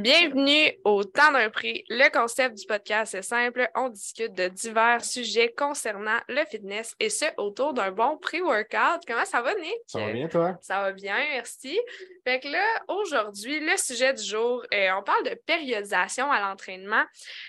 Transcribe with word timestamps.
Bienvenue 0.00 0.72
au 0.84 1.04
Temps 1.04 1.30
d'un 1.30 1.50
prix. 1.50 1.84
Le 1.90 2.10
concept 2.10 2.56
du 2.56 2.64
podcast 2.64 3.14
est 3.14 3.20
simple. 3.20 3.68
On 3.74 3.90
discute 3.90 4.32
de 4.32 4.48
divers 4.48 5.04
sujets 5.04 5.52
concernant 5.54 6.18
le 6.26 6.42
fitness 6.46 6.94
et 6.98 7.10
ce 7.10 7.26
autour 7.36 7.74
d'un 7.74 7.90
bon 7.90 8.16
pré-workout. 8.16 9.02
Comment 9.06 9.26
ça 9.26 9.42
va, 9.42 9.54
Nick? 9.56 9.76
Ça 9.86 9.98
va 9.98 10.12
bien, 10.12 10.26
toi? 10.28 10.56
Ça 10.62 10.80
va 10.80 10.92
bien, 10.92 11.18
merci. 11.32 11.78
Fait 12.24 12.40
que 12.40 12.48
là, 12.48 12.64
aujourd'hui, 12.88 13.60
le 13.60 13.76
sujet 13.76 14.14
du 14.14 14.22
jour, 14.22 14.64
euh, 14.72 14.88
on 14.98 15.02
parle 15.02 15.24
de 15.24 15.34
périodisation 15.46 16.32
à 16.32 16.40
l'entraînement. 16.40 17.04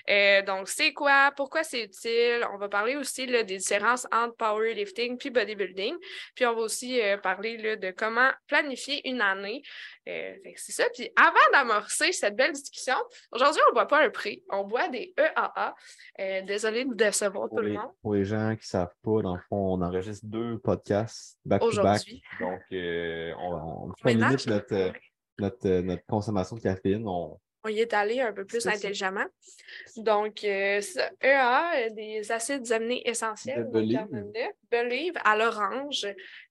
Euh, 0.10 0.42
donc, 0.42 0.68
c'est 0.68 0.92
quoi? 0.92 1.32
Pourquoi 1.38 1.64
c'est 1.64 1.84
utile? 1.84 2.46
On 2.54 2.58
va 2.58 2.68
parler 2.68 2.98
aussi 2.98 3.28
là, 3.28 3.44
des 3.44 3.58
différences 3.58 4.06
entre 4.12 4.36
powerlifting 4.36 5.18
puis 5.18 5.30
bodybuilding. 5.30 5.96
Puis, 6.36 6.46
on 6.46 6.54
va 6.54 6.62
aussi 6.62 7.00
euh, 7.02 7.16
parler 7.16 7.56
là, 7.56 7.78
de 7.78 7.92
comment 7.92 8.32
planifier 8.48 9.08
une 9.08 9.22
année. 9.22 9.62
C'est 10.06 10.72
ça. 10.72 10.84
Puis, 10.94 11.10
avant 11.16 11.38
d'amorcer 11.52 12.12
cette 12.12 12.36
belle 12.36 12.54
discussion. 12.54 12.96
Aujourd'hui, 13.32 13.62
on 13.68 13.70
ne 13.72 13.74
boit 13.74 13.88
pas 13.88 14.04
un 14.06 14.10
prix, 14.10 14.44
on 14.50 14.64
boit 14.64 14.88
des 14.90 15.14
EAA. 15.18 15.76
Euh, 16.20 16.42
désolé 16.44 16.86
de 16.86 16.94
décevoir 16.94 17.50
tout 17.50 17.58
le 17.58 17.74
monde. 17.74 17.92
Pour 18.02 18.16
les 18.16 18.26
gens 18.26 18.52
qui 18.52 18.64
ne 18.64 18.68
savent 18.68 18.96
pas, 19.04 19.22
dans 19.22 19.36
le 19.36 19.42
fond, 19.50 19.74
on 19.74 19.82
enregistre 19.82 20.26
deux 20.26 20.58
podcasts 20.60 21.38
back-to-back. 21.46 22.02
donc, 22.40 22.62
euh, 22.72 23.34
on, 23.38 23.92
limite 24.06 24.48
notre, 24.48 24.94
notre, 25.40 25.70
notre, 25.82 26.06
consommation 26.06 26.56
de 26.56 26.62
caféine. 26.62 27.08
On, 27.08 27.40
on 27.64 27.70
y 27.70 27.80
est 27.80 27.94
allé 27.94 28.22
un 28.22 28.34
peu 28.34 28.46
plus 28.46 28.66
intelligemment. 28.68 29.26
Donc, 29.98 30.44
euh, 30.44 30.82
EA, 31.22 31.90
des 31.92 32.32
acides 32.32 32.72
aminés 32.72 33.08
essentiels. 33.08 33.70
Believe 34.72 35.14
à 35.24 35.38
l'orange. 35.38 36.06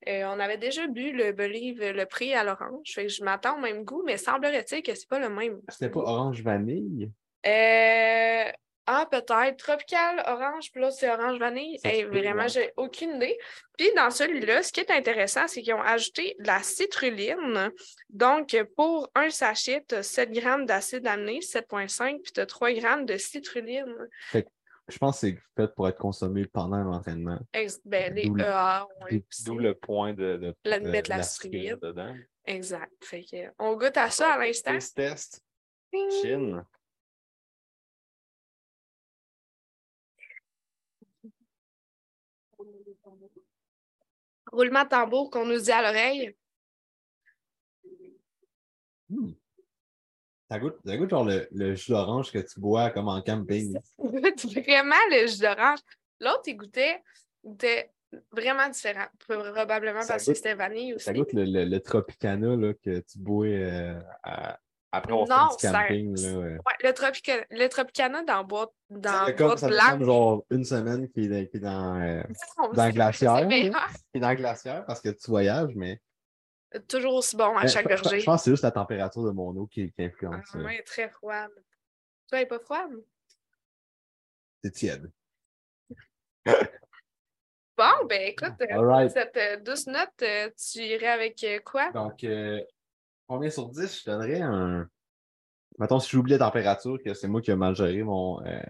Euh, 0.09 0.24
on 0.27 0.38
avait 0.38 0.59
déjà 0.59 0.86
bu 0.86 1.12
le 1.12 1.33
Believe, 1.33 1.83
le 1.83 2.05
prix 2.06 2.34
à 2.34 2.45
l'orange. 2.45 2.84
je 2.84 3.24
m'attends 3.24 3.56
au 3.56 3.60
même 3.60 3.84
goût, 3.84 4.02
mais 4.05 4.16
semblerait-il 4.16 4.83
que 4.83 4.95
ce 4.95 5.00
n'est 5.00 5.06
pas 5.09 5.19
le 5.19 5.34
même. 5.34 5.60
C'était 5.69 5.91
pas 5.91 6.00
orange 6.00 6.42
vanille? 6.42 7.11
Euh, 7.47 8.50
ah, 8.92 9.06
peut-être. 9.08 9.56
Tropical, 9.56 10.20
orange, 10.27 10.72
plus 10.72 10.91
c'est 10.91 11.08
orange 11.08 11.38
vanille. 11.38 11.78
vraiment, 12.10 12.48
j'ai 12.48 12.72
aucune 12.77 13.16
idée. 13.16 13.38
Puis 13.78 13.88
dans 13.94 14.10
celui-là, 14.10 14.64
ce 14.64 14.72
qui 14.72 14.80
est 14.80 14.91
intéressant, 14.91 15.47
c'est 15.47 15.62
qu'ils 15.62 15.74
ont 15.74 15.82
ajouté 15.82 16.34
de 16.41 16.47
la 16.48 16.60
citruline. 16.62 17.70
Donc, 18.08 18.56
pour 18.77 19.08
un 19.14 19.30
sachet, 19.30 19.84
tu 19.88 19.94
as 19.94 20.02
7 20.02 20.32
grammes 20.32 20.66
d'acide 20.66 21.06
aminé, 21.06 21.38
7,5, 21.38 22.20
puis 22.20 22.32
tu 22.32 22.41
as 22.41 22.47
3 22.47 22.72
grammes 22.72 23.06
de 23.06 23.16
citruline. 23.16 23.94
je 24.34 24.98
pense 24.98 25.20
que 25.20 25.28
c'est 25.28 25.38
fait 25.56 25.72
pour 25.72 25.88
être 25.88 25.98
consommé 25.98 26.47
pendant 26.47 26.82
l'entraînement. 26.82 27.38
Ben, 27.84 28.12
les 28.12 28.27
EA. 28.27 28.88
D'où 29.44 29.58
le 29.58 29.75
point 29.75 30.14
de, 30.14 30.52
mettre 30.64 31.10
la, 31.10 31.22
citruline 31.22 31.78
dedans. 31.80 32.16
Exact. 32.44 32.92
Fait 33.04 33.22
que, 33.22 33.52
on 33.60 33.77
goûte 33.77 33.97
à 33.97 34.10
ça 34.10 34.32
à 34.32 34.38
l'instant. 34.38 34.72
Test, 34.72 34.97
test. 34.97 35.44
Chine. 36.22 36.64
Roulement 44.53 44.84
de 44.84 44.89
tambour 44.89 45.30
qu'on 45.30 45.47
nous 45.47 45.61
dit 45.61 45.70
à 45.70 45.83
l'oreille. 45.83 46.36
Hmm. 49.08 49.33
Ça 50.50 50.58
goûte, 50.58 50.77
ça 50.84 50.97
goûte 50.97 51.11
genre 51.11 51.25
le, 51.25 51.47
le 51.53 51.75
jus 51.77 51.92
d'orange 51.92 52.33
que 52.33 52.38
tu 52.38 52.58
bois 52.58 52.91
comme 52.91 53.08
en 53.08 53.22
camping. 53.22 53.78
vraiment 53.98 54.97
le 55.11 55.28
jus 55.28 55.38
d'orange. 55.38 55.78
L'autre, 56.19 56.42
il 56.47 56.56
goûtait, 56.56 57.03
vraiment 58.33 58.69
différent. 58.69 59.06
Probablement 59.19 60.00
parce 60.06 60.27
que 60.27 60.34
c'était 60.34 60.55
vanille 60.55 60.94
aussi. 60.94 61.05
Ça 61.05 61.12
goûte 61.12 61.33
le, 61.33 61.44
le, 61.44 61.81
Tropicana 61.81 62.56
là, 62.56 62.75
que 62.75 62.98
tu 63.00 63.19
bois 63.19 63.47
euh, 63.47 64.00
à, 64.25 64.58
après, 64.92 65.12
on 65.12 65.24
non, 65.24 65.50
fait 65.50 65.69
du 65.69 65.72
camping. 65.72 66.16
Ça... 66.16 66.30
Là, 66.30 66.38
ouais. 66.38 66.52
Ouais, 66.52 66.74
le, 66.83 66.92
Tropica... 66.92 67.46
le 67.50 67.69
Tropicana 67.69 68.24
dans 68.24 68.42
boîte, 68.42 68.70
dans 68.88 69.24
boîte 69.24 69.36
comme, 69.36 69.56
ça 69.56 69.98
genre 70.00 70.44
une 70.50 70.64
semaine 70.64 71.08
qui 71.10 71.27
est, 71.27 71.48
qui 71.48 71.58
est 71.58 71.60
dans, 71.60 72.00
euh, 72.00 72.22
dans 72.74 72.86
le 72.86 72.92
glaciaire. 72.92 73.47
Qui 73.48 73.70
est 74.15 74.20
dans 74.20 74.31
le 74.31 74.37
glaciaire 74.37 74.84
parce 74.87 75.00
que 75.00 75.10
tu 75.10 75.31
voyages, 75.31 75.75
mais. 75.76 76.00
Toujours 76.88 77.15
aussi 77.15 77.37
bon 77.37 77.56
à 77.56 77.66
chaque 77.66 77.88
gorgée. 77.88 78.20
Je 78.20 78.25
pense 78.25 78.41
que 78.41 78.44
c'est 78.44 78.50
juste 78.53 78.62
la 78.62 78.70
température 78.70 79.25
de 79.25 79.31
mon 79.31 79.54
eau 79.56 79.66
qui, 79.66 79.91
qui 79.92 80.04
influence. 80.04 80.47
Ah, 80.54 80.59
oui, 80.59 80.81
très 80.84 81.09
froide. 81.09 81.50
Toi, 82.28 82.38
elle 82.38 82.41
n'est 82.41 82.47
pas 82.47 82.60
froide? 82.60 82.92
C'est 84.62 84.70
tiède. 84.70 85.10
bon, 86.47 88.06
ben 88.09 88.22
écoute, 88.22 88.54
right. 88.70 89.10
cette 89.10 89.36
euh, 89.36 89.56
douce 89.56 89.88
note, 89.88 90.10
euh, 90.22 90.48
tu 90.50 90.78
irais 90.81 91.09
avec 91.09 91.44
quoi? 91.65 91.91
Donc, 91.91 92.25
combien 93.30 93.48
sur 93.48 93.68
10, 93.68 94.00
je 94.00 94.10
donnerais 94.10 94.41
un. 94.41 94.88
Mettons, 95.78 96.00
si 96.00 96.10
j'oublie 96.10 96.32
la 96.32 96.38
température, 96.38 96.98
que 97.02 97.14
c'est 97.14 97.28
moi 97.28 97.41
qui 97.41 97.52
ai 97.52 97.56
mal 97.56 97.76
géré 97.76 98.02
mon. 98.02 98.44
Euh, 98.44 98.60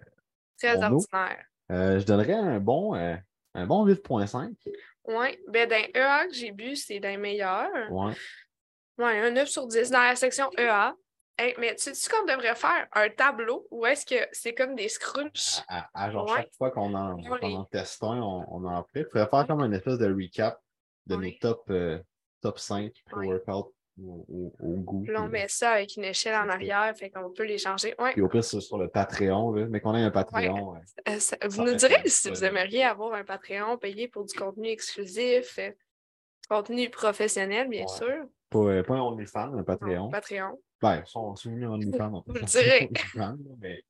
Très 0.59 0.77
ordinaire. 0.77 1.45
Euh, 1.73 1.99
je 1.99 2.05
donnerais 2.05 2.35
un 2.35 2.61
bon, 2.61 2.95
euh, 2.95 3.17
un 3.55 3.67
bon 3.67 3.87
8,5. 3.87 4.55
Oui. 5.05 5.39
Ben, 5.49 5.67
dans 5.67 5.89
EA 5.95 6.27
que 6.27 6.35
j'ai 6.35 6.53
bu, 6.53 6.77
c'est 6.77 7.01
d'un 7.01 7.17
meilleur. 7.17 7.71
Oui. 7.91 8.13
Oui, 8.99 9.19
un 9.19 9.31
9 9.31 9.49
sur 9.49 9.67
10 9.67 9.91
dans 9.91 10.01
la 10.01 10.15
section 10.15 10.51
EA. 10.59 10.95
mais 11.59 11.75
tu 11.77 11.95
sais 11.95 12.11
qu'on 12.11 12.27
devrait 12.27 12.55
faire 12.55 12.87
un 12.93 13.09
tableau 13.09 13.67
ou 13.71 13.87
est-ce 13.87 14.05
que 14.05 14.29
c'est 14.31 14.53
comme 14.53 14.75
des 14.75 14.91
scrunchs? 14.91 15.63
À, 15.69 16.11
genre, 16.11 16.29
chaque 16.37 16.53
fois 16.53 16.71
qu'on 16.71 16.93
en, 16.93 17.19
en, 17.19 17.65
teste 17.65 18.03
un, 18.03 18.21
on, 18.21 18.45
on 18.51 18.67
en 18.67 18.85
fait. 18.93 19.01
Il 19.01 19.07
faudrait 19.07 19.27
faire 19.27 19.47
comme 19.47 19.63
un 19.63 19.73
espèce 19.73 19.97
de 19.97 20.13
recap 20.13 20.61
de 21.07 21.17
nos 21.17 21.31
top, 21.41 21.73
top 22.43 22.59
5 22.59 22.93
pour 23.09 23.25
workout 23.25 23.73
au, 24.07 24.53
goût. 24.61 25.03
Puis 25.03 25.17
on 25.17 25.29
met 25.29 25.49
ça 25.49 25.73
avec 25.73 25.97
une 25.97 26.05
échelle 26.05 26.35
en 26.35 26.49
arrière, 26.49 26.93
fait 26.97 27.11
qu'on 27.11 27.31
peut 27.31 27.45
les 27.45 27.59
changer. 27.59 27.95
Ouais. 27.99 28.13
Puis 28.13 28.23
au 28.23 28.29
pire, 28.29 28.45
c'est 28.45 28.61
sur 28.61 28.79
le 28.79 28.89
Patreon, 28.89 29.53
mais 29.69 29.81
qu'on 29.81 29.95
ait 29.95 30.03
un 30.03 30.11
Patreon. 30.11 30.75
Euh, 31.09 31.19
vous 31.49 31.63
nous 31.63 31.75
direz 31.75 32.03
si 32.07 32.29
vous 32.29 32.45
aimeriez 32.45 32.85
avoir 32.85 33.15
un 33.15 33.25
Patreon 33.25 33.79
payé 33.79 34.07
pour 34.07 34.25
du 34.25 34.35
contenu 34.35 34.69
exclusif, 34.69 35.59
euh, 35.59 35.71
contenu 36.49 36.91
professionnel, 36.91 37.69
bien 37.69 37.87
sûr. 37.87 38.27
Pas, 38.51 38.59
euh, 38.59 38.83
pas 38.83 38.95
un 38.95 39.01
OnlyFans, 39.01 39.57
un 39.57 39.63
Patreon. 39.63 40.11
Patreon. 40.11 40.59
Ben, 40.83 41.03
ils 41.05 41.11
sont 41.11 41.35
soumis 41.37 41.65
à 41.65 41.71
OnlyFans. 41.71 42.23
vous 42.27 42.35
le 42.35 42.43
direz. 42.43 42.91
mais, 43.61 43.83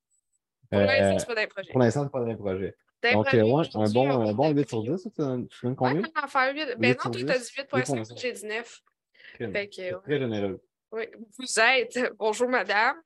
pour 0.71 0.81
l'instant, 0.81 1.19
c'est 1.19 1.27
pas 1.27 1.35
d'un 1.35 1.47
projet. 1.47 1.73
Pour 1.73 1.81
l'instant, 1.81 2.05
c'est 2.05 2.13
pas 2.13 2.25
d'un 2.25 2.37
projet. 2.37 2.75
Donc, 3.13 3.33
ouais, 3.33 3.41
un 3.41 3.91
bon, 3.91 4.29
un 4.29 4.35
bon 4.35 4.51
8 4.51 4.69
sur 4.69 4.83
10, 4.83 5.03
tu 5.03 5.11
donnes 5.17 5.49
combien? 5.77 6.03
Ouais, 6.03 6.29
faire 6.29 6.55
8. 6.55 6.77
Ben 6.79 6.97
non, 7.03 7.11
tu 7.11 7.31
as 7.31 7.39
dit 7.39 7.45
8.5, 7.57 8.21
j'ai 8.21 8.33
dit 9.39 9.47
9. 9.47 10.03
Très 10.03 10.19
généreux. 10.19 10.61
Oui, 10.93 11.05
vous 11.39 11.61
êtes. 11.61 11.99
Bonjour, 12.19 12.49
madame. 12.49 12.97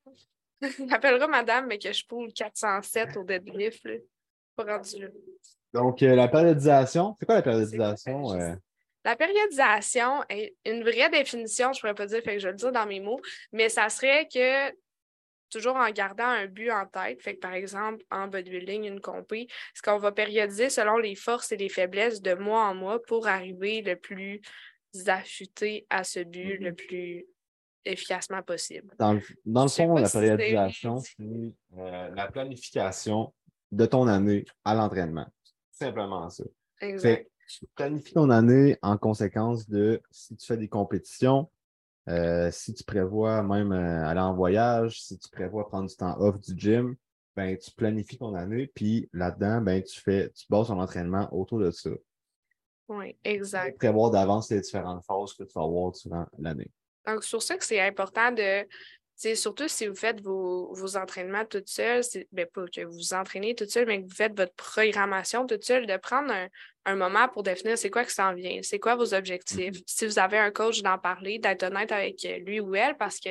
J'appellerai 0.88 1.26
madame, 1.26 1.66
mais 1.66 1.78
que 1.78 1.92
je 1.92 2.06
poule 2.06 2.32
407 2.32 3.16
au 3.16 3.24
deadlift. 3.24 3.86
Pas 4.56 4.64
rendu 4.64 5.02
là. 5.02 5.08
Donc, 5.72 6.02
euh, 6.02 6.14
la 6.14 6.28
périodisation, 6.28 7.14
c'est 7.18 7.26
quoi 7.26 7.34
la 7.34 7.42
périodisation? 7.42 8.32
Euh? 8.32 8.54
La 9.04 9.16
périodisation 9.16 10.22
est 10.30 10.54
une 10.64 10.82
vraie 10.82 11.10
définition, 11.10 11.72
je 11.72 11.78
ne 11.78 11.80
pourrais 11.80 11.94
pas 11.94 12.06
dire, 12.06 12.22
fait 12.22 12.34
que 12.34 12.38
je 12.38 12.46
vais 12.46 12.52
le 12.52 12.58
dire 12.58 12.72
dans 12.72 12.86
mes 12.86 13.00
mots, 13.00 13.20
mais 13.52 13.68
ça 13.68 13.88
serait 13.90 14.26
que 14.32 14.72
toujours 15.50 15.76
en 15.76 15.90
gardant 15.90 16.24
un 16.24 16.46
but 16.46 16.70
en 16.70 16.86
tête. 16.86 17.22
Fait 17.22 17.34
que, 17.34 17.40
par 17.40 17.54
exemple, 17.54 18.04
en 18.10 18.28
bodybuilding, 18.28 18.84
une 18.84 19.00
compé, 19.00 19.46
ce 19.74 19.82
qu'on 19.82 19.98
va 19.98 20.12
périodiser 20.12 20.70
selon 20.70 20.96
les 20.96 21.14
forces 21.14 21.52
et 21.52 21.56
les 21.56 21.68
faiblesses 21.68 22.22
de 22.22 22.34
mois 22.34 22.64
en 22.64 22.74
mois 22.74 23.00
pour 23.02 23.28
arriver 23.28 23.82
le 23.82 23.96
plus 23.96 24.40
affûter 25.06 25.86
à 25.90 26.04
ce 26.04 26.20
but 26.20 26.58
le 26.58 26.70
mm-hmm. 26.70 26.74
plus 26.74 27.26
efficacement 27.84 28.42
possible. 28.42 28.94
Dans 28.98 29.14
le, 29.14 29.20
dans 29.44 29.64
le 29.64 29.68
fond, 29.68 29.96
la 29.96 30.08
périodisation, 30.08 30.98
c'est 31.00 31.16
euh, 31.20 32.08
la 32.14 32.30
planification 32.30 33.32
de 33.72 33.86
ton 33.86 34.06
année 34.06 34.44
à 34.64 34.74
l'entraînement. 34.74 35.26
Simplement 35.72 36.30
ça. 36.30 36.44
Exact. 36.80 37.28
tu 37.48 37.66
planifies 37.74 38.14
ton 38.14 38.30
année 38.30 38.78
en 38.82 38.96
conséquence 38.96 39.68
de 39.68 40.00
si 40.10 40.36
tu 40.36 40.46
fais 40.46 40.56
des 40.56 40.68
compétitions, 40.68 41.50
euh, 42.08 42.50
si 42.50 42.74
tu 42.74 42.84
prévois 42.84 43.42
même 43.42 43.72
euh, 43.72 44.06
aller 44.06 44.20
en 44.20 44.34
voyage, 44.34 45.02
si 45.02 45.18
tu 45.18 45.28
prévois 45.30 45.68
prendre 45.68 45.88
du 45.88 45.96
temps 45.96 46.16
off 46.20 46.38
du 46.40 46.54
gym, 46.56 46.96
ben, 47.36 47.56
tu 47.58 47.70
planifies 47.72 48.18
ton 48.18 48.34
année, 48.34 48.70
puis 48.74 49.08
là-dedans, 49.12 49.60
ben, 49.60 49.82
tu 49.82 50.00
fais, 50.00 50.30
tu 50.30 50.46
bases 50.48 50.68
ton 50.68 50.80
entraînement 50.80 51.28
autour 51.32 51.58
de 51.58 51.70
ça. 51.70 51.90
Oui, 52.88 53.16
exact. 53.24 53.78
Prévoir 53.78 54.10
d'avance 54.10 54.50
les 54.50 54.60
différentes 54.60 55.04
phases 55.04 55.32
que 55.34 55.44
tu 55.44 55.52
vas 55.54 55.62
avoir 55.62 55.92
durant 55.92 56.26
l'année. 56.38 56.70
Donc, 57.06 57.24
sur 57.24 57.42
ça 57.42 57.56
que 57.56 57.64
c'est 57.64 57.80
important 57.80 58.32
de, 58.32 58.66
surtout 59.34 59.68
si 59.68 59.86
vous 59.86 59.94
faites 59.94 60.20
vos, 60.22 60.72
vos 60.74 60.96
entraînements 60.96 61.44
toute 61.44 61.68
seule, 61.68 62.02
bien 62.32 62.46
pas 62.52 62.64
que 62.66 62.82
vous 62.82 62.92
vous 62.92 63.14
entraînez 63.14 63.54
toute 63.54 63.70
seule, 63.70 63.86
mais 63.86 64.02
que 64.02 64.08
vous 64.08 64.14
faites 64.14 64.36
votre 64.36 64.54
programmation 64.54 65.46
toute 65.46 65.64
seule, 65.64 65.86
de 65.86 65.96
prendre 65.96 66.32
un, 66.86 66.96
moment 66.96 67.28
pour 67.28 67.42
définir 67.42 67.78
c'est 67.78 67.90
quoi 67.90 68.04
qui 68.04 68.14
s'en 68.14 68.34
vient, 68.34 68.60
c'est 68.62 68.78
quoi 68.78 68.96
vos 68.96 69.14
objectifs. 69.14 69.74
Mm-hmm. 69.74 69.84
Si 69.86 70.06
vous 70.06 70.18
avez 70.18 70.38
un 70.38 70.50
coach, 70.50 70.82
d'en 70.82 70.98
parler, 70.98 71.38
d'être 71.38 71.62
honnête 71.62 71.92
avec 71.92 72.26
lui 72.44 72.60
ou 72.60 72.74
elle, 72.74 72.96
parce 72.96 73.20
que 73.20 73.30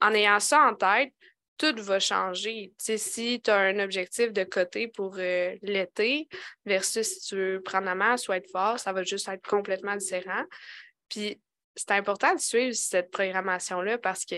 en 0.00 0.12
ayant 0.12 0.40
ça 0.40 0.60
en 0.60 0.74
tête, 0.74 1.12
tout 1.58 1.74
va 1.82 2.00
changer. 2.00 2.72
si 2.78 3.40
tu 3.42 3.50
as 3.50 3.56
un 3.56 3.78
objectif 3.78 4.32
de 4.32 4.44
côté 4.44 4.88
pour 4.88 5.16
euh, 5.18 5.56
l'été 5.62 6.28
versus 6.64 7.06
si 7.06 7.20
tu 7.28 7.36
veux 7.36 7.60
prendre 7.62 7.86
la 7.86 7.94
masse 7.94 8.28
ou 8.28 8.32
être 8.32 8.50
fort, 8.50 8.78
ça 8.78 8.92
va 8.92 9.02
juste 9.02 9.28
être 9.28 9.46
complètement 9.46 9.96
différent. 9.96 10.44
Puis 11.08 11.40
c'est 11.76 11.92
important 11.92 12.34
de 12.34 12.40
suivre 12.40 12.74
cette 12.74 13.10
programmation-là 13.10 13.98
parce 13.98 14.24
que 14.24 14.36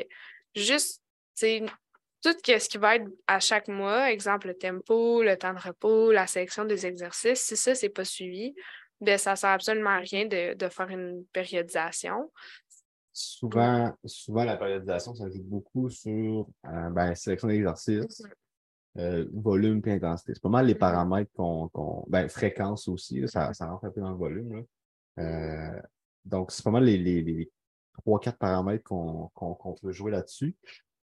juste 0.55 1.02
tout 1.40 2.34
ce 2.46 2.69
qui 2.69 2.78
va 2.78 2.96
être 2.96 3.08
à 3.26 3.40
chaque 3.40 3.69
mois, 3.69 4.11
exemple 4.11 4.49
le 4.49 4.55
tempo, 4.55 5.22
le 5.22 5.37
temps 5.37 5.52
de 5.52 5.61
repos, 5.61 6.12
la 6.12 6.26
sélection 6.26 6.64
des 6.64 6.87
exercices, 6.87 7.40
si 7.40 7.56
ça, 7.56 7.75
c'est 7.75 7.90
pas 7.90 8.05
suivi, 8.05 8.55
bien, 9.00 9.19
ça 9.19 9.37
sert 9.37 9.50
absolument 9.50 9.90
à 9.90 9.99
rien 9.99 10.25
de, 10.26 10.69
faire 10.69 10.88
une 10.88 11.25
périodisation. 11.32 12.32
Souvent, 13.16 13.94
souvent, 14.05 14.43
la 14.43 14.56
périodisation, 14.56 15.14
ça 15.14 15.31
joue 15.31 15.44
beaucoup 15.44 15.88
sur 15.88 16.49
euh, 16.66 16.90
ben, 16.90 17.11
la 17.11 17.14
sélection 17.14 17.46
d'exercices, 17.46 18.22
mm-hmm. 18.22 18.99
euh, 18.99 19.28
volume 19.32 19.81
et 19.87 19.93
intensité. 19.93 20.34
C'est 20.34 20.43
pas 20.43 20.49
mal 20.49 20.66
les 20.66 20.75
mm-hmm. 20.75 20.78
paramètres 20.78 21.31
qu'on. 21.32 22.05
ben, 22.08 22.28
fréquence 22.28 22.88
aussi, 22.88 23.22
ça, 23.28 23.55
ça, 23.55 23.69
rentre 23.69 23.84
un 23.84 23.90
peu 23.90 24.00
dans 24.00 24.11
le 24.11 24.16
volume. 24.16 24.64
Euh, 25.20 25.81
donc, 26.25 26.50
c'est 26.50 26.64
pas 26.64 26.72
mal 26.72 26.87
les, 26.87 26.99
les, 26.99 27.52
3-4 28.05 28.32
paramètres 28.32 28.82
qu'on 28.82 29.76
peut 29.81 29.93
jouer 29.93 30.11
là-dessus. 30.11 30.56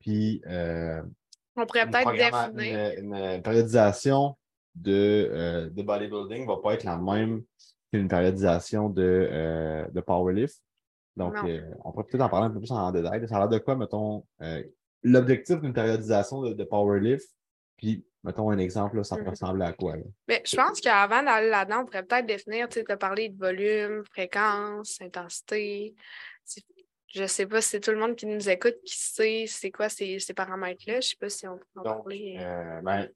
Puis, 0.00 0.40
on 0.46 1.66
pourrait 1.66 1.90
peut-être 1.90 2.12
définir. 2.12 2.92
Une, 3.00 3.42
périodisation 3.42 4.34
de, 4.74 5.70
de 5.70 5.82
bodybuilding 5.82 6.44
ne 6.44 6.46
va 6.46 6.56
pas 6.62 6.72
être 6.72 6.84
la 6.84 6.96
même 6.96 7.42
qu'une 7.92 8.08
périodisation 8.08 8.88
de, 8.88 9.86
de 9.92 10.00
powerlift. 10.00 10.62
Donc, 11.18 11.34
on 11.84 11.92
pourrait 11.92 12.04
peut-être 12.04 12.22
en 12.22 12.28
parler 12.28 12.46
un 12.46 12.50
peu 12.50 12.60
plus 12.60 12.70
en 12.70 12.90
détail. 12.92 13.26
Ça 13.28 13.36
a 13.36 13.38
l'air 13.40 13.48
de 13.48 13.58
quoi, 13.58 13.76
mettons, 13.76 14.24
l'objectif 15.02 15.60
d'une 15.60 15.72
périodisation 15.72 16.42
de, 16.42 16.64
powerlift, 16.64 17.28
puis 17.76 18.04
mettons 18.24 18.50
un 18.50 18.58
exemple, 18.58 19.04
ça 19.04 19.16
peut 19.16 19.22
mmh 19.22 19.28
ressembler 19.28 19.64
à 19.64 19.72
quoi? 19.72 19.96
Mais 20.26 20.42
je 20.44 20.56
pense 20.56 20.80
qu'avant 20.80 21.22
d'aller 21.22 21.50
là-dedans, 21.50 21.82
on 21.82 21.84
pourrait 21.84 22.02
peut-être 22.02 22.26
définir, 22.26 22.68
tu 22.68 22.80
sais, 22.80 22.96
parler 22.96 23.28
de 23.28 23.38
volume, 23.38 24.04
fréquence, 24.04 25.00
intensité. 25.00 25.94
Je 27.14 27.22
ne 27.22 27.26
sais 27.26 27.46
pas 27.46 27.60
si 27.62 27.70
c'est 27.70 27.80
tout 27.80 27.90
le 27.90 27.98
monde 27.98 28.16
qui 28.16 28.26
nous 28.26 28.48
écoute 28.50 28.76
qui 28.84 28.98
sait 28.98 29.44
c'est 29.46 29.70
quoi 29.70 29.88
ces, 29.88 30.18
ces 30.18 30.34
paramètres-là. 30.34 30.94
Je 30.94 30.96
ne 30.96 31.00
sais 31.00 31.16
pas 31.18 31.28
si 31.30 31.46
on 31.48 31.56
peut 31.56 31.64
en 31.76 31.82
parler. 31.82 32.36
Euh, 32.38 32.80
ben, 32.82 33.08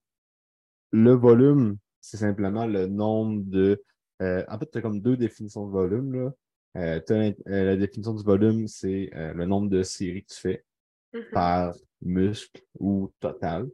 le 0.93 1.13
volume, 1.13 1.77
c'est 2.01 2.17
simplement 2.17 2.67
le 2.67 2.87
nombre 2.87 3.43
de. 3.45 3.83
Euh, 4.23 4.45
en 4.49 4.59
fait, 4.59 4.71
tu 4.71 4.79
as 4.79 4.81
comme 4.81 5.01
deux 5.01 5.17
définitions 5.17 5.67
de 5.67 5.73
volume. 5.73 6.13
Là. 6.15 6.31
Euh, 6.77 7.01
la 7.47 7.77
définition 7.77 8.15
du 8.15 8.25
volume, 8.25 8.67
c'est 8.67 9.11
le 9.13 9.45
nombre 9.45 9.69
de 9.69 9.83
séries 9.83 10.25
que 10.25 10.33
tu 10.33 10.41
fais 10.41 10.65
mm-hmm. 11.13 11.31
par 11.33 11.75
muscle 12.01 12.63
ou 12.79 13.13
total. 13.21 13.69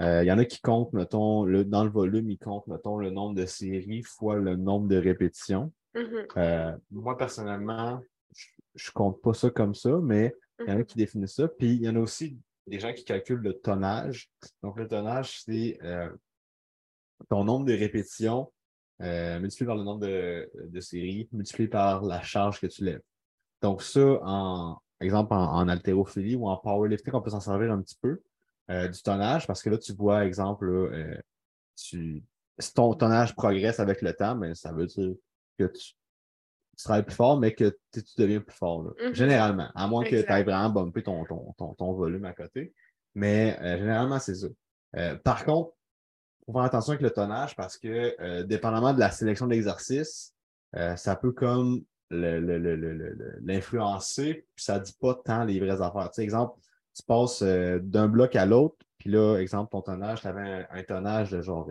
Il 0.00 0.24
y 0.24 0.32
en 0.32 0.38
a 0.38 0.44
qui 0.44 0.60
comptent, 0.60 0.92
mettons, 0.92 1.44
le, 1.44 1.64
dans 1.64 1.84
le 1.84 1.90
volume, 1.90 2.30
ils 2.30 2.38
comptent, 2.38 2.68
mettons, 2.68 2.98
le 2.98 3.10
nombre 3.10 3.34
de 3.34 3.46
séries 3.46 4.02
fois 4.02 4.36
le 4.36 4.56
nombre 4.56 4.88
de 4.88 4.96
répétitions. 4.96 5.72
Mm-hmm. 5.94 6.78
moi, 6.92 7.16
personnellement, 7.16 8.00
je 8.74 8.90
compte 8.92 9.20
pas 9.20 9.34
ça 9.34 9.50
comme 9.50 9.74
ça, 9.74 9.98
mais 10.02 10.34
il 10.60 10.68
y 10.68 10.70
en 10.70 10.74
a 10.74 10.78
mhm. 10.78 10.86
qui 10.86 10.96
définissent 10.96 11.36
ça. 11.36 11.48
Puis 11.48 11.74
il 11.74 11.82
y 11.82 11.88
en 11.88 11.96
a 11.96 12.00
aussi 12.00 12.38
des 12.66 12.80
gens 12.80 12.92
qui 12.92 13.04
calculent 13.04 13.42
le 13.42 13.54
tonnage. 13.54 14.30
Donc, 14.62 14.78
le 14.78 14.86
tonnage, 14.86 15.42
c'est 15.42 15.78
euh, 15.82 16.10
ton 17.28 17.44
nombre 17.44 17.66
de 17.66 17.74
répétitions 17.74 18.52
euh, 19.00 19.38
multiplié 19.40 19.66
par 19.66 19.76
le 19.76 19.84
nombre 19.84 20.00
de, 20.00 20.80
séries, 20.80 21.28
multiplié 21.32 21.68
par 21.68 22.02
la 22.02 22.22
charge 22.22 22.60
que 22.60 22.66
tu 22.66 22.84
lèves. 22.84 23.02
Donc, 23.62 23.82
ça, 23.82 24.18
en 24.22 24.78
exemple, 25.00 25.32
en, 25.34 25.68
haltérophilie 25.68 26.36
ou 26.36 26.48
en 26.48 26.56
powerlifting, 26.56 27.14
on 27.14 27.20
peut 27.20 27.30
s'en 27.30 27.40
servir 27.40 27.72
un 27.72 27.80
petit 27.80 27.98
peu 28.00 28.20
euh, 28.70 28.88
du 28.88 29.00
tonnage 29.02 29.46
parce 29.46 29.62
que 29.62 29.70
là, 29.70 29.78
tu 29.78 29.92
vois, 29.92 30.24
exemple, 30.24 31.16
tu, 31.76 32.22
si 32.58 32.74
ton 32.74 32.94
tonnage 32.94 33.34
progresse 33.34 33.80
avec 33.80 34.02
le 34.02 34.12
temps, 34.12 34.34
mais 34.34 34.48
ben, 34.48 34.54
ça 34.54 34.72
veut 34.72 34.86
dire 34.86 35.14
que 35.58 35.64
tu 35.64 35.94
tu 36.78 36.84
travailles 36.84 37.04
plus 37.04 37.14
fort, 37.14 37.40
mais 37.40 37.52
que 37.54 37.76
tu 37.92 38.00
deviens 38.16 38.40
plus 38.40 38.56
fort. 38.56 38.84
Mm-hmm. 38.84 39.14
Généralement, 39.14 39.68
à 39.74 39.88
moins 39.88 40.04
que 40.04 40.22
tu 40.22 40.30
ailles 40.30 40.44
vraiment 40.44 40.70
bumper 40.70 41.02
ton, 41.02 41.24
ton, 41.24 41.74
ton, 41.74 41.92
volume 41.92 42.24
à 42.24 42.32
côté. 42.32 42.72
Mais 43.16 43.58
euh, 43.60 43.78
généralement, 43.78 44.20
c'est 44.20 44.36
ça. 44.36 44.46
Euh, 44.96 45.16
par 45.16 45.44
contre, 45.44 45.72
faut 46.48 46.54
faire 46.54 46.62
attention 46.62 46.92
avec 46.92 47.02
le 47.02 47.10
tonnage 47.10 47.54
parce 47.54 47.76
que, 47.76 48.16
euh, 48.20 48.42
dépendamment 48.42 48.94
de 48.94 49.00
la 49.00 49.10
sélection 49.10 49.46
de 49.46 49.52
l'exercice, 49.52 50.34
ça 50.96 51.16
peut 51.16 51.32
comme 51.32 51.82
l'influencer, 53.40 54.46
puis 54.54 54.64
ça 54.64 54.78
ne 54.78 54.84
dit 54.84 54.94
pas 55.00 55.14
tant 55.14 55.44
les 55.44 55.60
vraies 55.60 55.80
affaires. 55.80 56.10
Tu 56.10 56.16
sais, 56.16 56.22
exemple, 56.22 56.60
tu 56.94 57.02
passes 57.02 57.42
d'un 57.42 58.08
bloc 58.08 58.36
à 58.36 58.44
l'autre, 58.44 58.76
puis 58.98 59.10
là, 59.10 59.38
exemple, 59.38 59.70
ton 59.70 59.80
tonnage, 59.80 60.20
tu 60.20 60.26
avais 60.26 60.66
un, 60.70 60.82
tonnage 60.82 61.30
de 61.30 61.40
genre 61.40 61.70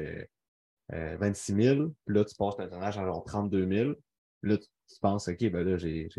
26 0.90 1.54
000, 1.54 1.90
puis 2.06 2.16
là, 2.16 2.26
tu 2.26 2.36
passes 2.36 2.56
un 2.60 2.68
tonnage 2.68 2.98
à 2.98 3.06
genre 3.06 3.24
32 3.24 3.68
000. 3.68 3.94
Puis 4.42 4.52
là, 4.52 4.58
tu 4.58 5.00
penses, 5.02 5.28
OK, 5.28 5.50
ben 5.52 5.68
là, 5.68 5.78
j'ai. 5.78 6.10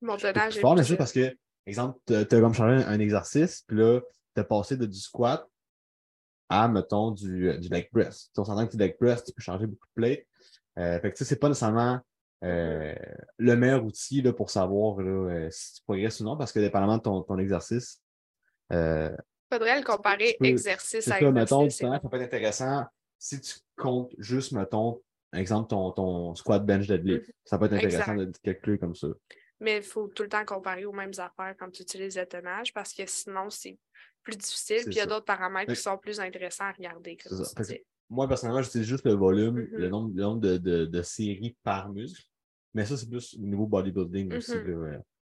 Mon 0.00 0.16
tonnage 0.16 0.56
est. 0.56 0.60
fort, 0.60 0.74
mais 0.74 0.84
c'est 0.84 0.96
parce 0.96 1.12
que, 1.12 1.34
exemple, 1.66 1.98
tu 2.06 2.14
as, 2.14 2.24
comme 2.24 2.54
changé 2.54 2.84
un, 2.84 2.98
exercice, 2.98 3.64
puis 3.66 3.76
là, 3.78 4.00
tu 4.34 4.40
as 4.40 4.44
passé 4.44 4.76
de 4.76 4.86
du 4.86 4.98
squat 4.98 5.46
à, 6.52 6.68
mettons, 6.68 7.10
du, 7.10 7.58
du 7.58 7.68
leg 7.68 7.88
press. 7.90 8.30
on 8.36 8.44
s'entend 8.44 8.66
que 8.66 8.72
du 8.72 8.78
leg 8.78 8.96
press, 8.98 9.24
tu 9.24 9.32
peux 9.32 9.42
changer 9.42 9.66
beaucoup 9.66 9.86
de 9.86 9.94
plates. 9.94 10.26
Euh, 10.78 11.00
fait 11.00 11.10
que, 11.10 11.16
tu 11.16 11.24
sais, 11.24 11.30
c'est 11.30 11.38
pas 11.38 11.48
nécessairement 11.48 12.00
euh, 12.44 12.94
le 13.38 13.56
meilleur 13.56 13.84
outil 13.84 14.20
là, 14.20 14.32
pour 14.32 14.50
savoir 14.50 15.00
là, 15.00 15.30
euh, 15.30 15.48
si 15.50 15.74
tu 15.74 15.82
progresses 15.82 16.20
ou 16.20 16.24
non, 16.24 16.36
parce 16.36 16.52
que 16.52 16.60
dépendamment 16.60 16.98
de 16.98 17.02
ton, 17.02 17.22
ton 17.22 17.38
exercice. 17.38 18.02
Euh, 18.72 19.16
Faudrait 19.50 19.78
le 19.78 19.84
comparer 19.84 20.36
exercice 20.42 21.08
à 21.08 21.12
ça, 21.12 21.20
exercice. 21.20 21.82
Mettons, 21.82 22.00
ça 22.02 22.08
peut 22.08 22.16
être 22.16 22.24
intéressant 22.24 22.84
si 23.18 23.40
tu 23.40 23.54
comptes 23.76 24.14
juste, 24.18 24.52
mettons, 24.52 25.00
exemple, 25.32 25.68
ton, 25.68 25.92
ton 25.92 26.34
squat 26.34 26.64
bench 26.64 26.86
deadlift. 26.86 27.28
Mhm. 27.28 27.34
Ça 27.44 27.58
peut 27.58 27.66
être 27.66 27.74
intéressant 27.74 28.14
de 28.14 28.32
calculer 28.42 28.78
comme 28.78 28.94
ça. 28.94 29.08
Mais 29.60 29.76
il 29.76 29.82
faut 29.82 30.08
tout 30.08 30.24
le 30.24 30.28
temps 30.28 30.44
comparer 30.44 30.84
aux 30.84 30.92
mêmes 30.92 31.12
affaires 31.18 31.54
quand 31.56 31.70
tu 31.70 31.82
utilises 31.82 32.18
le 32.18 32.26
tonnage 32.26 32.74
parce 32.74 32.92
que 32.92 33.04
sinon, 33.06 33.48
c'est 33.48 33.78
plus 34.22 34.36
difficile. 34.36 34.82
Puis 34.84 34.94
il 34.94 34.98
y 34.98 35.00
a 35.00 35.06
d'autres 35.06 35.24
paramètres 35.24 35.72
qui 35.72 35.80
sont 35.80 35.98
plus 35.98 36.20
intéressants 36.20 36.64
à 36.64 36.72
regarder. 36.72 37.18
moi, 38.08 38.28
personnellement, 38.28 38.62
j'utilise 38.62 38.86
juste 38.86 39.04
le 39.04 39.14
volume, 39.14 39.56
le 39.72 39.88
nombre, 39.88 40.12
le 40.14 40.22
nombre 40.22 40.40
de, 40.40 40.56
de, 40.58 40.86
de, 40.86 41.02
séries 41.02 41.56
par 41.62 41.90
muscle. 41.92 42.24
Mais 42.74 42.84
ça, 42.84 42.96
c'est 42.96 43.08
plus 43.08 43.34
au 43.34 43.42
niveau 43.42 43.66
bodybuilding 43.66 44.34
aussi. 44.34 44.56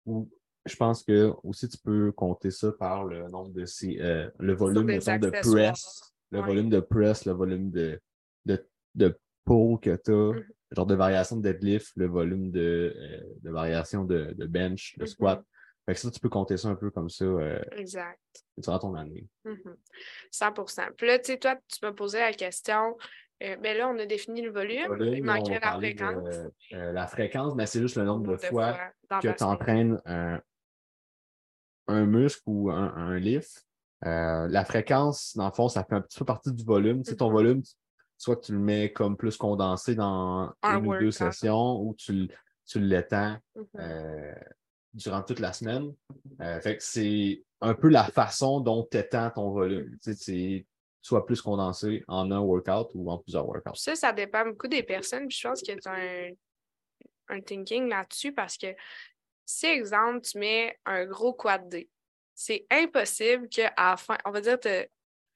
Mhm. 0.07 0.27
je 0.67 0.77
pense 0.77 1.03
que 1.03 1.33
aussi 1.43 1.69
tu 1.69 1.79
peux 1.79 2.13
compter 2.13 2.51
ça 2.51 2.73
par 2.73 3.05
le 3.05 3.29
nombre 3.29 3.51
de 3.51 3.65
euh, 4.01 4.31
le 4.39 4.55
volume 4.55 4.87
de 4.87 5.31
press, 5.31 6.15
le 6.31 6.41
volume 6.41 6.71
de 6.71 6.81
press, 6.81 7.27
le 7.27 7.33
volume 7.33 7.71
de, 7.71 8.01
de, 8.47 8.67
de 8.95 9.19
pour 9.45 9.81
que 9.81 9.97
tu 9.97 10.13
as 10.13 10.33
mmh 10.33 10.45
genre 10.75 10.87
de 10.87 10.95
variation 10.97 11.37
de 11.37 11.43
deadlift, 11.43 11.93
le 11.95 12.07
volume 12.07 12.51
de, 12.51 12.93
euh, 12.97 13.21
de 13.43 13.51
variation 13.51 14.05
de, 14.05 14.35
de, 14.37 14.47
bench, 14.47 14.97
de 14.99 15.05
mmh 15.05 15.07
squat. 15.07 15.45
Fait 15.87 15.95
que 15.95 16.01
ça, 16.01 16.11
tu 16.11 16.21
peux 16.21 16.29
compter 16.29 16.57
ça 16.57 16.69
un 16.69 16.77
peu 16.77 16.91
comme 16.91 17.11
ça. 17.11 17.25
Euh, 17.25 17.61
exact. 17.73 18.21
Durant 18.57 18.79
ton 18.79 18.95
année. 18.95 19.27
100% 20.33 20.89
mmh 20.89 20.93
Puis 20.97 21.07
là, 21.07 21.19
tu 21.19 21.33
sais, 21.33 21.39
toi, 21.39 21.57
tu 21.69 21.79
m'as 21.83 21.93
posé 21.93 22.21
la 22.21 22.33
question. 22.33 22.97
Euh, 23.43 23.57
ben 23.57 23.77
là, 23.77 23.89
on 23.89 23.99
a 23.99 24.07
défini 24.07 24.41
le 24.41 24.51
volume. 24.51 24.97
il 25.01 25.23
manquait 25.23 25.61
la 25.61 25.73
fréquence. 25.73 26.37
la 26.71 27.07
fréquence, 27.07 27.55
mais 27.55 27.67
c'est 27.67 27.81
juste 27.81 27.97
le 27.97 28.05
nombre 28.05 28.33
de, 28.33 28.37
fois, 28.37 28.79
que 29.21 29.37
tu 29.37 29.45
entraînes 29.45 30.01
un, 30.07 30.41
un, 31.89 32.07
muscle 32.07 32.43
ou 32.47 32.71
un, 32.71 32.95
un 32.95 33.19
lift. 33.19 33.67
la 34.03 34.65
fréquence, 34.65 35.37
dans 35.37 35.47
le 35.47 35.53
fond, 35.53 35.69
ça 35.69 35.85
fait 35.85 35.97
un 35.97 36.01
petit 36.01 36.19
peu 36.19 36.25
partie 36.25 36.53
du 36.53 36.65
volume. 36.65 37.03
Tu 37.03 37.11
sais, 37.11 37.17
ton 37.17 37.31
volume, 37.31 37.63
soit 38.17 38.37
tu 38.37 38.53
le 38.53 38.59
mets 38.59 38.93
comme 38.93 39.17
plus 39.17 39.37
condensé 39.37 39.95
dans 39.95 40.53
une 40.63 40.87
ou 40.87 40.97
deux 40.99 41.11
sessions 41.11 41.81
ou 41.83 41.95
tu, 41.95 42.29
tu 42.67 42.81
l'étends 42.81 43.37
mm-hmm. 43.57 43.67
euh, 43.81 44.35
durant 44.95 45.23
toute 45.23 45.41
la 45.41 45.53
semaine. 45.53 45.93
Euh, 46.41 46.61
que 46.61 46.77
c'est 46.79 47.45
un 47.61 47.75
peu 47.75 47.89
la 47.89 48.05
façon 48.05 48.61
dont 48.61 48.87
tu 48.91 48.99
étends 48.99 49.31
ton 49.31 49.51
volume. 49.51 49.97
Tu 50.03 50.15
sais, 50.15 50.67
soit 51.03 51.27
plus 51.27 51.43
condensé 51.43 52.03
en 52.09 52.31
un 52.31 52.41
workout 52.41 52.91
ou 52.95 53.11
en 53.11 53.19
plusieurs 53.19 53.47
workouts. 53.47 53.75
Ça, 53.75 53.95
ça 53.95 54.13
dépend 54.13 54.47
beaucoup 54.47 54.69
des 54.69 54.83
personnes. 54.83 55.31
je 55.31 55.47
pense 55.47 55.61
qu'il 55.61 55.75
y 55.75 55.89
a 55.89 55.93
un, 55.93 56.31
un 57.29 57.41
thinking 57.41 57.89
là-dessus 57.89 58.33
parce 58.33 58.57
que 58.57 58.69
si, 59.45 59.67
exemple, 59.67 60.23
tu 60.23 60.39
mets 60.39 60.79
un 60.87 61.05
gros 61.05 61.35
quad 61.35 61.69
D, 61.69 61.91
c'est 62.35 62.67
impossible 62.71 63.49
qu'à 63.49 63.73
la 63.77 63.97
fin, 63.97 64.17
on 64.25 64.31
va 64.31 64.41
dire, 64.41 64.59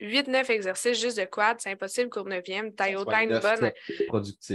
8-9 0.00 0.50
exercices 0.50 1.00
juste 1.00 1.18
de 1.18 1.24
quad, 1.24 1.60
c'est 1.60 1.70
impossible 1.70 2.08
qu'au 2.08 2.24
9e, 2.24 2.74
tu 2.74 2.84
aies 2.84 2.96
autant 2.96 3.18
une 3.18 3.38
bonne. 3.38 3.72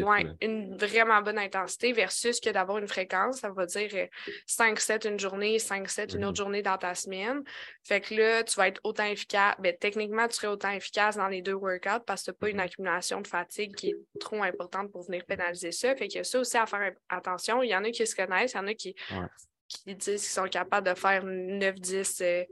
Ouais, 0.03 0.25
une 0.41 0.77
vraiment 0.77 1.21
bonne 1.21 1.37
intensité 1.37 1.91
versus 1.91 2.39
que 2.39 2.49
d'avoir 2.49 2.77
une 2.77 2.87
fréquence. 2.87 3.39
Ça 3.39 3.49
va 3.49 3.65
dire 3.65 4.07
5-7 4.47 5.05
euh, 5.07 5.11
une 5.11 5.19
journée, 5.19 5.57
5-7 5.57 6.15
une 6.15 6.25
autre 6.25 6.37
journée 6.37 6.61
dans 6.61 6.77
ta 6.77 6.95
semaine. 6.95 7.43
Fait 7.83 7.99
que 7.99 8.15
là, 8.15 8.43
tu 8.43 8.55
vas 8.55 8.69
être 8.69 8.79
autant 8.83 9.05
efficace. 9.05 9.55
Ben, 9.59 9.75
techniquement, 9.77 10.27
tu 10.27 10.35
serais 10.35 10.47
autant 10.47 10.71
efficace 10.71 11.17
dans 11.17 11.27
les 11.27 11.41
deux 11.41 11.53
workouts 11.53 12.03
parce 12.05 12.23
que 12.23 12.25
tu 12.25 12.31
n'as 12.31 12.37
pas 12.39 12.49
une 12.49 12.57
mm-hmm. 12.57 12.61
accumulation 12.61 13.21
de 13.21 13.27
fatigue 13.27 13.75
qui 13.75 13.89
est 13.89 14.19
trop 14.19 14.41
importante 14.43 14.91
pour 14.91 15.03
venir 15.03 15.25
pénaliser 15.25 15.71
ça. 15.71 15.95
Fait 15.95 16.15
a 16.17 16.23
ça 16.23 16.39
aussi 16.39 16.57
à 16.57 16.65
faire 16.65 16.93
attention. 17.09 17.61
Il 17.61 17.69
y 17.69 17.75
en 17.75 17.83
a 17.83 17.91
qui 17.91 18.07
se 18.07 18.15
connaissent, 18.15 18.53
il 18.53 18.57
y 18.57 18.59
en 18.59 18.67
a 18.67 18.73
qui, 18.73 18.95
qui 19.67 19.95
disent 19.95 20.21
qu'ils 20.21 20.31
sont 20.31 20.47
capables 20.47 20.87
de 20.87 20.95
faire 20.95 21.25
9-10 21.25 22.47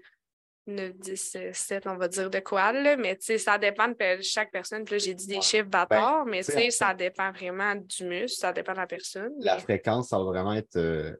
9, 0.68 0.94
10, 1.00 1.38
7, 1.53 1.88
on 1.88 1.96
va 1.98 2.08
dire 2.08 2.30
de 2.30 2.39
quoi, 2.39 2.72
là, 2.72 2.96
mais 2.96 3.18
ça 3.20 3.58
dépend 3.58 3.88
de 3.88 3.96
chaque 4.22 4.51
personne. 4.51 4.84
Puis 4.84 4.96
là, 4.96 5.00
j'ai 5.00 5.13
dit 5.15 5.27
des 5.27 5.41
chiffres 5.41 5.63
ben, 5.70 5.86
bâtards, 5.89 6.25
mais 6.25 6.44
ça 6.44 6.94
dépend 6.94 7.32
vraiment 7.32 7.75
du 7.75 8.06
muscle, 8.06 8.39
ça 8.39 8.53
dépend 8.53 8.74
de 8.74 8.77
la 8.77 8.88
personne. 8.88 9.34
La 9.39 9.58
fréquence, 9.58 10.10
ça 10.10 10.18
va 10.18 10.25
vraiment 10.25 10.53
être 10.53 10.75
euh, 10.77 11.15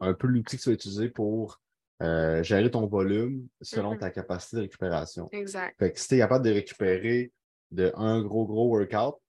un 0.00 0.14
peu 0.14 0.26
l'outil 0.26 0.56
que 0.56 0.62
tu 0.62 0.68
vas 0.70 0.74
utiliser 0.74 1.08
pour 1.08 1.60
euh, 2.02 2.42
gérer 2.42 2.68
ton 2.70 2.86
volume 2.86 3.46
selon 3.60 3.92
Mhm. 3.92 3.98
ta 3.98 4.10
capacité 4.10 4.56
de 4.56 4.62
récupération. 4.62 5.28
Exact. 5.30 5.76
Fait 5.78 5.92
que 5.92 6.00
si 6.00 6.08
tu 6.08 6.14
es 6.16 6.18
capable 6.18 6.44
de 6.44 6.52
récupérer 6.52 7.32
de 7.70 7.92
un 7.94 8.22
gros, 8.22 8.44
gros 8.44 8.66
workout, 8.76 9.20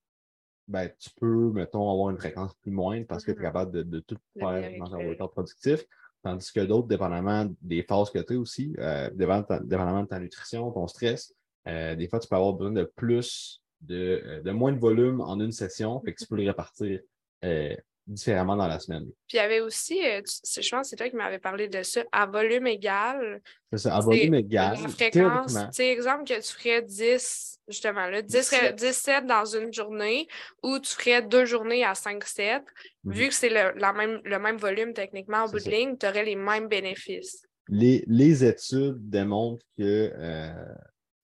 ben, 0.67 0.89
tu 0.97 1.09
peux, 1.19 1.51
mettons, 1.51 1.91
avoir 1.91 2.09
une 2.09 2.17
fréquence 2.17 2.55
plus 2.55 2.71
moindre 2.71 3.05
parce 3.05 3.23
que 3.25 3.31
tu 3.31 3.37
es 3.37 3.41
Mhm. 3.41 3.45
capable 3.47 3.71
de, 3.71 3.83
de 3.83 3.99
tout 3.99 4.15
De 4.35 4.39
faire 4.39 4.71
dans 4.79 4.95
un 4.95 5.05
workout 5.05 5.31
productif. 5.31 5.85
Tandis 6.23 6.51
que 6.53 6.61
d'autres, 6.61 6.87
dépendamment 6.87 7.53
des 7.61 7.83
phases 7.83 8.09
que 8.09 8.19
tu 8.19 8.35
as 8.35 8.39
aussi, 8.39 8.73
euh, 8.79 9.09
dépendamment, 9.13 10.03
de 10.03 10.07
ta, 10.07 10.19
nutrition, 10.19 10.71
ton 10.71 10.87
stress, 10.87 11.33
euh, 11.67 11.95
des 11.95 12.07
fois, 12.07 12.19
tu 12.19 12.27
peux 12.27 12.35
avoir 12.35 12.53
besoin 12.53 12.71
de 12.71 12.91
plus, 12.95 13.61
de, 13.81 14.21
euh, 14.25 14.41
de 14.41 14.51
moins 14.51 14.71
de 14.71 14.79
volume 14.79 15.21
en 15.21 15.39
une 15.39 15.51
session. 15.51 15.99
Fait 16.01 16.13
que 16.13 16.23
tu 16.23 16.27
peux 16.27 16.37
le 16.37 16.47
répartir 16.47 17.01
euh, 17.43 17.75
différemment 18.05 18.55
dans 18.55 18.67
la 18.67 18.79
semaine. 18.79 19.05
Puis 19.27 19.33
il 19.33 19.37
y 19.37 19.39
avait 19.39 19.61
aussi, 19.61 19.99
euh, 20.05 20.21
je 20.23 20.69
pense 20.69 20.81
que 20.81 20.87
c'est 20.87 20.95
toi 20.95 21.09
qui 21.09 21.15
m'avais 21.15 21.39
parlé 21.39 21.67
de 21.67 21.83
ça, 21.83 22.03
à 22.11 22.25
volume 22.25 22.67
égal. 22.67 23.41
C'est 23.71 23.79
ça, 23.79 23.95
à 23.95 23.99
volume 24.01 24.35
égal, 24.35 24.77
La 24.81 24.89
fréquence, 24.89 25.53
tu 25.53 25.59
sais, 25.71 25.87
exemple 25.87 26.25
que 26.25 26.35
tu 26.35 26.53
ferais 26.53 26.81
10, 26.81 27.59
justement, 27.67 28.07
là, 28.07 28.21
10, 28.21 28.31
17. 28.31 28.75
17 28.75 29.25
dans 29.25 29.45
une 29.45 29.73
journée 29.73 30.27
ou 30.61 30.79
tu 30.79 30.93
ferais 30.93 31.21
deux 31.21 31.45
journées 31.45 31.83
à 31.83 31.93
5-7. 31.93 32.61
Mhm. 33.03 33.13
Vu 33.13 33.27
que 33.29 33.33
c'est 33.33 33.49
le, 33.49 33.79
la 33.79 33.93
même, 33.93 34.19
le 34.23 34.39
même 34.39 34.57
volume 34.57 34.93
techniquement 34.93 35.45
au 35.45 35.49
bout 35.49 35.59
de 35.59 35.69
ligne, 35.69 35.97
tu 35.97 36.05
aurais 36.05 36.25
les 36.25 36.35
mêmes 36.35 36.67
bénéfices. 36.67 37.43
les, 37.69 38.03
les 38.07 38.43
études 38.43 39.09
démontrent 39.09 39.65
que 39.77 40.11
euh, 40.13 40.75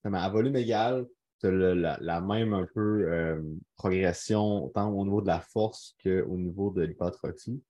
à 0.06 0.30
volume 0.30 0.56
égal, 0.56 1.06
tu 1.40 1.48
as 1.48 1.52
la, 1.52 1.98
la 2.02 2.22
même 2.22 2.54
un 2.54 2.68
peu 2.74 3.06
euh, 3.12 3.42
progression 3.76 4.70
tant 4.70 4.90
au 4.92 5.04
niveau 5.06 5.22
de 5.22 5.28
la 5.28 5.40
force 5.40 5.96
qu'au 6.04 6.38
niveau 6.38 6.72
de 6.72 6.84
l'hypertrophie. 6.84 7.62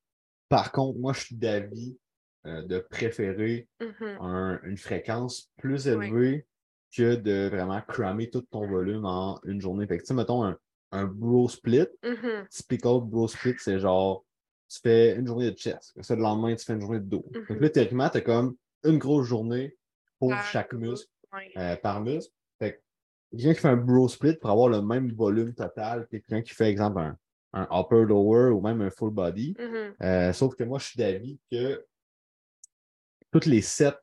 Par 0.49 0.71
contre, 0.71 0.99
moi, 0.99 1.13
je 1.13 1.19
suis 1.21 1.35
d'avis 1.35 1.97
euh, 2.45 2.61
de 2.63 2.79
préférer 2.79 3.67
Mhm. 3.81 4.17
un- 4.21 4.59
une 4.63 4.77
fréquence 4.77 5.51
plus 5.57 5.87
élevée 5.87 6.45
que 6.95 7.15
de 7.15 7.49
vraiment 7.49 7.81
cramer 7.81 8.29
tout 8.29 8.41
ton 8.49 8.65
volume 8.67 9.05
en 9.05 9.39
une 9.43 9.59
journée. 9.61 9.85
Fait 9.87 9.97
que, 9.97 10.03
tu 10.03 10.07
sais, 10.07 10.13
mettons 10.13 10.43
un, 10.45 10.57
un 10.91 11.05
bro 11.05 11.49
split, 11.49 11.87
Mhm. 12.03 12.47
typical 12.49 13.01
bro 13.03 13.27
split, 13.27 13.55
c'est 13.59 13.77
genre, 13.79 14.25
tu 14.69 14.79
fais 14.81 15.15
une 15.17 15.27
journée 15.27 15.51
de 15.51 15.57
chest. 15.57 15.93
Ça, 16.01 16.15
le 16.15 16.21
lendemain, 16.21 16.55
tu 16.55 16.63
fais 16.65 16.73
une 16.73 16.81
journée 16.81 16.99
de 16.99 17.05
dos. 17.05 17.25
Mhm. 17.35 17.45
Donc 17.49 17.59
là, 17.61 17.69
théoriquement, 17.69 18.09
tu 18.09 18.17
as 18.17 18.21
comme 18.21 18.55
une 18.85 18.97
grosse 18.97 19.27
journée 19.27 19.75
pour 20.17 20.31
chaque 20.41 20.73
muscle. 20.73 21.09
euh, 21.57 21.75
par 21.75 22.01
muscle. 22.01 22.33
Quelqu'un 23.31 23.53
qui 23.53 23.59
fait 23.59 23.67
un 23.67 23.77
bro 23.77 24.07
split 24.07 24.35
pour 24.35 24.49
avoir 24.49 24.69
le 24.69 24.81
même 24.81 25.11
volume 25.13 25.53
total 25.53 26.05
que 26.07 26.17
quelqu'un 26.17 26.41
qui 26.41 26.53
fait, 26.53 26.69
exemple, 26.69 26.99
un, 26.99 27.17
un 27.53 27.67
upper 27.71 28.03
lower 28.05 28.49
ou 28.51 28.61
même 28.61 28.81
un 28.81 28.89
full 28.89 29.11
body. 29.11 29.55
Mhm. 29.59 29.93
Euh, 30.01 30.33
sauf 30.33 30.55
que 30.55 30.63
moi, 30.63 30.79
je 30.79 30.85
suis 30.85 30.97
d'avis 30.97 31.39
que 31.51 31.85
toutes 33.31 33.45
les 33.45 33.61
sets 33.61 33.93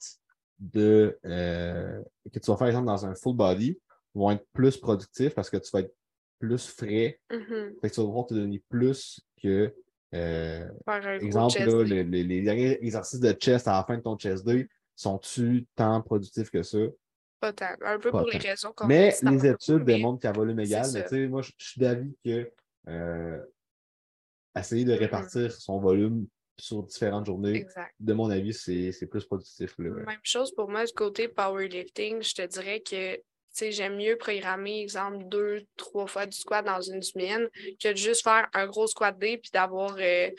de, 0.58 1.18
euh, 1.24 2.02
que 2.32 2.38
tu 2.38 2.50
vas 2.50 2.56
faire, 2.56 2.68
exemple, 2.68 2.86
dans 2.86 3.04
un 3.06 3.14
full 3.14 3.36
body 3.36 3.78
vont 4.14 4.30
être 4.30 4.46
plus 4.52 4.76
productifs 4.76 5.34
parce 5.34 5.50
que 5.50 5.56
tu 5.56 5.70
vas 5.72 5.80
être 5.80 5.94
plus 6.38 6.66
frais. 6.68 7.20
Mhm. 7.30 7.74
Fait 7.80 7.90
que 7.90 7.94
tu 7.94 8.00
vas 8.00 8.06
pouvoir 8.06 8.26
te 8.26 8.34
donner 8.34 8.62
plus 8.68 9.20
que, 9.42 9.74
euh, 10.14 10.68
exemple, 11.20 11.58
là, 11.64 11.66
day. 11.66 11.84
les, 11.84 12.04
les- 12.04 12.24
les 12.24 12.42
derniers 12.42 12.78
exercices 12.84 13.20
de 13.20 13.32
chest 13.32 13.66
à 13.68 13.72
la 13.72 13.84
fin 13.84 13.96
de 13.96 14.02
ton 14.02 14.16
chest 14.16 14.46
day, 14.46 14.68
sont-tu 14.94 15.66
tant 15.74 16.00
productifs 16.00 16.50
que 16.50 16.62
ça? 16.62 16.78
Pas 17.40 17.52
tant. 17.52 17.74
Un 17.82 17.98
peu 17.98 18.10
Pas 18.10 18.18
pour 18.20 18.28
les 18.28 18.38
raisons 18.38 18.72
qu'on 18.74 18.86
Mais 18.86 19.14
les 19.22 19.46
études 19.46 19.84
démontrent 19.84 20.20
qu'à 20.20 20.32
volume 20.32 20.60
égal, 20.60 20.86
mais 20.94 21.02
tu 21.02 21.08
sais, 21.10 21.26
moi, 21.28 21.42
je 21.42 21.52
suis 21.58 21.80
d'avis 21.80 22.16
que 22.24 22.50
euh, 22.88 23.42
essayer 24.56 24.84
de 24.84 24.92
Mhm. 24.92 24.98
répartir 24.98 25.52
son 25.52 25.78
volume 25.78 26.26
sur 26.58 26.82
différentes 26.82 27.26
journées, 27.26 27.56
Exact. 27.56 27.92
de 28.00 28.12
mon 28.14 28.30
avis, 28.30 28.54
c'est 28.54 29.06
plus 29.06 29.24
productif. 29.26 29.74
Là. 29.78 29.90
Même 29.90 30.20
chose 30.22 30.54
pour 30.54 30.70
moi 30.70 30.86
du 30.86 30.92
côté 30.94 31.28
powerlifting, 31.28 32.22
je 32.22 32.34
te 32.34 32.46
dirais 32.46 32.80
que 32.80 33.20
j'aime 33.70 33.96
mieux 33.96 34.16
programmer, 34.16 34.80
exemple, 34.80 35.24
deux, 35.28 35.66
trois 35.76 36.06
fois 36.06 36.24
du 36.24 36.36
squat 36.36 36.64
dans 36.64 36.80
une 36.80 37.02
semaine 37.02 37.48
que 37.82 37.92
de 37.92 37.96
juste 37.96 38.22
faire 38.22 38.48
un 38.54 38.66
gros 38.66 38.86
squat 38.86 39.18
day 39.18 39.36
puis 39.36 39.50
d'avoir 39.52 39.96
euh, 39.98 40.30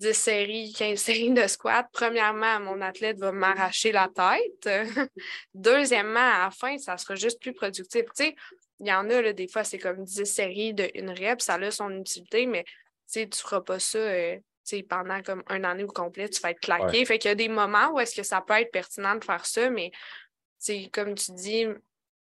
10 0.00 0.12
séries, 0.14 0.72
15 0.76 0.98
séries 0.98 1.30
de 1.32 1.46
squat. 1.46 1.86
Premièrement, 1.92 2.60
mon 2.60 2.80
athlète 2.80 3.18
va 3.18 3.32
m'arracher 3.32 3.92
la 3.92 4.08
tête. 4.08 4.68
Deuxièmement, 5.54 6.18
à 6.20 6.44
la 6.44 6.50
fin, 6.50 6.76
ça 6.78 6.96
sera 6.96 7.14
juste 7.14 7.40
plus 7.40 7.52
productif. 7.52 8.04
Tu 8.16 8.24
sais, 8.24 8.34
il 8.80 8.88
y 8.88 8.92
en 8.92 9.08
a, 9.10 9.20
là, 9.20 9.32
des 9.32 9.46
fois, 9.46 9.62
c'est 9.62 9.78
comme 9.78 10.02
10 10.04 10.24
séries 10.24 10.74
de 10.74 10.90
une 10.94 11.10
rep, 11.10 11.40
ça 11.40 11.54
a 11.54 11.70
son 11.70 11.90
utilité, 11.90 12.46
mais 12.46 12.64
tu 13.12 13.28
tu 13.28 13.38
feras 13.38 13.60
pas 13.60 13.78
ça. 13.78 13.98
euh, 13.98 14.36
pendant 14.88 15.20
comme 15.22 15.42
un 15.48 15.64
année 15.64 15.82
au 15.82 15.88
complet, 15.88 16.28
tu 16.28 16.40
vas 16.40 16.52
être 16.52 16.60
claqué. 16.60 17.04
Fait 17.04 17.18
qu'il 17.18 17.28
y 17.28 17.32
a 17.32 17.34
des 17.34 17.48
moments 17.48 17.92
où 17.92 17.98
est-ce 18.00 18.14
que 18.14 18.22
ça 18.22 18.40
peut 18.40 18.54
être 18.54 18.70
pertinent 18.70 19.16
de 19.16 19.24
faire 19.24 19.44
ça, 19.44 19.68
mais 19.68 19.90
comme 20.92 21.14
tu 21.16 21.32
dis, 21.32 21.66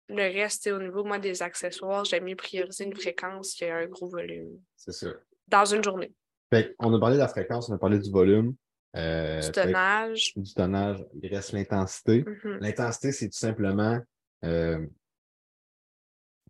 le 0.09 0.23
reste, 0.23 0.67
au 0.69 0.79
niveau 0.79 1.05
moi, 1.05 1.19
des 1.19 1.43
accessoires, 1.43 2.05
j'aime 2.05 2.25
mieux 2.25 2.37
prioriser 2.37 2.85
une 2.85 2.97
fréquence 2.97 3.55
qu'un 3.55 3.87
gros 3.87 4.09
volume 4.09 4.61
C'est 4.77 4.93
ça. 4.93 5.09
dans 5.49 5.65
une 5.67 5.85
journée. 5.85 6.13
Fait 6.53 6.77
on 6.81 6.93
a 6.93 7.01
parlé 7.01 7.17
de 7.17 7.21
la 7.23 7.29
fréquence, 7.29 7.71
on 7.71 7.75
a 7.75 7.79
parlé 7.79 7.99
du 7.99 8.11
volume. 8.11 8.55
euh, 8.95 9.41
Du 9.41 9.53
tonnage. 9.53 10.33
du 10.37 10.53
tonnage, 10.53 11.03
il 11.23 11.35
reste 11.35 11.53
l'intensité. 11.53 12.25
Mhm. 12.27 12.59
L'intensité, 12.61 13.11
c'est 13.13 13.29
tout 13.31 13.39
simplement. 13.39 13.99
Euh, 14.45 14.87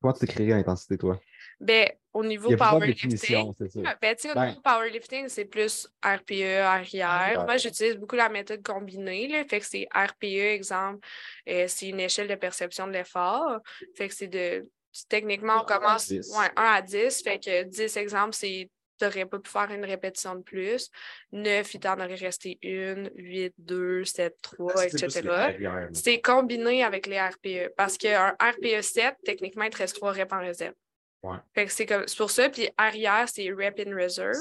comment 0.01 0.13
tu 0.13 0.27
décrirais 0.27 0.51
l'intensité, 0.57 0.99
toi? 0.99 1.21
Ben, 1.61 1.89
au 2.13 2.25
Il 2.25 2.31
niveau 2.31 2.51
y 2.51 2.55
a 2.55 2.57
plusieurs 2.57 2.71
powerlifting, 2.71 3.11
Ben, 3.11 3.95
Ben- 4.35 4.49
niveau 4.49 4.61
powerlifting, 4.61 5.29
c'est 5.29 5.45
plus 5.45 5.89
RPE, 6.05 6.43
arrière. 6.65 7.45
Moi, 7.45 7.57
j'utilise 7.59 7.97
beaucoup 7.97 8.17
la 8.17 8.29
méthode 8.29 8.63
combinée. 8.65 9.29
Là, 9.29 9.45
fait 9.45 9.61
que 9.61 9.67
c'est 9.67 9.87
RPE, 9.95 10.25
exemple, 10.55 11.07
euh, 11.49 11.67
c'est 11.69 11.91
une 11.91 12.01
échelle 12.01 12.27
de 12.27 12.35
perception 12.35 12.89
de 12.89 12.93
l'effort. 12.93 13.61
Fait 13.95 14.09
que 14.09 14.15
c'est 14.15 14.27
de. 14.27 14.69
Techniquement, 15.09 15.63
on 15.63 15.65
commence. 15.65 16.09
10. 16.09 16.29
Ouais, 16.37 16.51
1 16.57 16.63
à 16.75 16.83
10. 16.83 17.23
Fait 17.23 17.39
que 17.39 17.63
10 17.63 17.97
exemples, 17.97 18.35
c'est. 18.35 18.69
Tu 19.03 19.19
n'aurais 19.19 19.27
pas 19.27 19.39
pu 19.39 19.51
faire 19.51 19.71
une 19.73 19.85
répétition 19.85 20.37
de 20.37 20.43
plus. 20.43 20.91
9, 21.33 21.75
il 21.75 21.81
t'en 21.81 21.95
aurait 21.95 22.15
resté 22.15 22.59
une. 22.63 23.11
8, 23.17 23.55
2, 23.59 24.05
7, 24.05 24.37
3, 24.43 24.77
C'est 24.77 24.89
plus 24.91 25.05
etc. 25.05 25.91
C'est 25.93 26.21
combiné 26.21 26.85
avec 26.85 27.07
les 27.07 27.21
RPE. 27.21 27.75
Parce 27.77 27.99
qu'un 27.99 28.37
RPE 28.41 28.81
7, 28.81 29.17
techniquement, 29.25 29.65
il 29.65 29.71
te 29.71 29.79
reste 29.79 29.97
3 29.97 30.13
reps 30.13 30.33
en 30.33 30.41
réserve. 30.41 30.75
Ouais. 31.23 31.37
Fait 31.55 31.67
que 31.67 31.73
c'est 31.73 31.87
comme 31.87 32.07
c'est 32.07 32.17
pour 32.17 32.31
ça. 32.31 32.49
Puis 32.49 32.69
arrière, 32.77 33.29
c'est 33.29 33.51
rep 33.51 33.81
in 33.85 33.95
reserve. 33.95 34.37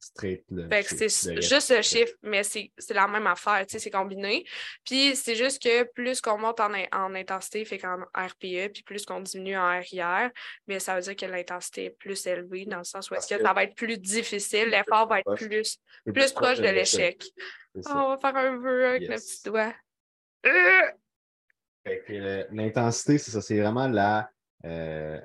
C'est 0.00 0.10
straight. 0.10 0.44
le 0.50 0.68
Fait 0.68 0.82
que 0.84 0.88
chiffre 0.90 1.08
c'est 1.10 1.34
de 1.34 1.40
juste 1.40 1.70
le 1.76 1.82
chiffre, 1.82 2.12
mais 2.22 2.42
c'est 2.44 2.70
la 2.90 3.08
même 3.08 3.26
affaire, 3.26 3.66
tu 3.66 3.72
sais, 3.72 3.78
c'est 3.80 3.90
combiné. 3.90 4.44
Puis 4.84 5.16
c'est 5.16 5.34
juste 5.34 5.60
que 5.62 5.82
plus 5.92 6.20
qu'on 6.20 6.38
monte 6.38 6.60
en, 6.60 6.70
en 6.92 7.14
intensité, 7.16 7.64
fait 7.64 7.78
qu'en 7.78 7.98
RPE, 8.14 8.68
puis 8.72 8.82
plus 8.84 9.04
qu'on 9.04 9.20
diminue 9.20 9.56
en 9.56 9.62
arrière, 9.64 10.30
mais 10.68 10.78
ça 10.78 10.94
veut 10.94 11.00
dire 11.02 11.16
que 11.16 11.26
l'intensité 11.26 11.86
est 11.86 11.90
plus 11.90 12.24
élevée 12.26 12.64
dans 12.66 12.78
le 12.78 12.84
sens 12.84 13.10
où 13.10 13.14
est-ce 13.16 13.26
que 13.26 13.34
que- 13.36 13.42
ça 13.42 13.52
va 13.52 13.64
être 13.64 13.74
plus 13.74 13.98
difficile, 13.98 14.68
l'effort 14.68 15.08
va 15.08 15.18
être 15.18 15.24
proche. 15.24 15.40
plus, 15.48 15.78
plus 16.14 16.32
proche 16.32 16.58
de 16.58 16.68
l'échec. 16.68 17.24
Oh, 17.74 17.80
on 17.94 18.08
va 18.10 18.18
faire 18.18 18.36
un 18.36 18.56
vœu 18.58 18.86
avec 18.86 19.02
le 19.02 19.08
Yes. 19.10 19.24
petit 19.40 19.42
doigt. 19.50 19.74
Euh! 20.46 20.90
L'intensité, 22.50 23.18
c'est 23.18 23.30
ça, 23.30 23.40
c'est 23.40 23.58
vraiment 23.60 23.88
la, 23.88 24.30
euh, 24.64 25.20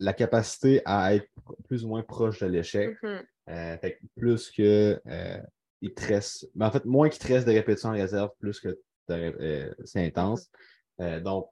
la 0.00 0.12
capacité 0.12 0.82
à 0.84 1.14
être 1.14 1.28
plus 1.68 1.84
ou 1.84 1.88
moins 1.88 2.02
proche 2.02 2.40
de 2.40 2.46
l'échec. 2.46 2.96
Mhm. 3.02 3.08
Euh, 3.10 3.22
fait 3.48 3.98
que 3.98 4.06
plus 4.20 4.50
que 4.50 5.00
euh, 5.06 5.40
il 5.80 5.94
te 5.94 6.06
reste, 6.06 6.48
mais 6.54 6.64
en 6.64 6.70
fait, 6.70 6.84
moins 6.84 7.08
qu'il 7.08 7.20
te 7.20 7.32
reste 7.32 7.46
de 7.46 7.52
répétitions 7.52 7.90
en 7.90 7.92
réserve, 7.92 8.30
plus 8.40 8.60
que 8.60 8.78
euh, 9.10 9.72
c'est 9.84 10.04
intense. 10.04 10.50
Euh, 11.00 11.20
donc, 11.20 11.48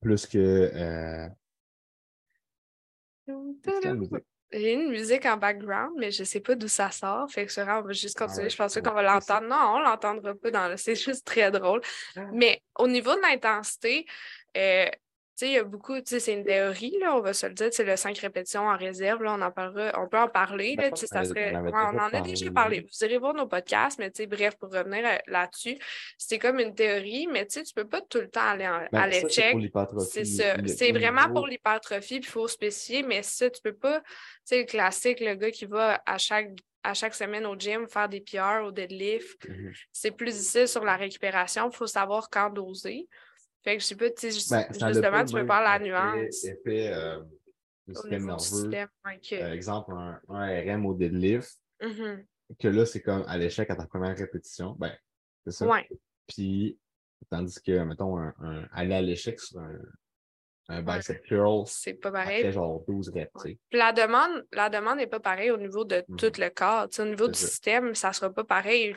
plus 0.00 0.26
que 0.26 0.38
euh, 0.38 1.28
quelle 3.26 3.94
musique? 3.94 4.24
J'ai 4.52 4.74
une 4.74 4.90
musique 4.90 5.26
en 5.26 5.36
background, 5.36 5.94
mais 5.98 6.12
je 6.12 6.22
ne 6.22 6.26
sais 6.26 6.38
pas 6.38 6.54
d'où 6.54 6.68
ça 6.68 6.90
sort. 6.90 7.28
Fait 7.28 7.44
que 7.44 7.50
ça, 7.50 7.66
on 7.78 7.82
va 7.82 7.92
juste 7.92 8.16
continuer. 8.16 8.44
ouais, 8.44 8.50
je 8.50 8.56
pense 8.56 8.76
ouais, 8.76 8.82
qu'on 8.82 8.92
va 8.92 9.02
l'entendre. 9.02 9.48
Non, 9.48 9.56
on 9.56 9.78
ne 9.80 9.84
l'entendra 9.84 10.34
pas 10.34 10.50
dans 10.52 10.68
le. 10.68 10.76
C'est 10.84 10.94
juste 10.94 11.26
très 11.26 11.50
drôle. 11.50 11.80
Mais 12.32 12.62
au 12.78 12.86
niveau 12.86 13.14
de 13.16 13.20
l'intensité, 13.20 14.06
euh, 14.56 14.86
sais, 15.36 15.46
il 15.48 15.52
y 15.52 15.58
a 15.58 15.64
beaucoup, 15.64 15.96
tu 15.96 16.02
sais, 16.06 16.20
c'est 16.20 16.32
une 16.34 16.44
théorie, 16.44 16.96
là, 17.00 17.16
on 17.16 17.20
va 17.20 17.32
se 17.32 17.46
le 17.46 17.54
dire, 17.54 17.68
c'est 17.72 17.84
le 17.84 17.96
5 17.96 18.16
répétitions 18.18 18.68
en 18.68 18.76
réserve, 18.76 19.22
là, 19.22 19.34
on 19.36 19.42
en 19.42 19.50
parlera, 19.50 19.92
on 20.00 20.08
peut 20.08 20.18
en 20.18 20.28
parler, 20.28 20.74
Ben, 20.76 20.84
là, 20.90 20.96
ça 20.96 21.24
serait, 21.24 21.52
on 21.56 21.60
on 21.96 21.98
en 21.98 22.08
a 22.08 22.20
déjà 22.22 22.50
parlé. 22.52 22.80
Vous 22.80 23.04
irez 23.04 23.18
voir 23.18 23.34
nos 23.34 23.46
podcasts, 23.46 23.98
mais 23.98 24.10
tu 24.10 24.22
sais, 24.22 24.26
bref, 24.26 24.56
pour 24.56 24.70
revenir 24.72 25.02
là-dessus, 25.26 25.76
c'est 26.18 26.38
comme 26.38 26.60
une 26.60 26.74
théorie, 26.74 27.26
mais 27.26 27.46
tu 27.46 27.54
sais, 27.54 27.62
tu 27.64 27.74
peux 27.74 27.86
pas 27.88 28.00
tout 28.00 28.18
le 28.20 28.28
temps 28.30 28.42
aller 28.48 28.66
en- 28.68 28.86
Ben, 28.92 29.00
à 29.00 29.06
l'échec. 29.06 29.52
C'est 30.00 30.24
ça. 30.24 30.56
C'est 30.66 30.92
vraiment 30.92 31.32
pour 31.32 31.46
l'hypertrophie, 31.46 32.20
puis 32.20 32.28
il 32.28 32.32
faut 32.32 32.48
spécifier, 32.48 33.02
mais 33.02 33.22
ça, 33.22 33.50
tu 33.50 33.60
peux 33.62 33.74
pas, 33.74 34.00
tu 34.00 34.06
sais, 34.44 34.58
le 34.60 34.64
classique, 34.66 35.20
le 35.20 35.34
gars 35.34 35.50
qui 35.50 35.66
va 35.66 36.02
à 36.06 36.18
chaque, 36.18 36.50
à 36.82 36.92
chaque 36.94 37.14
semaine 37.14 37.46
au 37.46 37.56
gym 37.58 37.88
faire 37.88 38.08
des 38.08 38.20
PR, 38.20 38.62
au 38.66 38.70
deadlift, 38.70 39.48
Mhm. 39.48 39.72
c'est 39.90 40.10
plus 40.10 40.32
difficile 40.32 40.68
sur 40.68 40.84
la 40.84 40.96
récupération, 40.96 41.70
il 41.72 41.74
faut 41.74 41.86
savoir 41.86 42.28
quand 42.30 42.50
doser. 42.50 43.08
Fait 43.64 43.76
que 43.76 43.82
je 43.82 43.86
sais 43.86 43.96
pas, 43.96 44.10
tu 44.10 44.30
sais, 44.30 44.54
Ben, 44.54 44.66
justement, 44.70 45.24
tu 45.24 45.32
peux 45.34 45.46
faire 45.46 45.62
la 45.62 45.78
nuance 45.78 46.44
Effet, 46.44 46.92
euh, 46.92 47.22
du 47.88 47.94
système 47.94 48.20
du 48.20 48.26
nerveux. 48.26 48.38
système. 48.38 48.88
exemple, 49.52 49.92
un, 49.94 50.20
un 50.28 50.46
RM 50.60 50.84
au 50.86 50.94
deadlift, 50.94 51.58
Mhm. 51.82 52.24
que 52.60 52.68
là, 52.68 52.84
c'est 52.86 53.00
comme 53.00 53.24
à 53.26 53.38
l'échec 53.38 53.68
à 53.70 53.76
ta 53.76 53.86
première 53.86 54.16
répétition. 54.16 54.72
Ben, 54.78 54.94
C'est 55.46 55.52
ça? 55.52 55.66
Ouais. 55.66 55.88
Puis, 56.26 56.78
tandis 57.30 57.60
que, 57.62 57.82
mettons, 57.84 58.18
un, 58.18 58.34
un- 58.40 58.68
aller 58.72 58.94
à 58.94 59.02
l'échec 59.02 59.38
sur 59.40 59.58
un, 59.60 59.78
un 60.68 60.82
Ouais. 60.84 61.00
C'est 61.66 61.94
pas 61.94 62.10
pareil. 62.10 62.38
après 62.40 62.52
genre 62.52 62.82
12 62.88 63.10
reps, 63.14 63.30
tu 63.34 63.50
sais. 63.50 63.58
Puis 63.68 63.78
la 63.78 63.92
demande, 63.92 64.46
la 64.52 64.70
demande 64.70 64.96
n'est 64.96 65.06
pas 65.06 65.20
pareille 65.20 65.50
au 65.50 65.56
niveau 65.58 65.84
de 65.84 66.02
Mhm. 66.08 66.16
tout 66.16 66.32
le 66.38 66.48
corps. 66.48 66.88
Au 66.98 67.04
niveau 67.04 67.28
du 67.28 67.38
ça. 67.38 67.46
système, 67.46 67.94
ça 67.94 68.08
ne 68.08 68.12
sera 68.14 68.30
pas 68.30 68.44
pareil. 68.44 68.96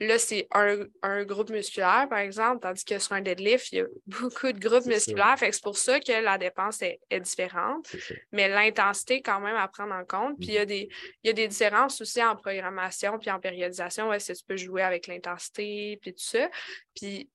Là, 0.00 0.18
c'est 0.18 0.46
un, 0.52 0.84
un 1.02 1.24
groupe 1.24 1.50
musculaire, 1.50 2.06
par 2.08 2.18
exemple, 2.20 2.60
tandis 2.62 2.84
que 2.84 2.98
sur 2.98 3.14
un 3.14 3.20
deadlift, 3.20 3.72
il 3.72 3.78
y 3.78 3.80
a 3.80 3.86
beaucoup 4.06 4.52
de 4.52 4.58
groupes 4.60 4.86
musculaires. 4.86 5.36
Fait 5.38 5.48
que 5.50 5.54
c'est 5.56 5.62
pour 5.64 5.76
ça 5.76 5.98
que 5.98 6.22
la 6.22 6.38
dépense 6.38 6.82
est, 6.82 7.00
est 7.10 7.20
différente. 7.20 7.86
Mais 8.30 8.48
l'intensité, 8.48 9.22
quand 9.22 9.40
même, 9.40 9.56
à 9.56 9.66
prendre 9.68 9.94
en 9.94 10.04
compte. 10.04 10.38
Puis 10.38 10.48
il 10.48 10.54
y, 10.54 10.58
a 10.58 10.66
des, 10.66 10.88
il 11.24 11.26
y 11.26 11.30
a 11.30 11.32
des 11.32 11.48
différences 11.48 12.00
aussi 12.00 12.22
en 12.22 12.36
programmation 12.36 13.18
puis 13.18 13.30
en 13.30 13.40
périodisation. 13.40 14.12
est-ce 14.12 14.32
que 14.34 14.38
tu 14.38 14.44
peux 14.44 14.56
jouer 14.56 14.82
avec 14.82 15.06
l'intensité 15.08 15.98
puis 16.00 16.12
tout 16.12 16.22
ça? 16.22 16.48
Puis, 16.94 17.28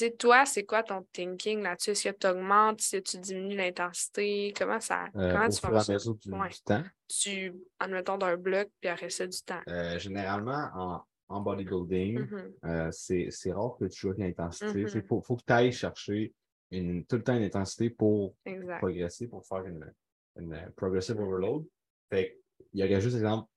sais, 0.00 0.10
toi, 0.12 0.44
c'est 0.46 0.64
quoi 0.64 0.82
ton 0.82 1.06
thinking 1.12 1.62
là-dessus? 1.62 1.90
Est-ce 1.90 2.08
que 2.10 2.16
tu 2.16 2.26
augmentes? 2.26 2.80
Est-ce 2.80 2.96
que 2.98 3.02
tu 3.02 3.18
diminues 3.18 3.56
l'intensité? 3.56 4.52
Comment 4.56 4.80
ça 4.80 5.04
Euh, 5.16 5.32
comment 5.32 5.46
au 5.46 5.50
tu 5.50 5.60
fur 5.60 5.76
à 5.76 5.92
mesure 5.92 6.14
du, 6.16 6.32
Ouais. 6.32 6.48
du 6.48 6.60
temps. 6.62 6.82
Tu, 7.08 7.52
admettons, 7.78 8.18
d'un 8.18 8.36
bloc, 8.36 8.68
puis 8.80 8.88
après 8.90 9.10
ça, 9.10 9.26
du 9.26 9.38
temps. 9.42 9.60
Euh, 9.68 9.98
généralement, 9.98 10.68
en, 10.74 11.02
en 11.28 11.40
bodybuilding, 11.40 12.18
Mhm. 12.20 12.52
euh, 12.64 12.88
c'est 12.92 13.52
rare 13.52 13.76
que 13.78 13.84
tu 13.86 14.00
joues 14.00 14.10
avec 14.10 14.36
l'intensité. 14.36 14.80
Il 14.94 15.02
faut, 15.02 15.20
faut 15.22 15.36
que 15.36 15.42
tu 15.46 15.52
ailles 15.52 15.72
chercher 15.72 16.32
une, 16.70 17.04
tout 17.04 17.16
le 17.16 17.22
temps 17.24 17.34
une 17.36 17.42
intensité 17.44 17.90
pour 17.90 18.34
Exact. 18.44 18.78
progresser, 18.78 19.26
pour 19.28 19.44
faire 19.46 19.64
une, 19.66 19.92
une 20.38 20.72
progressive 20.76 21.18
overload. 21.20 21.64
Fait 22.10 22.38
il 22.72 22.80
y 22.80 22.84
aurait 22.84 23.00
juste, 23.00 23.16
exemple, 23.16 23.48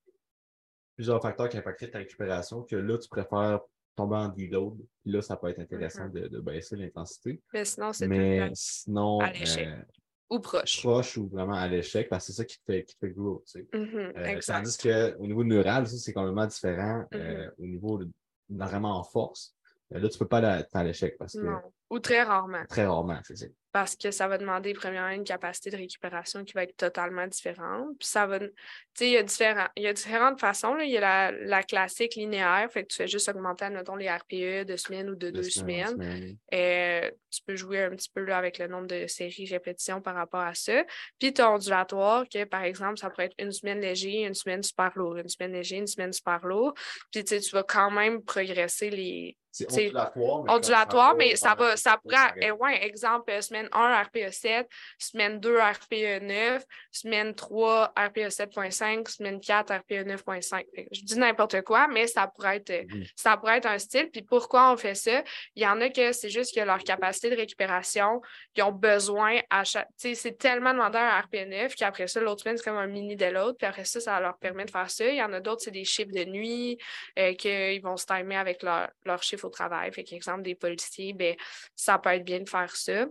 plusieurs 0.96 1.22
facteurs 1.22 1.50
qui 1.50 1.58
impacteraient 1.58 1.92
ta 1.92 1.98
récupération 2.00 2.64
que 2.64 2.76
là, 2.76 2.98
tu 2.98 3.10
préfères 3.10 3.60
tomber 3.96 4.16
en 4.18 4.30
deload. 4.30 4.78
Puis 5.02 5.12
là, 5.12 5.22
ça 5.22 5.38
peut 5.38 5.50
être 5.50 5.60
intéressant 5.60 6.08
de, 6.10 6.28
de 6.28 6.40
baisser 6.40 6.76
l'intensité. 6.76 7.42
Mais 7.54 7.66
sinon, 7.66 7.94
c'est 7.94 8.08
Mais 8.08 8.50
sinon, 8.54 9.20
à 9.20 9.32
l'échec. 9.32 9.68
euh, 9.68 9.82
ou 10.30 10.40
proche. 10.40 10.82
proche 10.82 11.18
ou 11.18 11.28
vraiment 11.28 11.54
à 11.54 11.68
l'échec, 11.68 12.10
parce 12.10 12.26
que 12.28 12.32
c'est 12.34 12.38
ça 12.38 12.46
qui 12.46 12.58
te 12.58 12.64
fait, 12.66 12.84
qui 12.86 12.96
te 12.96 13.00
fait 13.06 13.12
grow, 13.14 13.44
tu 13.46 13.60
sais. 13.60 13.68
Mhm, 13.78 14.14
Euh, 14.18 14.26
exact. 14.26 14.64
tandis 14.64 14.78
qu'au 14.78 15.28
niveau 15.28 15.44
neural, 15.44 15.86
ça, 15.88 15.98
c'est 15.98 16.14
complètement 16.14 16.48
différent. 16.48 17.06
euh, 17.14 17.46
Mhm. 17.46 17.52
au 17.60 17.66
niveau 17.68 17.98
de, 18.00 18.10
vraiment 18.50 18.98
en 18.98 19.04
force, 19.04 19.56
euh, 19.94 20.00
là, 20.00 20.10
tu 20.10 20.18
peux 20.18 20.28
pas 20.28 20.38
aller 20.40 20.66
à, 20.74 20.84
l'échec 20.84 21.18
parce 21.18 21.34
que. 21.34 21.46
Ou 21.94 22.00
très 22.00 22.24
rarement. 22.24 22.66
très 22.70 22.86
rarement, 22.86 23.20
c'est 23.24 23.36
ça. 23.38 23.46
parce 23.72 23.96
que 23.96 24.12
ça 24.12 24.28
va 24.28 24.38
demander 24.38 24.74
premièrement 24.74 25.10
une 25.16 25.24
capacité 25.24 25.70
de 25.72 25.78
récupération 25.78 26.44
qui 26.44 26.54
va 26.54 26.64
être 26.64 26.76
totalement 26.78 27.26
différente. 27.28 27.88
Puis 28.00 28.08
ça 28.08 28.28
va, 28.28 28.40
tu 28.40 28.48
sais, 28.96 29.08
il 29.08 29.14
y 29.14 29.18
a 29.18 29.24
différents, 29.24 29.68
il 29.76 29.84
y 29.84 29.88
a 29.88 29.94
différentes 29.94 30.40
façons. 30.40 30.74
là. 30.76 30.84
Il 30.84 30.92
y 30.92 30.98
a 30.98 31.02
la, 31.02 31.32
la 31.32 31.64
classique 31.64 32.16
linéaire, 32.16 32.68
fait 32.72 32.84
que 32.84 32.88
tu 32.90 32.96
fais 32.98 33.08
juste 33.08 33.30
augmenter, 33.30 33.66
admettons, 33.66 33.96
les 33.96 34.10
RPE 34.10 34.66
de 34.66 34.76
semaine 34.76 35.10
ou 35.10 35.16
de 35.16 35.30
deux, 35.32 35.42
Deux 35.42 35.50
semaines, 35.50 35.88
semaines. 35.88 36.18
semaine. 36.20 36.38
Euh, 36.54 37.12
tu 37.32 37.42
peux 37.48 37.56
jouer 37.56 37.82
un 37.84 37.90
petit 37.92 38.10
peu 38.14 38.22
là, 38.24 38.38
avec 38.38 38.60
le 38.60 38.68
nombre 38.68 38.88
de 38.88 39.08
séries 39.08 39.48
répétitions 39.48 40.02
par 40.02 40.14
rapport 40.16 40.42
à 40.42 40.54
ça. 40.54 40.84
Puis 41.20 41.34
tu 41.34 41.42
as 41.42 41.50
ondulatoire, 41.52 42.26
que 42.30 42.44
par 42.44 42.64
exemple, 42.64 42.98
ça 43.00 43.10
pourrait 43.10 43.26
être 43.26 43.36
une 43.40 43.52
semaine 43.52 43.80
léger, 43.82 44.22
une 44.22 44.36
semaine 44.36 44.62
super 44.62 44.92
lourd, 44.96 45.18
une 45.18 45.30
semaine 45.30 45.54
léger, 45.54 45.78
une 45.78 45.88
semaine 45.88 46.14
super 46.14 46.46
lourd. 46.46 46.74
Puis 47.12 47.24
tu 47.24 47.36
sais, 47.36 47.40
tu 47.40 47.50
vas 47.56 47.64
quand 47.64 47.90
même 47.90 48.22
progresser 48.24 48.92
les, 48.92 49.36
C'est 49.53 49.72
ondulatoire, 49.72 50.43
mais 50.43 50.51
ondulatoire, 50.51 51.15
mais 51.15 51.36
ça 51.36 51.53
va, 51.53 51.77
ça 51.77 51.98
pourrait, 51.98 52.33
eh 52.41 52.50
ouais, 52.50 52.83
exemple, 52.83 53.31
euh, 53.31 53.39
semaine 53.39 53.69
1, 53.72 54.01
RPE 54.01 54.31
7, 54.31 54.67
semaine 54.98 55.39
2, 55.39 55.60
RPE 55.60 56.24
9, 56.24 56.63
semaine 56.89 57.36
3, 57.36 57.93
RPE 57.95 58.29
7.5, 58.29 59.07
semaine 59.07 59.39
4, 59.39 59.72
RPE 59.72 60.07
9.5. 60.07 60.65
Fait 60.74 60.86
que 60.86 60.89
Je 60.91 61.03
dis 61.03 61.19
n'importe 61.19 61.62
quoi, 61.62 61.88
mais 61.88 62.07
ça 62.07 62.25
pourrait 62.25 62.57
être, 62.57 62.72
euh, 62.72 63.03
ça 63.15 63.38
pourrait 63.38 63.60
être 63.60 63.67
un 63.67 63.77
style. 63.77 64.10
Puis 64.12 64.24
pourquoi 64.24 64.74
on 64.74 64.77
fait 64.77 64.95
ça? 64.95 65.24
Il 65.55 65.62
y 65.62 65.67
en 65.67 65.79
a 65.81 65.89
que 65.89 66.13
c'est 66.13 66.29
juste 66.29 66.55
que 66.55 66.62
leur 66.62 66.79
capacité 66.79 67.29
de 67.29 67.36
récupération, 67.36 68.22
ils 68.55 68.63
ont 68.63 68.72
besoin 68.72 69.39
à 69.51 69.63
chaque. 69.63 69.88
Tu 70.00 70.10
sais, 70.10 70.15
c'est 70.15 70.38
tellement 70.39 70.74
demandé 70.74 70.98
un 70.98 71.19
RPE 71.19 71.48
9 71.48 71.75
qu'après 71.75 72.07
ça, 72.07 72.20
l'autre 72.22 72.42
semaine, 72.42 72.57
c'est 72.57 72.63
comme 72.63 72.77
un 72.77 72.87
mini 72.87 73.16
de 73.16 73.27
l'autre. 73.27 73.59
Puis 73.59 73.68
après 73.68 73.85
ça, 73.85 74.00
ça 74.00 74.20
leur 74.20 74.35
permet 74.39 74.66
de 74.66 74.72
faire 74.72 74.89
ça. 74.89 75.05
Il 75.05 75.18
y 75.18 75.22
en 75.22 75.31
a 75.31 75.39
d'autres, 75.39 75.61
c'est 75.61 75.70
des 75.70 75.85
chiffres 75.85 76.11
de 76.11 76.25
nuit, 76.25 76.79
euh, 77.20 77.35
qu'ils 77.35 77.83
vont 77.83 77.98
se 77.98 78.07
timer 78.07 78.37
avec 78.37 78.63
leur, 78.63 78.89
leur 79.05 79.22
chiffre 79.22 79.43
au 79.46 79.50
travail. 79.50 79.92
Fait 79.94 80.03
qu'exemple, 80.03 80.42
des 80.44 80.56
policiers, 80.56 81.14
ben, 81.14 81.36
ça 81.75 81.98
peut 82.00 82.10
être 82.12 82.24
bien 82.25 82.40
de 82.42 82.50
faire 82.50 82.75
ça. 82.75 83.06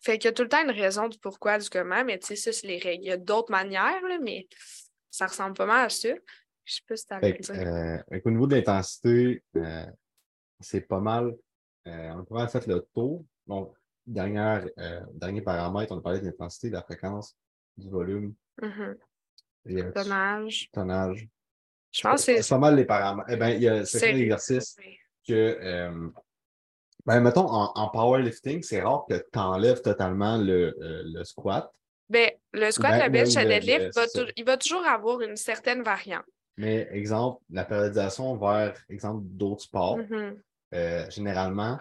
Fait 0.00 0.18
qu'il 0.18 0.28
y 0.28 0.30
a 0.30 0.32
tout 0.32 0.42
le 0.42 0.48
temps 0.48 0.62
une 0.64 0.70
raison 0.72 1.08
du 1.08 1.18
pourquoi, 1.18 1.58
du 1.58 1.68
comment, 1.70 2.04
mais 2.04 2.18
tu 2.18 2.26
sais, 2.28 2.36
ça, 2.36 2.52
c'est 2.52 2.66
les 2.66 2.78
règles. 2.78 3.04
Il 3.04 3.08
y 3.08 3.12
a 3.12 3.16
d'autres 3.16 3.52
manières, 3.52 4.02
là, 4.02 4.18
mais 4.20 4.48
ça 5.10 5.26
ressemble 5.26 5.54
pas 5.54 5.66
mal 5.66 5.86
à 5.86 5.88
ça. 5.88 6.08
Je 6.64 6.74
sais 6.74 6.80
pas 6.88 6.96
si 6.96 7.06
dire. 7.40 7.54
euh, 8.12 8.20
qu'au 8.20 8.30
niveau 8.30 8.46
de 8.46 8.56
l'intensité, 8.56 9.42
euh, 9.56 9.86
c'est 10.60 10.80
pas 10.82 11.00
mal. 11.00 11.34
euh, 11.86 12.14
on 12.30 12.34
mal 12.34 12.48
fait 12.48 12.66
le 12.66 12.86
tour. 12.94 13.24
Bon, 13.46 13.72
dernière, 14.06 14.64
euh, 14.78 15.00
dernier 15.12 15.42
paramètre, 15.42 15.92
on 15.92 15.98
a 15.98 16.02
parlé 16.02 16.20
de 16.20 16.26
l'intensité, 16.26 16.68
de 16.68 16.74
la 16.74 16.82
fréquence, 16.82 17.36
du 17.76 17.88
volume, 17.88 18.34
euh, 18.62 19.92
Dommage. 19.92 20.68
tonnage. 20.72 21.28
Je 21.92 22.02
pense 22.02 22.24
que 22.26 22.40
C'est 22.40 22.48
pas 22.48 22.58
mal 22.58 22.76
les 22.76 22.84
paramètres. 22.84 23.28
Eh 23.30 23.36
ben, 23.36 23.48
il 23.50 23.62
y 23.62 23.68
a 23.68 23.84
c'est. 23.84 23.98
certains 23.98 24.16
exercices 24.18 24.76
que, 25.26 25.32
euh, 25.60 26.08
ben, 27.06 27.20
mettons, 27.20 27.46
en, 27.48 27.72
en 27.74 27.88
powerlifting, 27.88 28.62
c'est 28.62 28.80
rare 28.82 29.04
que 29.08 29.14
tu 29.14 29.38
enlèves 29.38 29.82
totalement 29.82 30.36
le, 30.38 30.76
euh, 30.80 31.02
le 31.04 31.24
squat. 31.24 31.70
Ben, 32.08 32.30
le 32.52 32.70
squat, 32.70 32.92
Ben, 32.92 33.04
le 33.06 33.10
bench, 33.10 33.34
le- 33.34 33.48
deadlift, 33.48 33.80
le- 33.80 33.90
va 33.94 34.06
il 34.36 34.44
va 34.44 34.56
toujours 34.56 34.84
avoir 34.86 35.20
une 35.22 35.36
certaine 35.36 35.82
variante. 35.82 36.24
Mais, 36.58 36.86
exemple, 36.92 37.42
la 37.50 37.64
périodisation 37.64 38.36
vers, 38.36 38.74
exemple, 38.88 39.22
d'autres 39.24 39.62
sports, 39.62 39.96
Mhm. 39.98 40.40
euh, 40.74 41.10
généralement, 41.10 41.78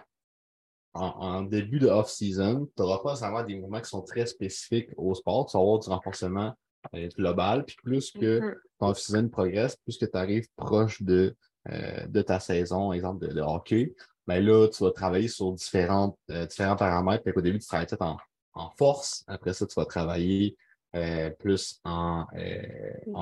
en, 0.93 1.05
en 1.07 1.41
début 1.41 1.79
de 1.79 1.87
off-season, 1.87 2.65
tu 2.75 2.81
n'auras 2.81 2.99
pas 2.99 3.09
nécessairement 3.11 3.43
des 3.43 3.55
mouvements 3.55 3.79
qui 3.81 3.89
sont 3.89 4.01
très 4.01 4.25
spécifiques 4.25 4.89
au 4.97 5.13
sport. 5.15 5.45
Tu 5.45 5.55
vas 5.57 5.61
avoir 5.61 5.79
du 5.79 5.89
renforcement 5.89 6.53
euh, 6.95 7.07
global. 7.15 7.63
Puis 7.63 7.75
plus 7.83 8.11
que 8.11 8.39
Mhm. 8.39 8.55
ton 8.79 8.87
off-season 8.89 9.29
progresse, 9.29 9.75
plus 9.77 9.97
que 9.97 10.05
tu 10.05 10.17
arrives 10.17 10.47
proche 10.55 11.01
de, 11.03 11.35
euh, 11.69 12.07
de 12.07 12.21
ta 12.21 12.39
saison, 12.39 12.91
exemple 12.91 13.27
de, 13.27 13.33
de 13.33 13.41
hockey, 13.41 13.93
ben 14.27 14.43
là, 14.43 14.67
tu 14.67 14.83
vas 14.83 14.91
travailler 14.91 15.27
sur 15.27 15.51
différentes, 15.53 16.17
euh, 16.29 16.45
différents 16.45 16.75
paramètres. 16.75 17.23
Fait 17.23 17.33
qu'au 17.33 17.41
début, 17.41 17.59
tu 17.59 17.67
travailles 17.67 17.87
peut-être 17.87 18.01
en, 18.01 18.17
en 18.53 18.69
force. 18.71 19.23
Après 19.27 19.53
ça, 19.53 19.65
tu 19.65 19.73
vas 19.75 19.85
travailler 19.85 20.55
euh, 20.95 21.29
plus 21.29 21.79
en, 21.83 22.25
euh, 22.35 23.13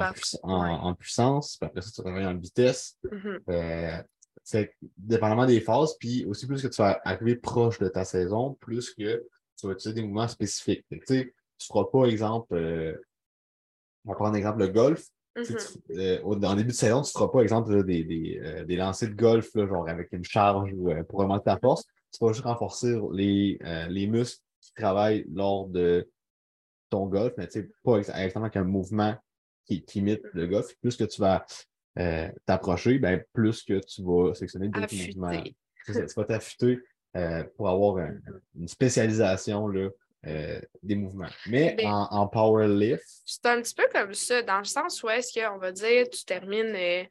en, 0.43 0.89
ouais. 0.89 0.95
puissance. 0.97 1.57
Puis 1.57 1.67
après 1.67 1.81
ça, 1.81 1.91
tu 1.91 2.01
vas 2.01 2.09
travailler 2.09 2.27
en 2.27 2.37
vitesse. 2.37 2.97
Mhm. 3.11 3.39
Euh, 3.49 4.03
c'est 4.43 4.73
dépendamment 4.97 5.45
des 5.45 5.61
phases, 5.61 5.95
puis 5.99 6.25
aussi 6.25 6.47
plus 6.47 6.61
que 6.61 6.67
tu 6.67 6.81
vas 6.81 6.99
arriver 7.03 7.35
proche 7.35 7.77
de 7.77 7.87
ta 7.87 8.05
saison, 8.05 8.55
plus 8.59 8.93
que 8.93 9.23
tu 9.57 9.67
vas 9.67 9.73
utiliser 9.73 10.01
des 10.01 10.07
mouvements 10.07 10.27
spécifiques. 10.27 10.83
Tu 10.89 11.35
tu 11.57 11.67
feras 11.67 11.83
pas, 11.91 12.05
exemple, 12.05 12.55
on 14.05 14.09
va 14.09 14.15
prendre 14.15 14.37
exemple 14.37 14.59
le 14.59 14.69
golf. 14.69 15.05
Tu- 15.43 15.53
euh, 15.97 16.21
au- 16.23 16.35
en 16.43 16.55
début 16.55 16.69
de 16.69 16.73
saison, 16.73 17.01
tu 17.01 17.09
ne 17.09 17.11
feras 17.19 17.27
pas, 17.29 17.41
exemple, 17.41 17.73
là, 17.75 17.83
des, 17.83 18.03
des, 18.03 18.39
euh, 18.43 18.63
des 18.65 18.75
lancers 18.75 19.09
de 19.09 19.15
golf, 19.15 19.49
là, 19.55 19.67
genre 19.67 19.87
avec 19.87 20.11
une 20.11 20.23
charge 20.23 20.71
ou 20.75 20.89
euh, 20.91 21.03
pour 21.03 21.19
augmenter 21.19 21.45
ta 21.45 21.57
force. 21.57 21.85
Tu 22.11 22.23
vas 22.23 22.31
juste 22.33 22.45
renforcer 22.45 22.97
les, 23.13 23.57
euh, 23.63 23.87
les 23.87 24.07
muscles 24.07 24.41
qui 24.61 24.73
travaillent 24.73 25.25
lors 25.33 25.67
de 25.67 26.09
ton 26.89 27.05
golf, 27.05 27.33
mais 27.37 27.47
tu 27.47 27.61
sais, 27.61 27.69
pas 27.83 27.97
ex- 27.97 28.09
exactement 28.09 28.49
qu'un 28.49 28.63
mouvement 28.63 29.15
qui, 29.65 29.83
qui 29.83 29.99
imite 29.99 30.21
le 30.33 30.47
golf. 30.47 30.73
Plus 30.81 30.95
que 30.97 31.03
tu 31.03 31.21
vas 31.21 31.45
euh, 31.99 32.29
t'approcher, 32.45 32.97
ben, 32.99 33.23
plus 33.33 33.63
que 33.63 33.79
tu 33.79 34.03
vas 34.03 34.33
sélectionner 34.33 34.67
d'autres 34.69 34.87
mouvements. 35.13 35.29
Tu 35.85 36.13
vas 36.15 36.25
t'affûter 36.25 36.79
euh, 37.15 37.43
pour 37.55 37.69
avoir 37.69 37.97
un- 37.97 38.15
une 38.59 38.67
spécialisation 38.67 39.67
là, 39.67 39.89
euh, 40.25 40.59
des 40.83 40.95
mouvements. 40.95 41.29
Mais 41.47 41.75
Ben- 41.75 41.87
en, 41.87 42.07
en 42.11 42.27
powerlift, 42.27 43.03
C'est 43.25 43.45
un 43.45 43.61
petit 43.61 43.73
peu 43.73 43.87
comme 43.93 44.13
ça, 44.13 44.41
dans 44.41 44.59
le 44.59 44.65
sens 44.65 45.01
où 45.03 45.09
est-ce 45.09 45.39
qu'on 45.39 45.57
va 45.57 45.71
dire, 45.71 46.09
tu 46.09 46.25
termines 46.25 46.75
euh, 46.75 47.03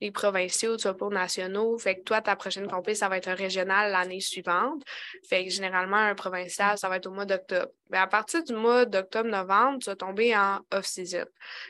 les 0.00 0.10
provinciaux, 0.10 0.76
tu 0.76 0.88
vas 0.88 0.96
aux 1.00 1.10
nationaux, 1.10 1.78
fait 1.78 1.96
que 1.96 2.02
toi, 2.02 2.20
ta 2.20 2.36
prochaine 2.36 2.68
compé, 2.68 2.94
ça 2.94 3.08
va 3.08 3.16
être 3.16 3.28
un 3.28 3.34
régional 3.34 3.92
l'année 3.92 4.20
suivante. 4.20 4.82
Fait 5.28 5.44
que 5.44 5.50
généralement, 5.50 5.96
un 5.96 6.14
provincial, 6.14 6.76
ça 6.76 6.88
va 6.88 6.96
être 6.96 7.06
au 7.06 7.12
mois 7.12 7.24
d'octobre. 7.24 7.70
Mais 7.90 7.98
à 7.98 8.06
partir 8.06 8.44
du 8.44 8.52
mois 8.52 8.84
d'octobre-novembre, 8.84 9.78
tu 9.78 9.88
vas 9.88 9.96
tomber 9.96 10.36
en 10.36 10.60
off-season. 10.72 11.24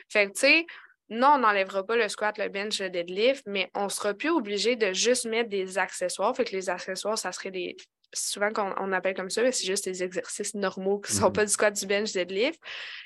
Fait 0.09 0.27
que, 0.27 0.33
tu 0.33 0.39
sais, 0.39 0.65
non, 1.09 1.33
on 1.35 1.37
n'enlèvera 1.37 1.85
pas 1.85 1.95
le 1.95 2.09
squat, 2.09 2.37
le 2.37 2.49
bench, 2.49 2.81
le 2.81 2.89
deadlift, 2.89 3.43
mais 3.45 3.71
on 3.73 3.87
sera 3.87 4.13
plus 4.13 4.29
obligé 4.29 4.75
de 4.75 4.91
juste 4.91 5.25
mettre 5.25 5.49
des 5.49 5.77
accessoires. 5.77 6.35
Fait 6.35 6.43
que 6.43 6.51
les 6.53 6.69
accessoires, 6.69 7.17
ça 7.17 7.31
serait 7.31 7.51
des, 7.51 7.77
souvent 8.13 8.51
qu'on 8.51 8.73
on 8.77 8.91
appelle 8.91 9.15
comme 9.15 9.29
ça, 9.29 9.41
mais 9.41 9.51
c'est 9.51 9.65
juste 9.65 9.85
des 9.85 10.03
exercices 10.03 10.53
normaux 10.53 10.99
qui 10.99 11.13
ne 11.13 11.19
sont 11.19 11.27
Mhm. 11.27 11.33
pas 11.33 11.45
du 11.45 11.51
squat, 11.51 11.73
du 11.73 11.85
bench, 11.85 12.13
deadlift. 12.13 12.59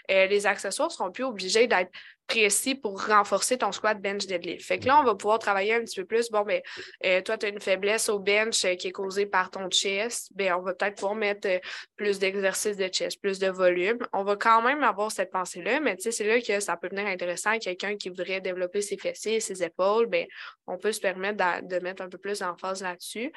Euh, 0.10 0.28
les 0.28 0.46
accessoires 0.46 0.90
ne 0.90 0.94
seront 0.94 1.12
plus 1.12 1.24
obligés 1.24 1.68
d'être 1.68 1.92
précis 2.32 2.76
pour 2.76 3.06
renforcer 3.08 3.58
ton 3.58 3.72
squat, 3.74 4.02
bench, 4.02 4.26
deadlift. 4.26 4.66
Fait 4.66 4.80
que 4.80 4.86
là, 4.86 5.00
on 5.02 5.04
va 5.04 5.16
pouvoir 5.16 5.38
travailler 5.38 5.74
un 5.74 5.82
petit 5.82 6.00
peu 6.00 6.06
plus. 6.06 6.30
Bon, 6.32 6.44
ben, 6.44 6.62
euh, 7.06 7.22
toi, 7.22 7.38
tu 7.38 7.46
as 7.46 7.50
une 7.50 7.60
faiblesse 7.60 8.08
au 8.08 8.20
bench 8.20 8.64
euh, 8.64 8.76
qui 8.76 8.88
est 8.88 8.92
causée 8.92 9.26
par 9.26 9.52
ton 9.52 9.70
chest. 9.70 10.30
Ben, 10.34 10.54
on 10.54 10.62
va 10.62 10.74
peut-être 10.74 10.96
pouvoir 10.96 11.16
mettre 11.16 11.48
euh, 11.50 11.60
plus 11.98 12.20
d'exercices 12.20 12.78
de 12.78 12.88
chest, 12.88 13.20
plus 13.22 13.38
de 13.40 13.48
volume. 13.48 13.98
On 14.14 14.24
va 14.24 14.38
quand 14.38 14.62
même 14.62 14.82
avoir 14.84 15.12
cette 15.12 15.30
pensée-là, 15.32 15.82
mais 15.82 15.98
tu 15.98 16.04
sais, 16.04 16.12
c'est 16.12 16.24
là 16.24 16.40
que 16.40 16.60
ça 16.62 16.78
peut 16.78 16.88
devenir 16.88 17.08
intéressant. 17.08 17.58
Quelqu'un 17.60 17.98
qui 17.98 18.08
voudrait 18.08 18.40
développer 18.40 18.82
ses 18.82 18.98
fessiers, 18.98 19.42
ses 19.42 19.62
épaules, 19.62 20.06
ben, 20.08 20.26
on 20.68 20.78
peut 20.78 20.94
se 20.94 21.02
permettre 21.02 21.38
de, 21.64 21.80
mettre 21.80 22.02
un 22.02 22.10
peu 22.10 22.18
plus 22.18 22.40
d'emphase 22.40 22.82
là-dessus. 22.82 23.32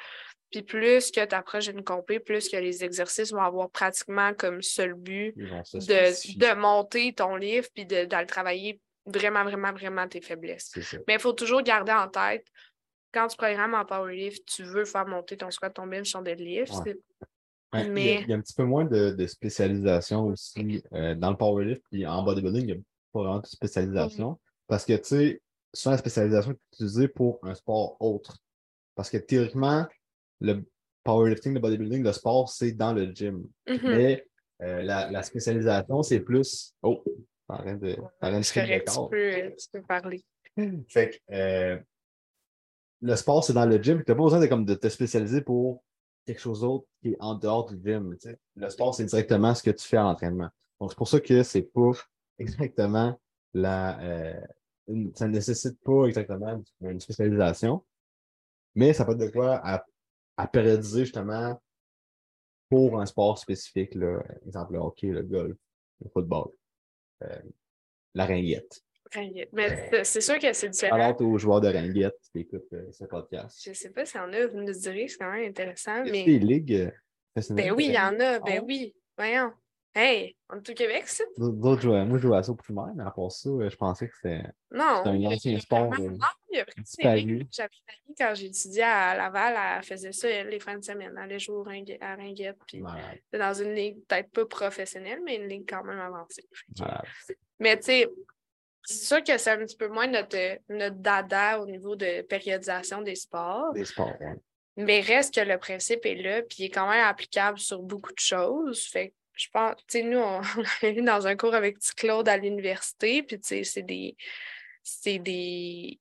Puis 0.55 0.63
plus 0.63 1.11
que 1.11 1.25
tu 1.25 1.35
approches 1.35 1.67
une 1.67 1.83
compé, 1.83 2.19
plus 2.21 2.47
que 2.47 2.55
les 2.55 2.81
exercices 2.85 3.33
vont 3.33 3.41
avoir 3.41 3.69
pratiquement 3.69 4.33
comme 4.33 4.61
seul 4.61 4.93
but 4.93 5.33
de, 5.85 6.11
de 6.37 6.55
monter 6.55 7.13
ton 7.13 7.35
livre 7.35 7.67
puis 7.73 7.85
de, 7.85 8.05
d'aller 8.05 8.25
travailler 8.27 8.79
vraiment, 9.05 9.43
vraiment, 9.43 9.73
vraiment 9.73 10.07
tes 10.07 10.21
faiblesses. 10.21 10.71
Mais 11.07 11.15
il 11.15 11.19
faut 11.19 11.33
toujours 11.33 11.61
garder 11.61 11.91
en 11.91 12.07
tête, 12.07 12.47
quand 13.13 13.27
tu 13.27 13.35
programmes 13.35 13.73
en 13.73 13.83
powerlift, 13.83 14.45
tu 14.45 14.63
veux 14.63 14.85
faire 14.85 15.05
monter 15.05 15.35
ton 15.35 15.51
squat, 15.51 15.73
ton 15.73 15.87
bench, 15.87 16.13
ton 16.13 16.21
deadlift. 16.21 16.71
Ouais. 16.73 16.81
c'est- 16.85 16.99
Ouais, 17.73 17.81
il, 17.81 17.87
y 17.87 17.89
a, 17.89 17.91
Mais- 17.91 18.21
il 18.21 18.29
y 18.29 18.33
a 18.33 18.35
un 18.37 18.41
petit 18.41 18.53
peu 18.53 18.63
moins 18.63 18.85
de, 18.85 19.09
de 19.11 19.27
spécialisation 19.27 20.27
aussi 20.27 20.81
euh, 20.93 21.15
dans 21.15 21.31
le 21.31 21.35
powerlift. 21.37 21.81
Puis 21.91 22.05
en 22.07 22.23
bodybuilding, 22.23 22.61
il 22.61 22.65
n'y 22.67 22.71
a 22.71 22.75
pas 23.11 23.19
vraiment 23.19 23.39
de 23.39 23.45
spécialisation. 23.47 24.39
Parce 24.67 24.85
que, 24.85 24.93
tu 24.93 25.03
sais, 25.03 25.41
souvent 25.73 25.91
la 25.91 25.97
spécialisation 25.97 26.51
est 26.51 26.59
utilisée 26.73 27.09
pour 27.09 27.39
un 27.43 27.53
sport 27.55 27.97
autre. 27.99 28.37
Parce 28.95 29.09
que 29.09 29.17
théoriquement, 29.17 29.85
le 30.45 30.65
powerlifting, 31.03 31.53
le 31.53 31.59
bodybuilding, 31.59 32.03
le 32.03 32.11
sport, 32.13 32.49
c'est 32.49 32.71
dans 32.71 32.93
le 32.93 33.05
gym. 33.13 33.47
Mhm. 33.67 33.79
Mais 33.83 34.27
euh, 34.61 34.81
la, 34.83 35.11
la 35.11 35.23
spécialisation, 35.23 36.01
c'est 36.03 36.19
plus. 36.21 36.73
Oh, 36.81 37.03
t'as 37.47 37.57
rien 37.57 37.75
de. 37.75 37.95
crier 38.41 38.83
tu 38.83 38.93
peux, 39.09 39.55
tu 39.57 39.67
peux 39.71 39.81
parler. 39.81 40.23
Fait 40.87 41.09
que 41.09 41.33
euh, 41.35 41.77
le 43.01 43.15
sport, 43.15 43.43
c'est 43.43 43.53
dans 43.53 43.65
le 43.65 43.77
gym. 43.81 44.03
Tu 44.03 44.11
n'as 44.11 44.15
pas 44.15 44.23
besoin 44.23 44.39
de, 44.39 44.47
comme, 44.47 44.65
de 44.65 44.75
te 44.75 44.87
spécialiser 44.89 45.41
pour 45.41 45.83
quelque 46.25 46.39
chose 46.39 46.61
d'autre 46.61 46.85
qui 47.01 47.09
est 47.09 47.17
en 47.19 47.35
dehors 47.35 47.65
du 47.65 47.75
gym. 47.83 48.15
Le 48.55 48.69
sport, 48.69 48.95
c'est 48.95 49.05
directement 49.05 49.53
ce 49.53 49.61
que 49.63 49.71
tu 49.71 49.85
fais 49.85 49.97
à 49.97 50.03
l'entraînement. 50.03 50.49
Donc, 50.79 50.91
c'est 50.91 50.97
pour 50.97 51.07
ça 51.07 51.19
que 51.19 51.43
c'est 51.43 51.61
pas 51.63 51.91
exactement 52.39 53.19
la. 53.53 53.99
euh, 54.01 54.41
une- 54.87 55.13
ça 55.15 55.27
ne 55.27 55.33
nécessite 55.33 55.79
pas 55.83 56.05
exactement 56.05 56.61
une 56.81 56.99
spécialisation, 56.99 57.83
mais 58.75 58.93
ça 58.93 59.03
peut 59.05 59.13
être 59.13 59.17
de 59.17 59.27
quoi 59.27 59.55
à, 59.63 59.83
à 60.37 60.47
périodiser 60.47 61.05
justement 61.05 61.61
pour 62.69 62.99
un 62.99 63.05
sport 63.05 63.37
spécifique. 63.37 63.95
Là. 63.95 64.21
Exemple, 64.45 64.73
le 64.73 64.79
hockey, 64.79 65.07
le 65.07 65.23
golf, 65.23 65.57
le 66.03 66.09
football, 66.09 66.49
euh, 67.23 67.39
la 68.13 68.25
ringuette. 68.25 68.81
Ringuette. 69.13 69.49
Mais 69.53 69.89
c'est- 69.89 70.03
c'est 70.03 70.21
sûr 70.21 70.39
que 70.39 70.51
c'est 70.51 70.69
différent. 70.69 70.95
Alors, 70.95 71.21
aux 71.21 71.37
joueurs 71.37 71.61
de 71.61 71.67
ringuette 71.67 72.17
qui 72.31 72.39
écoutent 72.39 72.73
euh, 72.73 72.91
ce 72.91 73.05
podcast. 73.05 73.61
Je 73.63 73.69
ne 73.69 73.75
sais 73.75 73.91
pas 73.91 74.05
s'il 74.05 74.19
y 74.19 74.23
en 74.23 74.33
a, 74.33 74.47
vous 74.47 74.61
nous 74.61 74.73
direz, 74.73 75.07
c'est 75.07 75.17
quand 75.17 75.31
même 75.31 75.49
intéressant. 75.49 76.03
Mais 76.03 76.23
des 76.25 76.39
ligues 76.39 76.73
euh, 76.73 77.41
ben 77.51 77.71
oui, 77.71 77.85
il 77.87 77.93
y 77.93 77.99
en 77.99 78.19
a, 78.19 78.39
ben 78.39 78.63
oui. 78.65 78.95
Voyons. 79.17 79.51
Hey, 79.97 80.35
on 80.49 80.57
est 80.57 80.69
au 80.69 80.73
Québec, 80.73 81.07
ça? 81.07 81.23
D'autres 81.37 81.81
jouaient- 81.81 82.03
Moi, 82.03 82.17
je 82.17 82.23
jouais 82.27 82.35
à 82.37 82.43
ça 82.43 82.51
au 82.51 82.55
primaire, 82.55 82.91
mais 82.95 83.03
à 83.05 83.11
part 83.11 83.31
ça, 83.31 83.49
euh, 83.49 83.69
je 83.69 83.77
pensais 83.77 84.09
que 84.09 84.15
c'était 84.15 84.41
un 85.05 85.25
ancien 85.25 85.57
sport. 85.59 85.89
Non, 85.89 86.05
euh, 86.09 86.17
il 86.51 86.57
y 86.57 86.59
a 86.59 86.65
disparu. 86.83 87.47
J'avais 87.51 87.69
une 87.87 87.93
amie, 87.93 88.15
quand 88.17 88.35
j'étudiais 88.35 88.83
à 88.83 89.15
Laval, 89.15 89.55
elle 89.77 89.83
faisait 89.83 90.11
ça, 90.11 90.27
elle, 90.29 90.49
les 90.49 90.59
fins 90.59 90.77
de 90.77 90.83
semaine. 90.83 91.11
Elle 91.15 91.23
allait 91.23 91.39
jouer 91.39 91.63
à 92.01 92.15
Ringuette, 92.15 92.57
puis 92.67 92.81
dans 93.39 93.53
une 93.53 93.73
ligue 93.73 94.05
peut-être 94.05 94.31
pas 94.31 94.45
professionnelle, 94.45 95.21
mais 95.23 95.37
une 95.37 95.47
ligue 95.47 95.65
quand 95.69 95.83
même 95.85 95.99
avancée. 95.99 96.43
Mais 97.59 97.77
tu 97.77 97.83
sais, 97.85 98.09
c'est 98.83 99.05
sûr 99.05 99.23
que 99.23 99.37
c'est 99.37 99.51
un 99.51 99.57
petit 99.59 99.77
peu 99.77 99.87
moins 99.87 100.07
notre, 100.07 100.59
notre 100.67 100.97
dada 100.97 101.61
au 101.61 101.65
niveau 101.65 101.95
de 101.95 102.21
périodisation 102.23 103.01
des 103.01 103.15
sports. 103.15 103.71
Des 103.73 103.85
sports, 103.85 104.13
ouais. 104.19 104.35
Mais 104.75 104.99
reste 104.99 105.33
que 105.35 105.39
le 105.39 105.57
principe 105.57 106.05
est 106.05 106.15
là, 106.15 106.41
puis 106.41 106.57
il 106.59 106.65
est 106.65 106.69
quand 106.69 106.89
même 106.89 107.05
applicable 107.05 107.57
sur 107.59 107.81
beaucoup 107.81 108.11
de 108.11 108.19
choses. 108.19 108.85
Fait 108.87 109.09
que 109.09 109.13
je 109.35 109.47
pense, 109.51 109.75
tu 109.87 109.99
sais, 109.99 110.03
nous, 110.03 110.17
on, 110.19 110.41
on 110.57 110.63
avait 110.81 110.93
vu 110.93 111.01
dans 111.01 111.27
un 111.27 111.35
cours 111.35 111.53
avec 111.55 111.77
Claude 111.95 112.27
à 112.29 112.37
l'université, 112.37 113.23
puis 113.23 113.39
tu 113.39 113.47
sais, 113.47 113.63
c'est 113.63 113.83
des, 113.83 114.15
c'est 114.83 115.19
des 115.19 115.99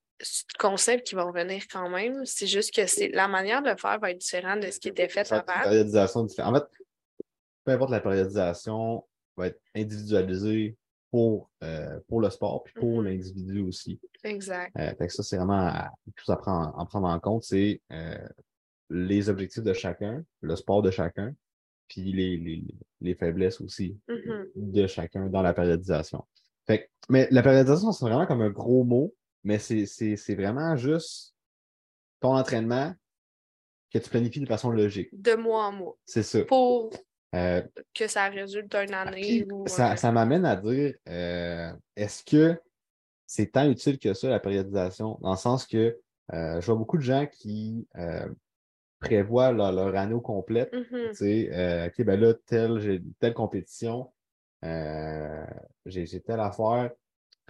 concepts 0.58 1.06
qui 1.08 1.14
vont 1.14 1.26
revenir 1.26 1.64
quand 1.70 1.88
même. 1.90 2.24
C'est 2.24 2.46
juste 2.46 2.74
que 2.74 2.86
c'est 2.86 3.08
la 3.08 3.28
manière 3.28 3.62
de 3.62 3.70
le 3.70 3.76
faire 3.76 3.98
va 3.98 4.10
être 4.10 4.18
différente 4.18 4.60
de 4.60 4.70
ce 4.70 4.78
qui 4.80 4.88
était 4.88 5.08
fait 5.08 5.30
avant. 5.32 5.44
périodisation 5.62 6.24
différente. 6.24 6.56
En 6.56 6.60
fait, 6.60 6.66
peu 7.64 7.72
importe 7.72 7.90
la 7.90 8.00
périodisation, 8.00 9.04
va 9.36 9.48
être 9.48 9.60
individualisée 9.74 10.76
pour, 11.10 11.50
euh, 11.62 11.98
pour 12.08 12.20
le 12.20 12.30
sport 12.30 12.62
puis 12.64 12.74
pour 12.74 12.98
Mhm. 13.00 13.04
l'individu 13.04 13.60
aussi. 13.62 14.00
Exact. 14.22 14.72
Euh, 14.78 14.94
fait 14.96 15.06
que 15.08 15.12
ça, 15.12 15.22
c'est 15.22 15.36
vraiment 15.36 15.66
à- 15.68 15.90
chose 16.16 16.32
à 16.32 16.36
prendre, 16.36 16.72
en 16.78 16.86
prendre 16.86 17.08
en 17.08 17.18
compte, 17.20 17.42
c'est 17.44 17.80
euh, 17.92 18.16
les 18.90 19.28
objectifs 19.28 19.62
de 19.62 19.72
chacun, 19.72 20.24
le 20.40 20.56
sport 20.56 20.82
de 20.82 20.90
chacun, 20.90 21.34
puis 21.88 22.12
les, 22.12 22.36
les, 22.36 22.64
les 23.00 23.14
faiblesses 23.14 23.60
aussi 23.60 23.98
Mhm. 24.08 24.46
de 24.56 24.86
chacun 24.86 25.26
dans 25.28 25.42
la 25.42 25.52
périodisation. 25.54 26.24
Fait 26.66 26.84
que- 26.84 26.88
mais 27.08 27.28
la 27.30 27.42
périodisation, 27.42 27.92
c'est 27.92 28.04
vraiment 28.04 28.26
comme 28.26 28.40
un 28.42 28.50
gros 28.50 28.84
mot, 28.84 29.14
mais 29.42 29.58
c'est 29.58 30.34
vraiment 30.34 30.76
juste 30.76 31.34
ton 32.20 32.34
entraînement 32.36 32.94
que 33.92 33.98
tu 33.98 34.08
planifies 34.10 34.40
de 34.40 34.46
façon 34.46 34.70
logique. 34.70 35.08
De 35.12 35.34
mois 35.34 35.66
en 35.66 35.72
mois. 35.72 35.98
C'est 36.04 36.22
ça. 36.22 36.42
Pour 36.44 36.90
Euh, 37.34 37.62
que 37.92 38.06
ça 38.06 38.28
résulte 38.28 38.70
d'une 38.70 38.94
année 38.94 39.44
ou. 39.52 39.66
ça 39.66 39.96
ça 39.96 40.12
m'amène 40.12 40.44
à 40.44 40.54
dire 40.54 40.94
euh, 41.08 41.72
est-ce 41.96 42.22
que 42.22 42.60
c'est 43.26 43.50
tant 43.52 43.68
utile 43.68 43.98
que 43.98 44.14
ça, 44.14 44.28
la 44.28 44.38
périodisation, 44.38 45.18
dans 45.20 45.32
le 45.32 45.36
sens 45.36 45.66
que 45.66 45.98
euh, 46.32 46.60
je 46.60 46.66
vois 46.66 46.76
beaucoup 46.76 46.96
de 46.96 47.02
gens 47.02 47.26
qui 47.26 47.88
prévoient 49.04 49.52
leur, 49.52 49.72
leur 49.72 49.94
année 49.96 50.14
au 50.14 50.20
complète 50.20 50.72
Mhm. 50.72 51.08
Tu 51.10 51.14
sais, 51.14 51.48
euh, 51.52 51.86
OK, 51.88 52.04
ben 52.04 52.18
là, 52.20 52.34
telle, 52.46 52.78
j'ai 52.80 53.02
telle 53.20 53.34
compétition, 53.34 54.12
euh, 54.64 55.44
j'ai 55.86 56.06
j'ai 56.06 56.20
telle 56.20 56.40
affaire. 56.40 56.90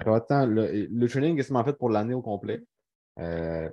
Autant, 0.07 0.47
le, 0.47 0.87
le 0.91 1.09
training 1.09 1.39
est 1.39 1.45
seulement 1.45 1.65
fait 1.65 1.75
pour 1.79 1.91
l'année 1.91 2.15
au 2.15 2.23
complet. 2.23 2.63
Euh, 3.21 3.71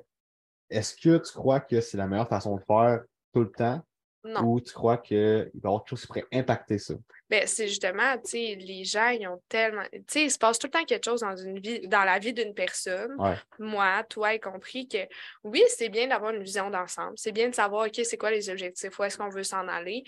Est-ce 0.69 0.95
que 0.95 1.17
tu 1.17 1.33
crois 1.33 1.59
que 1.61 1.81
c'est 1.81 1.97
la 1.97 2.07
meilleure 2.07 2.29
façon 2.29 2.55
de 2.57 2.61
faire 2.63 3.03
tout 3.33 3.41
le 3.41 3.51
temps? 3.51 3.81
Non. 4.23 4.41
ou 4.43 4.61
tu 4.61 4.71
crois 4.71 4.97
qu'il 4.97 5.17
va 5.17 5.45
y 5.45 5.57
avoir 5.63 5.83
quelque 5.83 5.89
chose 5.89 6.01
qui 6.01 6.07
pourrait 6.07 6.27
impacter 6.31 6.77
ça? 6.77 6.93
Ben, 7.29 7.47
c'est 7.47 7.67
justement, 7.67 8.17
tu 8.17 8.31
sais, 8.31 8.55
les 8.59 8.83
gens, 8.83 9.09
ils 9.09 9.27
ont 9.27 9.41
tellement. 9.49 9.83
Tu 9.91 10.03
sais, 10.07 10.23
il 10.25 10.31
se 10.31 10.37
passe 10.37 10.59
tout 10.59 10.67
le 10.67 10.71
temps 10.71 10.83
quelque 10.83 11.05
chose 11.05 11.21
dans 11.21 11.35
une 11.35 11.59
vie, 11.59 11.87
dans 11.87 12.03
la 12.03 12.19
vie 12.19 12.33
d'une 12.33 12.53
personne. 12.53 13.15
Ouais. 13.17 13.35
Moi, 13.57 14.03
toi 14.09 14.33
y 14.33 14.39
compris, 14.39 14.87
que 14.87 14.99
oui, 15.43 15.63
c'est 15.69 15.89
bien 15.89 16.07
d'avoir 16.07 16.33
une 16.33 16.43
vision 16.43 16.69
d'ensemble. 16.69 17.13
C'est 17.15 17.31
bien 17.31 17.49
de 17.49 17.55
savoir, 17.55 17.87
OK, 17.87 17.99
c'est 18.03 18.17
quoi 18.17 18.31
les 18.31 18.49
objectifs, 18.49 18.99
où 18.99 19.03
est-ce 19.03 19.17
qu'on 19.17 19.29
veut 19.29 19.43
s'en 19.43 19.67
aller? 19.67 20.03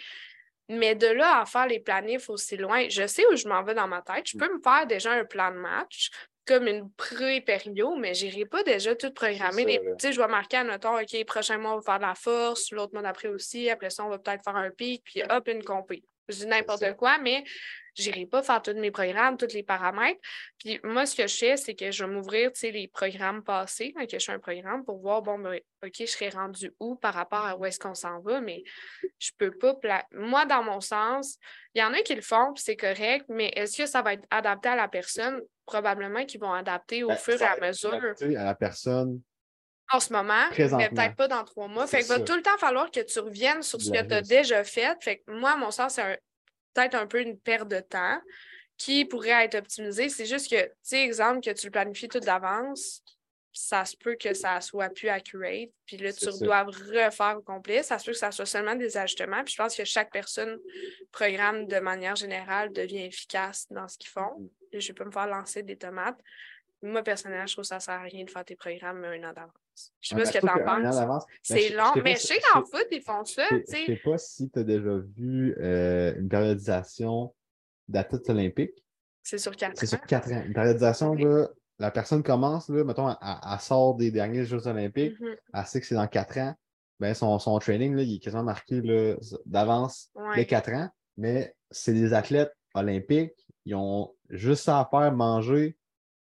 Mais 0.70 0.96
de 0.96 1.08
là 1.08 1.42
à 1.42 1.46
faire 1.46 1.68
les 1.68 1.80
planifs 1.80 2.30
aussi 2.30 2.56
loin, 2.56 2.88
je 2.90 3.06
sais 3.06 3.26
où 3.32 3.36
je 3.36 3.48
m'en 3.48 3.64
vais 3.64 3.74
dans 3.74 3.88
ma 3.88 4.02
tête. 4.02 4.28
Je 4.28 4.38
peux 4.38 4.52
me 4.54 4.62
faire 4.62 4.88
déjà 4.88 5.12
un 5.12 5.26
plan 5.26 5.52
de 5.52 5.58
match 5.58 6.10
comme 6.46 6.68
une 6.68 6.92
pré-pério, 6.92 7.96
mais 7.96 8.14
je 8.14 8.26
n'irai 8.26 8.46
pas 8.46 8.64
déjà 8.64 8.96
tout 8.96 9.12
programmer. 9.12 9.66
Les-. 9.66 9.80
Tu 9.80 10.08
sais, 10.08 10.14
je 10.14 10.20
vais 10.22 10.28
marquer, 10.28 10.58
admettons, 10.58 10.98
OK, 11.00 11.26
prochain 11.26 11.58
mois, 11.58 11.74
on 11.74 11.76
va 11.78 11.82
faire 11.82 12.00
de 12.00 12.06
la 12.06 12.16
force, 12.16 12.72
l'autre 12.72 12.94
mois 12.94 13.02
d'après 13.04 13.30
aussi. 13.30 13.70
Après 13.70 13.90
ça, 13.90 14.06
on 14.06 14.10
va 14.10 14.20
peut-être 14.20 14.44
faire 14.44 14.56
un 14.56 14.70
pic, 14.72 15.04
puis 15.06 15.22
hop, 15.30 15.48
une 15.48 15.64
compé. 15.64 16.04
Je 16.30 16.38
dis 16.38 16.46
n'importe 16.48 16.96
quoi, 16.96 17.18
mais 17.18 17.44
je 17.98 18.10
n'irai 18.10 18.26
pas 18.26 18.42
faire 18.42 18.62
tous 18.62 18.74
mes 18.74 18.92
programmes, 18.92 19.36
tous 19.38 19.54
les 19.54 19.62
paramètres. 19.62 20.20
Puis 20.58 20.80
moi, 20.84 21.06
ce 21.06 21.16
que 21.16 21.28
je 21.28 21.36
fais, 21.38 21.58
c'est 21.58 21.76
que 21.76 21.92
je 21.92 22.06
vais 22.06 22.10
m'ouvrir, 22.12 22.52
tu 22.54 22.62
sais, 22.62 22.72
les 22.72 22.88
programmes 22.88 23.44
passés, 23.44 23.94
quand 23.94 24.06
je 24.10 24.18
fais 24.18 24.32
un 24.32 24.40
programme, 24.40 24.86
pour 24.86 25.00
voir, 25.00 25.22
bon, 25.22 25.38
ben, 25.38 25.60
OK, 25.86 25.94
je 26.00 26.06
serai 26.06 26.30
rendu 26.30 26.72
où 26.80 26.96
par 26.96 27.14
rapport 27.14 27.46
à 27.46 27.58
où 27.58 27.66
est-ce 27.66 27.78
qu'on 27.78 27.94
s'en 27.94 28.20
va, 28.22 28.40
mais 28.40 28.64
je 29.20 29.32
peux 29.38 29.52
pas. 29.52 29.76
pla- 29.76 30.08
Moi, 30.14 30.46
dans 30.46 30.64
mon 30.64 30.80
sens, 30.80 31.38
il 31.76 31.82
y 31.82 31.84
en 31.84 31.94
a 31.94 32.02
qui 32.02 32.16
le 32.16 32.22
font, 32.22 32.54
puis 32.54 32.64
c'est 32.64 32.78
correct, 32.78 33.26
mais 33.28 33.52
est-ce 33.56 33.78
que 33.78 33.86
ça 33.86 34.02
va 34.02 34.14
être 34.14 34.26
adapté 34.32 34.70
à 34.70 34.76
la 34.78 34.88
personne? 34.88 35.42
Probablement 35.66 36.26
qu'ils 36.26 36.40
vont 36.42 36.54
adapter 36.54 37.04
au 37.04 37.08
Ben, 37.10 37.16
fur 37.18 37.42
et 37.42 37.46
à 37.46 37.58
mesure 37.60 37.94
à 37.94 38.44
la 38.44 38.56
personne. 38.56 39.22
en 39.92 40.00
ce 40.00 40.12
moment, 40.12 40.46
mais 40.58 40.90
peut-être 40.90 41.16
pas 41.16 41.28
dans 41.28 41.44
trois 41.44 41.68
mois. 41.68 41.88
Fait 41.88 42.00
qu'il 42.00 42.08
va 42.08 42.20
tout 42.20 42.36
le 42.36 42.42
temps 42.42 42.58
falloir 42.58 42.92
que 42.92 43.00
tu 43.00 43.20
reviennes 43.20 43.62
sur 43.62 43.82
ce 43.82 43.92
que 43.92 44.02
tu 44.04 44.14
as 44.14 44.22
déjà 44.22 44.64
fait. 44.64 44.96
Fait 45.02 45.20
que 45.20 45.32
moi, 45.32 45.52
à 45.52 45.56
mon 45.56 45.72
sens, 45.72 45.94
c'est 45.94 46.20
peut-être 46.74 46.96
un 46.96 47.08
peu 47.08 47.22
une 47.22 47.40
perte 47.40 47.68
de 47.68 47.80
temps 47.80 48.20
qui 48.78 49.06
pourrait 49.06 49.46
être 49.46 49.56
optimisée. 49.56 50.10
C'est 50.10 50.26
juste 50.26 50.50
que, 50.50 50.64
tu 50.66 50.72
sais, 50.82 51.04
exemple, 51.04 51.42
que 51.42 51.52
tu 51.52 51.68
le 51.68 51.72
planifies 51.72 52.08
tout 52.10 52.20
d'avance, 52.20 53.04
ça 53.54 53.86
se 53.86 53.96
peut 53.96 54.16
que 54.16 54.34
ça 54.34 54.60
soit 54.62 54.90
plus 54.90 55.10
accurate. 55.10 55.70
Puis 55.86 55.98
là, 55.98 56.12
tu 56.12 56.26
dois 56.42 56.64
refaire 56.64 57.38
au 57.38 57.42
complet. 57.42 57.84
Ça 57.84 58.00
se 58.00 58.06
peut 58.06 58.12
que 58.12 58.18
ça 58.18 58.32
soit 58.32 58.46
seulement 58.46 58.76
des 58.76 58.98
ajustements. 58.98 59.44
Puis 59.44 59.54
je 59.54 59.62
pense 59.62 59.76
que 59.76 59.86
chaque 59.86 60.12
personne 60.12 60.58
programme 61.12 61.68
de 61.68 61.80
manière 61.80 62.16
générale 62.16 62.74
devient 62.74 63.06
efficace 63.06 63.68
dans 63.70 63.88
ce 63.88 63.98
qu'ils 63.98 64.10
font. 64.10 64.50
Je 64.72 64.78
ne 64.78 64.82
vais 64.82 64.94
pas 64.94 65.06
me 65.06 65.12
faire 65.12 65.28
lancer 65.28 65.62
des 65.62 65.78
tomates. 65.78 66.20
Moi, 66.82 67.04
personnellement, 67.04 67.46
je 67.46 67.54
trouve 67.54 67.64
que 67.64 67.68
ça 67.68 67.76
ne 67.76 67.82
sert 67.82 67.94
à 67.94 68.02
rien 68.02 68.26
de 68.26 68.30
faire 68.30 68.44
tes 68.44 68.56
programmes 68.56 69.04
un 69.06 69.30
an 69.30 69.34
d'avance. 69.34 69.94
Je 70.02 70.10
sais 70.10 70.16
pas 70.16 70.26
ce 70.26 70.34
que 70.34 70.40
tu 70.40 70.50
en 70.50 70.64
penses. 70.64 71.26
C'est 71.42 71.70
long, 71.70 71.94
mais 72.04 72.16
je 72.16 72.22
sais 72.22 72.40
qu'en 72.40 72.64
foot, 72.66 72.88
ils 72.92 73.02
font 73.02 73.24
ça. 73.24 73.48
Je 73.52 73.64
sais 73.66 74.02
pas 74.04 74.18
si 74.18 74.50
tu 74.50 74.60
as 74.60 74.64
déjà 74.64 74.98
vu 75.16 75.56
euh, 75.60 76.14
une 76.18 76.28
périodisation 76.28 77.34
d'athlètes 77.88 78.30
olympiques. 78.30 78.84
C'est 79.22 79.38
sur 79.38 79.56
quatre 79.56 79.72
ans. 79.72 79.76
C'est 79.78 79.86
sur 79.86 80.02
quatre 80.02 80.32
ans. 80.32 80.44
Une 80.46 80.54
périodisation, 80.54 81.16
la 81.84 81.92
personne 81.92 82.24
commence, 82.24 82.70
là, 82.70 82.86
mettons, 82.86 83.10
elle, 83.10 83.60
sort 83.60 83.96
des 83.96 84.10
derniers 84.10 84.46
Jeux 84.46 84.68
olympiques, 84.68 85.20
mm-hmm. 85.20 85.38
elle 85.54 85.66
sait 85.66 85.82
que 85.82 85.86
c'est 85.86 85.96
dans 85.96 86.08
quatre 86.08 86.38
ans. 86.38 86.56
Ben, 87.02 87.14
son, 87.14 87.38
son 87.40 87.60
training, 87.60 87.94
là, 87.94 88.04
il 88.04 88.16
est 88.16 88.20
quasiment 88.20 88.44
marqué 88.44 88.82
d'avance 89.46 90.10
les 90.38 90.46
quatre 90.46 90.72
ans, 90.72 90.88
mais 91.18 91.54
c'est 91.72 91.92
des 91.92 92.14
athlètes 92.14 92.54
olympiques, 92.74 93.36
ils 93.66 93.76
ont 93.76 94.16
juste 94.30 94.64
ça 94.64 94.80
à 94.80 94.88
faire, 94.90 95.12
manger, 95.12 95.78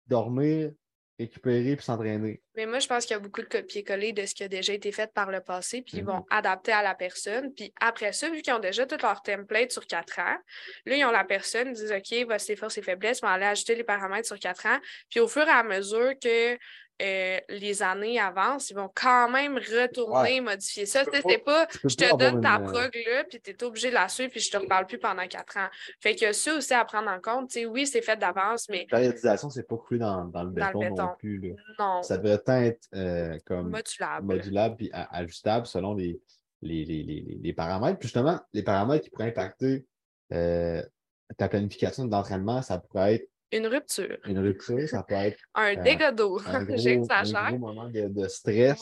dormir, 0.07 0.71
récupérer 1.19 1.75
puis 1.75 1.85
s'entraîner. 1.85 2.41
Mais 2.55 2.65
moi, 2.65 2.79
je 2.79 2.87
pense 2.87 3.05
qu'il 3.05 3.13
y 3.13 3.17
a 3.17 3.19
beaucoup 3.19 3.41
de 3.41 3.47
copier-coller 3.47 4.13
de 4.13 4.25
ce 4.25 4.33
qui 4.33 4.43
a 4.43 4.47
déjà 4.47 4.73
été 4.73 4.91
fait 4.91 5.11
par 5.13 5.29
le 5.29 5.41
passé, 5.41 5.81
puis 5.81 5.97
ils 5.97 6.05
vont 6.05 6.19
mhm. 6.19 6.25
adapter 6.29 6.71
à 6.71 6.81
la 6.81 6.95
personne. 6.95 7.53
Puis 7.53 7.73
après 7.79 8.13
ça, 8.13 8.29
vu 8.29 8.41
qu'ils 8.41 8.53
ont 8.53 8.59
déjà 8.59 8.85
tout 8.85 8.97
leur 9.01 9.21
template 9.21 9.71
sur 9.71 9.85
quatre 9.85 10.19
ans, 10.19 10.37
là, 10.85 10.95
ils 10.95 11.05
ont 11.05 11.11
la 11.11 11.23
personne, 11.23 11.69
ils 11.69 11.73
disent 11.73 11.91
OK, 11.91 12.25
voici 12.25 12.45
ses 12.45 12.55
forces 12.55 12.77
et 12.77 12.81
faiblesses, 12.81 13.19
ils 13.19 13.25
vont 13.25 13.31
aller 13.31 13.45
ajouter 13.45 13.75
les 13.75 13.83
paramètres 13.83 14.27
sur 14.27 14.39
quatre 14.39 14.65
ans. 14.65 14.79
Puis 15.09 15.19
au 15.19 15.27
fur 15.27 15.47
et 15.47 15.51
à 15.51 15.63
mesure 15.63 16.13
que 16.21 16.57
euh, 17.01 17.39
les 17.49 17.83
années 17.83 18.19
avancent, 18.19 18.69
ils 18.69 18.75
vont 18.75 18.89
quand 18.95 19.29
même 19.29 19.57
retourner 19.57 20.39
modifier 20.39 20.85
ça. 20.85 21.03
C'est 21.11 21.43
pas, 21.43 21.67
je 21.83 21.95
te 21.95 22.15
donne 22.15 22.39
ta 22.39 22.55
euh, 22.55 22.59
prog 22.59 22.95
là, 23.05 23.25
puis 23.25 23.41
tu 23.41 23.51
es 23.51 23.63
obligé 23.63 23.89
de 23.89 23.95
la 23.95 24.07
suivre, 24.07 24.31
puis 24.31 24.39
je 24.39 24.49
te 24.49 24.55
reparle 24.55 24.85
plus 24.87 24.97
pendant 24.97 25.27
quatre 25.27 25.57
ans. 25.57 25.67
Fait 25.99 26.15
que 26.15 26.31
ça 26.31 26.55
aussi 26.55 26.73
à 26.73 26.85
prendre 26.85 27.09
en 27.09 27.19
compte. 27.19 27.51
oui, 27.67 27.85
c'est 27.85 28.01
fait 28.01 28.17
d'avance, 28.17 28.69
mais. 28.69 28.87
La 28.89 28.99
périodisation, 28.99 29.49
c'est 29.49 29.67
pas 29.67 29.75
coulé 29.75 29.99
dans, 29.99 30.23
dans, 30.25 30.43
le, 30.43 30.51
béton 30.51 30.95
non 30.95 31.09
plus. 31.19 31.53
Non. 31.77 32.01
Ça 32.01 32.17
devrait 32.17 32.67
être 32.67 32.87
euh, 32.95 33.37
comme 33.45 33.71
modulable. 33.71 34.25
modulable 34.25 34.75
puis 34.77 34.89
ajustable 34.93 35.65
selon 35.65 35.95
les, 35.95 36.17
les, 36.61 36.85
les, 36.85 37.37
les, 37.41 37.53
paramètres. 37.53 37.99
Puis 37.99 38.07
justement, 38.07 38.39
les 38.53 38.63
paramètres 38.63 39.03
qui 39.03 39.09
pourraient 39.09 39.27
impacter 39.27 39.85
ta 40.29 41.49
planification 41.49 42.05
d'entraînement, 42.05 42.61
ça 42.61 42.77
pourrait 42.77 43.15
être 43.15 43.29
une 43.51 43.67
rupture. 43.67 44.17
Une 44.25 44.39
rupture, 44.39 44.87
ça 44.87 45.03
peut 45.03 45.15
être. 45.15 45.39
un 45.53 45.75
euh, 45.75 45.83
dégât 45.83 46.11
d'eau. 46.11 46.39
J'exagère. 46.69 47.37
Un 47.37 47.49
gros 47.57 47.59
moment 47.59 47.89
de, 47.89 48.07
de 48.07 48.27
stress. 48.27 48.81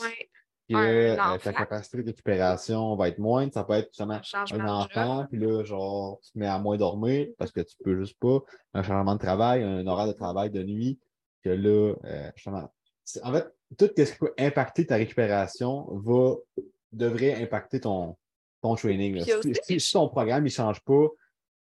Puis 0.66 0.76
euh, 0.76 1.16
ta 1.42 1.52
capacité 1.52 1.98
de 1.98 2.06
récupération 2.06 2.96
va 2.96 3.08
être 3.08 3.18
moindre. 3.18 3.52
Ça 3.52 3.64
peut 3.64 3.74
être 3.74 3.88
justement 3.88 4.20
un 4.52 4.68
enfant, 4.68 5.26
puis 5.28 5.38
là, 5.38 5.62
genre, 5.62 6.18
tu 6.22 6.32
te 6.32 6.38
mets 6.38 6.46
à 6.46 6.58
moins 6.58 6.78
dormir 6.78 7.28
parce 7.36 7.52
que 7.52 7.60
tu 7.60 7.76
peux 7.84 7.98
juste 7.98 8.18
pas. 8.18 8.40
Un 8.72 8.82
changement 8.82 9.14
de 9.14 9.20
travail, 9.20 9.62
un 9.62 9.86
horaire 9.86 10.06
de 10.06 10.12
travail 10.12 10.50
de 10.50 10.62
nuit, 10.62 10.98
que 11.42 11.50
là, 11.50 11.94
euh, 12.04 12.30
justement. 12.34 12.72
En 13.22 13.32
fait, 13.32 13.46
tout 13.76 13.90
ce 13.94 14.02
qui 14.02 14.18
peut 14.18 14.32
impacter 14.38 14.86
ta 14.86 14.96
récupération 14.96 15.86
va, 15.92 16.36
devrait 16.92 17.42
impacter 17.42 17.80
ton, 17.80 18.16
ton 18.62 18.74
training. 18.74 19.22
Si, 19.68 19.92
ton 19.92 20.08
programme 20.08 20.44
ne 20.44 20.48
change 20.48 20.80
pas 20.80 21.08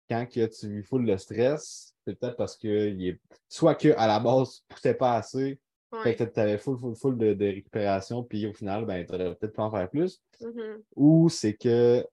quand 0.08 0.26
tu 0.26 0.68
lui 0.68 0.82
foules 0.82 1.04
le 1.04 1.18
stress, 1.18 1.94
c'est 2.06 2.18
peut-être 2.18 2.36
parce 2.36 2.56
que 2.56 2.68
est... 2.68 3.20
soit 3.48 3.74
qu'à 3.74 4.06
la 4.06 4.20
base, 4.20 4.56
tu 4.56 4.74
poussais 4.74 4.94
pas 4.94 5.16
assez, 5.16 5.58
fait 6.02 6.14
que 6.14 6.24
tu 6.24 6.40
avais 6.40 6.58
full, 6.58 6.78
full, 6.78 6.94
full 6.94 7.18
de, 7.18 7.44
récupération, 7.44 8.22
puis 8.22 8.46
au 8.46 8.52
final, 8.52 8.84
ben, 8.84 9.04
tu 9.06 9.14
aurais 9.14 9.34
peut-être 9.34 9.54
pas 9.54 9.64
en 9.64 9.70
faire 9.70 9.88
plus. 9.88 10.20
Mm-hmm. 10.40 10.82
Ou 10.96 11.28
c'est 11.28 11.54
que 11.54 12.06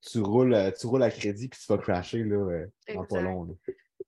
tu 0.00 0.20
roules, 0.20 0.72
tu 0.78 0.86
roules 0.86 1.02
à 1.02 1.10
crédit 1.10 1.48
puis 1.48 1.58
tu 1.58 1.66
vas 1.66 1.78
crasher 1.78 2.24
là, 2.24 2.36
euh, 2.36 2.66
en 2.96 3.04
pas 3.04 3.20
long. 3.20 3.56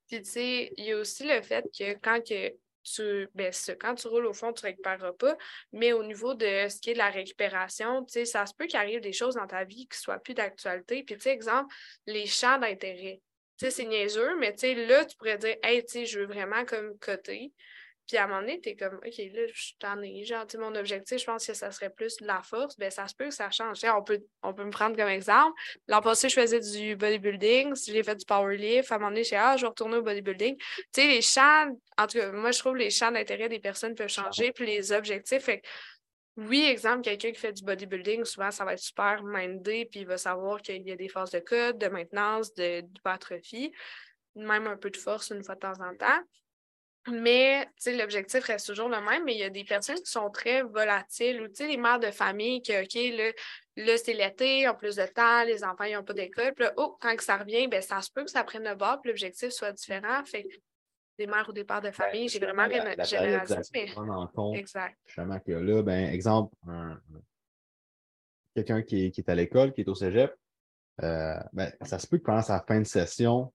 Puis 0.08 0.22
tu 0.22 0.24
sais, 0.24 0.72
il 0.76 0.84
y 0.84 0.92
a 0.92 0.98
aussi 0.98 1.26
le 1.26 1.40
fait 1.42 1.64
que 1.76 1.94
quand 2.00 2.20
que 2.26 2.54
tu, 2.82 3.28
ben, 3.34 3.52
quand 3.80 3.94
tu 3.94 4.06
roules 4.06 4.26
au 4.26 4.32
fond, 4.32 4.52
tu 4.52 4.64
ne 4.64 4.70
récupéreras 4.70 5.12
pas. 5.12 5.36
Mais 5.72 5.92
au 5.92 6.04
niveau 6.04 6.34
de 6.34 6.68
ce 6.68 6.80
qui 6.80 6.90
est 6.90 6.92
de 6.94 6.98
la 6.98 7.10
récupération, 7.10 8.04
tu 8.04 8.12
sais, 8.12 8.24
ça 8.24 8.46
se 8.46 8.54
peut 8.54 8.66
qu'il 8.66 8.78
arrive 8.78 9.00
des 9.00 9.12
choses 9.12 9.34
dans 9.34 9.46
ta 9.46 9.64
vie 9.64 9.88
qui 9.88 9.98
ne 9.98 10.02
soient 10.02 10.18
plus 10.18 10.34
d'actualité. 10.34 11.02
Puis, 11.02 11.16
tu 11.16 11.22
sais, 11.22 11.30
exemple, 11.30 11.74
les 12.06 12.26
champs 12.26 12.58
d'intérêt 12.58 13.20
sais, 13.58 13.70
c'est 13.70 13.84
niaiseux, 13.84 14.36
mais 14.38 14.52
tu 14.52 14.60
sais, 14.60 14.74
là, 14.74 15.04
tu 15.04 15.16
pourrais 15.16 15.38
dire, 15.38 15.56
hey, 15.62 15.84
tu 15.84 15.92
sais, 15.92 16.06
je 16.06 16.20
veux 16.20 16.26
vraiment 16.26 16.64
comme 16.64 16.98
coter. 16.98 17.52
Puis 18.06 18.16
à 18.18 18.24
un 18.24 18.26
moment 18.28 18.40
donné, 18.40 18.60
tu 18.60 18.68
es 18.68 18.76
comme, 18.76 18.94
OK, 19.04 19.18
là, 19.18 19.42
je 19.52 19.72
t'en 19.80 20.00
ai. 20.00 20.24
Genre, 20.24 20.46
mon 20.58 20.74
objectif, 20.76 21.18
je 21.18 21.24
pense 21.24 21.44
que 21.44 21.54
ça 21.54 21.72
serait 21.72 21.90
plus 21.90 22.16
de 22.18 22.26
la 22.26 22.40
force. 22.42 22.76
Ben, 22.78 22.90
ça 22.90 23.08
se 23.08 23.14
peut 23.16 23.26
que 23.26 23.34
ça 23.34 23.50
change. 23.50 23.80
on 23.84 24.02
peut, 24.02 24.20
on 24.42 24.54
peut 24.54 24.64
me 24.64 24.70
prendre 24.70 24.96
comme 24.96 25.08
exemple. 25.08 25.52
L'an 25.88 26.00
passé, 26.00 26.28
je 26.28 26.34
faisais 26.40 26.60
du 26.60 26.94
bodybuilding. 26.94 27.74
Si 27.74 27.92
j'ai 27.92 28.04
fait 28.04 28.14
du 28.14 28.24
powerlift, 28.24 28.92
à 28.92 28.94
un 28.94 28.98
moment 28.98 29.10
donné, 29.10 29.24
je 29.24 29.28
suis 29.28 29.36
ah, 29.36 29.56
je 29.56 29.62
vais 29.62 29.68
retourner 29.68 29.96
au 29.96 30.02
bodybuilding. 30.02 30.56
Tu 30.56 30.66
sais, 30.92 31.06
les 31.08 31.22
champs, 31.22 31.66
en 31.98 32.06
tout 32.06 32.18
cas, 32.18 32.30
moi, 32.30 32.52
je 32.52 32.60
trouve 32.60 32.74
que 32.74 32.78
les 32.78 32.90
champs 32.90 33.10
d'intérêt 33.10 33.48
des 33.48 33.58
personnes 33.58 33.96
peuvent 33.96 34.08
changer. 34.08 34.52
Puis 34.52 34.66
les 34.66 34.92
objectifs, 34.92 35.42
fait 35.42 35.62
oui, 36.36 36.66
exemple, 36.66 37.02
quelqu'un 37.02 37.32
qui 37.32 37.40
fait 37.40 37.52
du 37.52 37.64
bodybuilding, 37.64 38.24
souvent, 38.24 38.50
ça 38.50 38.64
va 38.64 38.74
être 38.74 38.78
super 38.78 39.22
mindé, 39.24 39.88
puis 39.90 40.00
il 40.00 40.06
va 40.06 40.18
savoir 40.18 40.60
qu'il 40.60 40.86
y 40.86 40.92
a 40.92 40.96
des 40.96 41.08
phases 41.08 41.30
de 41.30 41.38
code, 41.38 41.78
de 41.78 41.88
maintenance, 41.88 42.52
d'hypertrophie, 42.54 43.72
même 44.34 44.66
un 44.66 44.76
peu 44.76 44.90
de 44.90 44.98
force 44.98 45.30
une 45.30 45.42
fois 45.42 45.54
de 45.54 45.60
temps 45.60 45.80
en 45.80 45.96
temps. 45.96 46.22
Mais 47.08 47.66
l'objectif 47.86 48.44
reste 48.44 48.66
toujours 48.66 48.88
le 48.88 49.00
même, 49.00 49.24
mais 49.24 49.34
il 49.34 49.38
y 49.38 49.44
a 49.44 49.50
des 49.50 49.64
personnes 49.64 49.96
qui 49.96 50.10
sont 50.10 50.28
très 50.28 50.62
volatiles 50.62 51.40
ou 51.40 51.46
les 51.58 51.76
mères 51.76 52.00
de 52.00 52.10
famille 52.10 52.60
qui, 52.60 52.76
OK, 52.76 52.94
là, 52.94 53.32
là 53.76 53.96
c'est 53.96 54.12
l'été, 54.12 54.68
ont 54.68 54.74
plus 54.74 54.96
de 54.96 55.06
temps, 55.06 55.44
les 55.44 55.62
enfants 55.62 55.88
n'ont 55.88 56.02
pas 56.02 56.14
d'école. 56.14 56.52
Puis 56.54 56.64
là, 56.64 56.74
oh, 56.76 56.96
quand 57.00 57.18
ça 57.20 57.36
revient, 57.36 57.68
ben, 57.68 57.80
ça 57.80 58.02
se 58.02 58.10
peut 58.10 58.24
que 58.24 58.30
ça 58.30 58.44
prenne 58.44 58.64
le 58.64 58.74
bord, 58.74 59.00
puis 59.00 59.10
l'objectif 59.10 59.50
soit 59.50 59.72
différent. 59.72 60.22
Fait 60.24 60.46
des 61.18 61.26
mères 61.26 61.46
ou 61.48 61.52
des 61.52 61.64
pères 61.64 61.80
de 61.80 61.88
ben, 61.88 61.92
famille. 61.92 62.28
J'ai 62.28 62.38
vraiment 62.38 62.66
la, 62.66 62.94
la 62.94 63.04
généralisé. 63.04 63.92
en 63.96 64.26
compte, 64.28 64.56
exact. 64.56 64.96
Justement 65.06 65.38
que 65.40 65.52
là, 65.52 65.82
ben, 65.82 66.12
exemple, 66.12 66.54
quelqu'un 68.54 68.82
qui, 68.82 69.10
qui, 69.10 69.20
est 69.20 69.30
à 69.30 69.34
l'école, 69.34 69.72
qui 69.72 69.82
est 69.82 69.88
au 69.88 69.94
cégep, 69.94 70.34
euh, 71.02 71.38
ben, 71.52 71.72
ça 71.82 71.98
se 71.98 72.06
peut 72.06 72.18
que 72.18 72.24
pendant 72.24 72.42
sa 72.42 72.60
fin 72.66 72.80
de 72.80 72.86
session, 72.86 73.52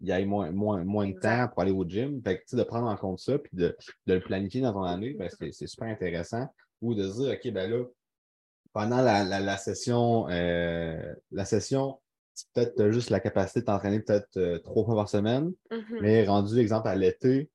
il 0.00 0.08
y 0.08 0.10
ait 0.12 0.24
moins, 0.24 0.50
moins, 0.50 0.82
moins 0.84 1.08
de 1.08 1.18
temps 1.18 1.48
pour 1.48 1.60
aller 1.62 1.72
au 1.72 1.84
gym. 1.84 2.22
Fait 2.22 2.40
que, 2.40 2.56
de 2.56 2.62
prendre 2.62 2.88
en 2.88 2.96
compte 2.96 3.18
ça 3.18 3.38
puis 3.38 3.50
de, 3.52 3.76
de 4.06 4.14
le 4.14 4.20
planifier 4.20 4.60
dans 4.60 4.72
ton 4.72 4.82
année, 4.82 5.14
ben, 5.14 5.28
c'est 5.52 5.66
super 5.66 5.88
intéressant. 5.88 6.46
Ou 6.80 6.94
de 6.94 7.08
se 7.08 7.20
dire, 7.20 7.32
OK, 7.32 7.52
ben 7.52 7.70
là, 7.70 7.84
pendant 8.72 9.02
la, 9.02 9.24
la, 9.24 9.40
la 9.40 9.56
session, 9.56 10.28
euh, 10.30 11.14
la 11.32 11.44
session 11.44 12.00
peut-être 12.52 12.90
juste 12.90 13.10
la 13.10 13.20
capacité 13.20 13.60
de 13.60 13.66
t'entraîner 13.66 14.00
peut-être 14.00 14.36
euh, 14.36 14.58
trois 14.58 14.84
fois 14.84 14.94
par 14.94 15.08
semaine, 15.08 15.52
mm-hmm. 15.70 16.00
mais 16.00 16.26
rendu, 16.26 16.58
exemple, 16.58 16.88
à 16.88 16.94
l'été, 16.94 17.50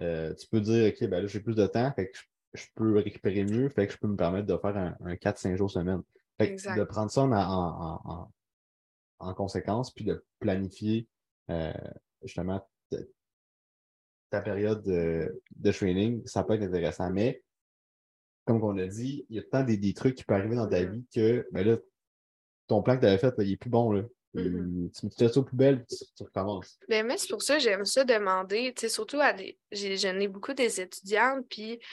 euh, 0.00 0.34
tu 0.34 0.46
peux 0.48 0.60
dire, 0.60 0.92
OK, 0.92 1.08
ben 1.08 1.20
là, 1.22 1.26
j'ai 1.26 1.40
plus 1.40 1.54
de 1.54 1.66
temps, 1.66 1.92
fait 1.92 2.10
que 2.10 2.18
je, 2.54 2.66
peux 2.74 2.96
récupérer 2.96 3.44
mieux, 3.44 3.68
fait 3.68 3.86
que 3.86 3.92
je 3.92 3.98
peux 3.98 4.08
me 4.08 4.16
permettre 4.16 4.46
de 4.46 4.56
faire 4.56 4.76
un, 4.76 5.14
4-5 5.14 5.56
jours 5.56 5.70
semaine. 5.70 6.02
Fait 6.38 6.54
que 6.54 6.78
de 6.78 6.84
prendre 6.84 7.10
ça 7.10 7.22
en, 7.22 8.30
en, 9.18 9.34
conséquence, 9.34 9.90
puis 9.92 10.04
de 10.04 10.24
planifier 10.38 11.08
euh, 11.50 11.72
justement 12.22 12.64
ta 14.30 14.40
période 14.40 14.82
de, 14.82 15.40
de, 15.56 15.72
training, 15.72 16.24
ça 16.26 16.44
peut 16.44 16.52
être 16.54 16.62
intéressant. 16.62 17.10
Mais, 17.10 17.42
comme 18.44 18.62
on 18.62 18.72
l'a 18.72 18.86
dit, 18.86 19.26
il 19.30 19.36
y 19.36 19.38
a 19.38 19.42
tant 19.42 19.64
des, 19.64 19.78
des 19.78 19.94
trucs 19.94 20.14
qui 20.16 20.24
peuvent 20.24 20.38
arriver 20.38 20.56
dans 20.56 20.68
ta 20.68 20.82
mm-hmm. 20.82 20.90
vie 20.92 21.06
que 21.12 21.48
ben 21.50 21.66
là, 21.66 21.76
ton 22.68 22.82
plan 22.82 22.96
que 22.96 23.00
tu 23.00 23.06
avais 23.06 23.18
fait, 23.18 23.34
il 23.38 23.50
n'est 23.50 23.56
plus 23.56 23.70
bon. 23.70 23.90
Là. 23.90 24.02
Mm-hmm. 24.34 24.90
Tu 24.92 25.06
mets 25.06 25.28
ça 25.28 25.40
aux 25.40 25.42
poubelles, 25.42 25.84
tu, 25.88 25.96
tu 26.16 26.22
recommences. 26.22 26.78
Ben, 26.88 27.06
mais 27.06 27.16
c'est 27.16 27.28
pour 27.28 27.42
ça 27.42 27.56
que 27.56 27.62
j'aime 27.62 27.84
ça 27.84 28.04
demander, 28.04 28.74
surtout 28.88 29.20
à 29.20 29.32
des. 29.32 29.58
J'en 29.72 30.18
ai 30.20 30.28
beaucoup 30.28 30.52
des 30.52 30.80
étudiantes, 30.80 31.46
puis, 31.48 31.78
tu 31.78 31.86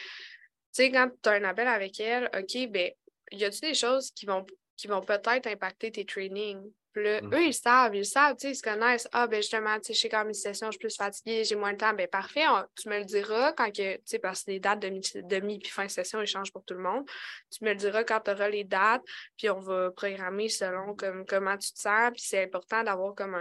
sais, 0.71 0.91
quand 0.91 1.09
tu 1.21 1.29
as 1.29 1.33
un 1.33 1.43
appel 1.43 1.67
avec 1.67 1.99
elles, 1.99 2.29
OK, 2.37 2.69
ben, 2.69 2.91
y 3.31 3.45
a-tu 3.45 3.61
des 3.61 3.73
choses 3.73 4.11
qui 4.11 4.25
vont, 4.25 4.45
qui 4.75 4.87
vont 4.87 5.01
peut-être 5.01 5.47
impacter 5.47 5.91
tes 5.91 6.05
trainings? 6.05 6.61
Mm. 6.95 7.34
eux, 7.34 7.43
ils 7.43 7.53
savent, 7.53 7.95
ils 7.95 8.05
savent, 8.05 8.36
ils 8.43 8.55
se 8.55 8.62
connaissent. 8.62 9.08
Ah, 9.12 9.27
ben 9.27 9.38
justement, 9.38 9.75
tu 9.79 9.88
sais, 9.88 9.93
je 9.93 9.99
sais 9.99 10.10
quand 10.10 10.25
mes 10.25 10.34
sessions, 10.34 10.67
je 10.67 10.71
suis 10.71 10.79
plus 10.79 10.95
fatiguée, 10.95 11.43
j'ai 11.43 11.55
moins 11.55 11.73
de 11.73 11.77
temps. 11.77 11.93
Ben 11.93 12.08
parfait, 12.08 12.45
tu 12.75 12.89
me 12.89 12.99
le 12.99 13.05
diras 13.05 13.53
quand 13.53 13.69
que, 13.71 13.95
tu 13.95 14.01
sais, 14.05 14.19
parce 14.19 14.43
que 14.43 14.51
les 14.51 14.60
dates 14.60 14.79
de 14.79 14.89
demi 15.21 15.60
puis 15.60 15.69
fin 15.69 15.86
de 15.86 15.91
session, 15.91 16.21
ils 16.21 16.27
changent 16.27 16.51
pour 16.51 16.63
tout 16.63 16.73
le 16.73 16.81
monde. 16.81 17.05
Tu 17.51 17.63
me 17.63 17.69
le 17.71 17.75
diras 17.75 18.03
quand 18.03 18.21
tu 18.21 18.31
auras 18.31 18.49
les 18.49 18.63
dates, 18.63 19.03
puis 19.38 19.49
on 19.49 19.60
va 19.60 19.91
programmer 19.91 20.49
selon 20.49 20.95
comme, 20.95 21.25
comment 21.25 21.58
tu 21.58 21.73
te 21.73 21.79
sens. 21.79 22.12
Puis 22.12 22.23
c'est 22.25 22.43
important 22.43 22.84
d'avoir 22.84 23.13
comme 23.13 23.36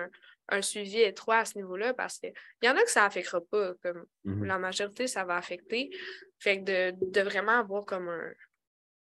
un, 0.49 0.63
suivi 0.63 1.01
étroit 1.01 1.39
à 1.39 1.45
ce 1.45 1.57
niveau-là 1.57 1.95
parce 1.95 2.19
qu'il 2.19 2.33
y 2.63 2.69
en 2.69 2.77
a 2.77 2.83
que 2.83 2.91
ça 2.91 3.03
n'affectera 3.03 3.41
pas, 3.41 3.73
comme 3.83 4.05
mm-hmm. 4.27 4.45
la 4.45 4.59
majorité, 4.59 5.07
ça 5.07 5.25
va 5.25 5.37
affecter. 5.37 5.91
Fait 6.39 6.59
que 6.61 6.65
de, 6.65 7.11
de 7.11 7.21
vraiment 7.23 7.59
avoir 7.59 7.87
comme 7.87 8.09
un, 8.09 8.31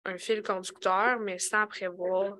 un 0.04 0.18
fil 0.18 0.42
conducteur, 0.42 1.18
mais 1.20 1.38
sans 1.38 1.66
prévoir 1.66 2.36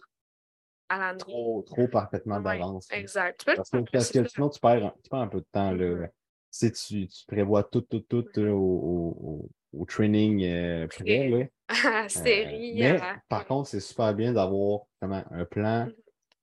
Trop, 1.19 1.63
trop 1.63 1.89
parfaitement 1.89 2.41
d'avance. 2.41 2.89
exact. 2.93 3.45
Parce 3.45 4.11
que, 4.11 4.27
sinon, 4.29 4.49
tu 4.49 4.61
perds, 4.61 4.93
un 5.13 5.27
peu 5.29 5.41
de 5.41 5.47
temps. 5.53 5.73
Là. 5.73 5.85
Mm-hmm. 5.85 6.11
Si 6.51 6.73
tu, 6.73 7.07
tu, 7.07 7.27
prévois 7.27 7.65
tout, 7.65 7.81
tout, 7.83 8.01
tout 8.01 8.27
au, 8.39 9.49
au, 9.73 9.85
training 9.87 10.45
euh, 10.45 10.87
privé. 10.87 11.51
Là. 11.69 12.09
série. 12.09 12.83
Euh, 12.83 12.99
mais 12.99 13.01
par 13.29 13.47
contre, 13.47 13.69
c'est 13.69 13.81
super 13.81 14.15
bien 14.15 14.33
d'avoir 14.33 14.83
un 15.01 15.45
plan. 15.45 15.87
Mm-hmm. 15.87 15.95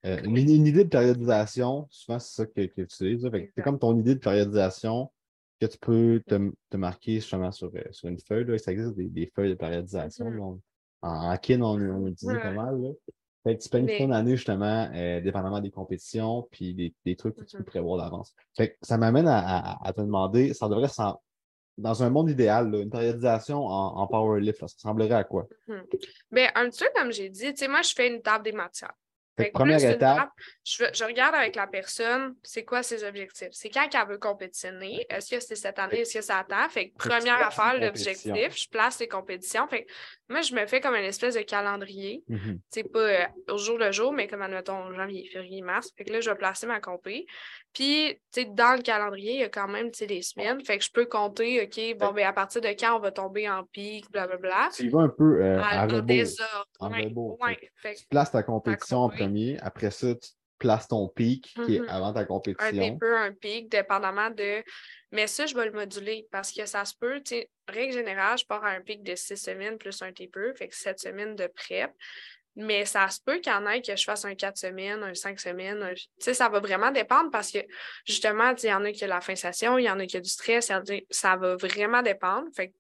Euh, 0.06 0.22
une, 0.24 0.38
idée 0.38 0.86
de 0.86 0.90
périodisation, 0.90 1.86
souvent 1.90 2.20
c'est 2.20 2.36
ça 2.36 2.46
que, 2.46 2.62
que 2.62 2.74
tu 2.74 2.82
utilises. 2.82 3.30
C'est 3.56 3.62
comme 3.62 3.78
ton 3.78 3.98
idée 4.00 4.16
de 4.16 4.20
périodisation 4.20 5.12
que 5.60 5.66
tu 5.66 5.78
peux 5.78 6.24
te, 6.26 6.52
te 6.70 6.78
marquer 6.78 7.16
justement 7.16 7.52
sur, 7.52 7.70
euh, 7.76 7.84
sur 7.92 8.08
une 8.08 8.20
feuille. 8.20 8.46
Là. 8.46 8.58
Ça 8.58 8.72
existe 8.72 8.96
des, 8.96 9.10
des 9.10 9.32
feuilles 9.36 9.50
de 9.50 9.56
périodisation. 9.56 10.30
Là. 10.30 10.42
On- 10.42 10.62
en, 11.02 11.32
en 11.32 11.38
kin, 11.38 11.62
on, 11.62 11.78
Ouais. 11.78 12.42
pas 12.42 12.52
mal. 12.52 12.82
Là. 12.82 12.90
Fait 13.50 13.58
que 13.58 13.64
tu 13.64 13.70
planifies 13.70 13.98
ton 14.06 14.12
année 14.12 14.36
justement, 14.36 14.90
euh, 14.94 15.22
dépendamment 15.22 15.60
des 15.60 15.72
compétitions, 15.72 16.48
puis 16.52 16.76
des, 16.76 16.94
des 17.04 17.16
trucs 17.16 17.36
que 17.36 17.44
tu 17.44 17.58
peux 17.58 17.64
Mhm. 17.64 17.66
prévoir 17.70 17.98
d'avance. 18.04 18.36
Fait 18.56 18.74
que 18.74 18.78
ça 18.84 18.98
m'amène 18.98 19.28
à, 19.28 19.40
à- 19.40 19.88
à 19.88 19.94
te 19.94 20.02
demander, 20.02 20.54
ça 20.54 20.70
devrait 20.70 20.88
s'en- 20.88 21.20
dans 21.78 22.04
un 22.04 22.10
monde 22.12 22.30
idéal, 22.30 22.70
là, 22.70 22.80
une 22.80 22.90
périodisation 22.92 23.66
en, 23.66 23.98
en 23.98 24.06
powerlift, 24.08 24.60
ça 24.60 24.66
ressemblerait 24.68 25.16
à 25.16 25.24
quoi? 25.24 25.48
Ben, 26.32 26.50
un 26.54 26.70
petit 26.70 26.84
peu 26.84 26.90
comme 26.96 27.12
j'ai 27.12 27.30
dit, 27.30 27.52
tu 27.54 27.58
sais, 27.58 27.68
moi, 27.68 27.82
je 27.82 27.94
fais 27.96 28.08
une 28.14 28.22
table 28.22 28.44
des 28.44 28.52
matières. 28.52 28.94
Fait 29.44 29.52
première 29.52 29.84
étape, 29.84 30.30
je, 30.64 31.04
regarde 31.04 31.36
avec 31.36 31.56
la 31.56 31.68
personne, 31.68 32.36
c'est 32.44 32.64
quoi 32.64 32.84
ses 32.84 33.04
objectifs? 33.04 33.50
C'est 33.52 33.70
quand 33.70 33.88
qu'elle 33.90 34.08
veut 34.08 34.18
compétitionner? 34.18 35.06
Est-ce 35.10 35.30
que 35.36 35.40
c'est 35.40 35.56
cette 35.56 35.80
année? 35.80 36.02
Est-ce 36.02 36.16
que 36.16 36.22
ça 36.22 36.40
attend? 36.40 36.68
Fait 36.70 36.90
que 36.90 36.98
première 36.98 37.46
affaire, 37.46 37.80
l'objectif, 37.80 38.56
je 38.56 38.70
place 38.70 39.00
les 39.00 39.08
compétitions. 39.08 39.68
Fait 39.68 39.86
que 39.86 39.92
moi, 40.30 40.42
je 40.42 40.54
me 40.54 40.66
fais 40.68 40.80
comme 40.80 40.96
une 40.96 41.06
espèce 41.06 41.36
de 41.36 41.42
calendrier. 41.42 42.24
mhm, 42.28 42.60
C'est 42.70 42.84
pas 42.84 43.00
euh, 43.00 43.26
au 43.50 43.58
jour 43.58 43.78
le 43.78 43.92
jour, 43.92 44.14
mais 44.14 44.28
comme 44.28 44.44
admettons 44.44 44.94
janvier, 44.94 45.28
février, 45.32 45.62
mars. 45.62 45.90
Fait 45.98 46.04
que 46.04 46.14
là, 46.14 46.22
je 46.22 46.30
vais 46.30 46.36
placer 46.36 46.68
ma 46.68 46.80
compé. 46.80 47.26
Puis, 47.74 48.16
tu 48.32 48.42
sais, 48.42 48.46
dans 48.46 48.76
le 48.76 48.82
calendrier, 48.82 49.34
il 49.34 49.40
y 49.40 49.44
a 49.44 49.50
quand 49.50 49.68
même, 49.68 49.92
tu 49.92 50.00
sais, 50.00 50.08
des 50.08 50.22
semaines. 50.22 50.64
Fait 50.64 50.78
que 50.78 50.84
je 50.84 50.92
peux 50.92 51.06
compter, 51.06 51.64
OK, 51.64 51.98
bon, 51.98 52.12
ben 52.14 52.28
à 52.28 52.34
partir 52.34 52.62
de 52.62 52.68
quand 52.68 52.96
on 52.96 53.00
va 53.00 53.12
tomber 53.12 53.50
en 53.50 53.64
pic, 53.64 54.10
blablabla. 54.12 54.70
tu 54.74 54.84
y 54.84 54.90
vas 54.90 55.02
un 55.02 55.10
peu 55.10 55.42
euh, 55.44 55.62
à 55.62 55.86
en 55.86 56.00
désordre. 56.02 56.68
En 56.80 56.92
ouais, 56.92 57.06
rebours, 57.06 57.40
ouais. 57.42 57.58
Fait 57.76 57.94
que 57.94 58.00
Tu 58.00 58.06
places 58.08 58.32
ta 58.32 58.44
compétition 58.44 59.10
compé. 59.10 59.28
Premier, 59.30 59.60
après 59.60 59.92
ça, 59.92 60.14
tu 60.16 60.30
places 60.58 60.88
ton 60.90 61.08
pic 61.08 61.54
qui 61.66 61.76
est 61.76 61.80
Mhm. 61.80 61.90
avant 61.90 62.12
ta 62.14 62.20
un 62.22 62.26
compétition. 62.26 62.94
taper, 63.00 63.16
un 63.16 63.32
pic, 63.34 63.70
dépendamment 63.70 64.30
de. 64.30 64.64
Mais 65.12 65.26
ça, 65.28 65.46
je 65.46 65.56
vais 65.56 65.66
le 65.66 65.72
moduler 65.72 66.28
parce 66.32 66.52
que 66.52 66.66
ça 66.66 66.84
se 66.86 66.94
peut, 67.00 67.22
tu 67.22 67.36
sais, 67.36 67.50
règle 67.68 67.94
générale, 67.94 68.38
je 68.38 68.46
pars 68.46 68.64
à 68.64 68.72
un 68.72 68.82
pic 68.82 69.02
de 69.04 69.16
six 69.16 69.38
semaines 69.38 69.78
plus 69.78 70.02
un 70.02 70.12
taper, 70.12 70.54
fait 70.56 70.68
que 70.68 70.76
sept 70.76 71.00
semaines 71.00 71.36
de 71.36 71.48
prep. 71.48 71.92
Mais 72.56 72.84
ça 72.84 73.08
se 73.10 73.20
peut 73.24 73.38
qu'il 73.40 73.54
y 73.54 73.56
en 73.56 73.66
ait 73.68 73.82
que 73.82 73.96
je 73.96 74.04
fasse 74.04 74.26
un 74.26 74.36
quatre 74.36 74.58
semaines, 74.58 75.02
un 75.02 75.14
cinq 75.14 75.40
semaines. 75.40 75.82
un- 75.82 75.94
Tu 75.94 76.08
sais, 76.20 76.34
ça 76.34 76.50
va 76.50 76.60
vraiment 76.60 76.92
dépendre 76.92 77.30
parce 77.32 77.52
que 77.52 77.60
justement, 78.06 78.54
tu 78.54 78.62
sais, 78.62 78.68
il 78.68 78.72
y 78.72 78.74
en 78.74 78.84
a 78.84 78.92
qui 78.92 79.06
ont 79.06 79.08
la 79.08 79.22
fin 79.22 79.36
session, 79.36 79.78
il 79.78 79.84
y 79.86 79.90
en 79.90 80.00
a 80.00 80.06
qui 80.06 80.18
ont 80.18 80.22
du 80.22 80.30
stress, 80.30 80.68
il 80.68 80.72
y 80.74 80.76
en 80.76 80.80
a- 80.82 81.02
ça 81.10 81.38
va 81.38 81.56
vraiment 81.56 82.02
dépendre. 82.02 82.50
Fait 82.54 82.70
que, 82.70 82.74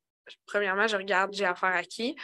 premièrement, 0.47 0.87
je 0.87 0.97
regarde 0.97 1.33
j'ai 1.33 1.45
affaire 1.45 1.69
à 1.75 1.83
qui? 1.83 2.15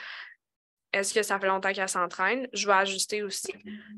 Est-ce 0.96 1.14
que 1.14 1.24
ça 1.24 1.38
fait 1.38 1.48
longtemps 1.48 1.74
qu'elle 1.74 1.90
s'entraîne? 1.90 2.48
Je 2.54 2.68
vais 2.68 2.74
ajuster 2.74 3.22
aussi. 3.22 3.54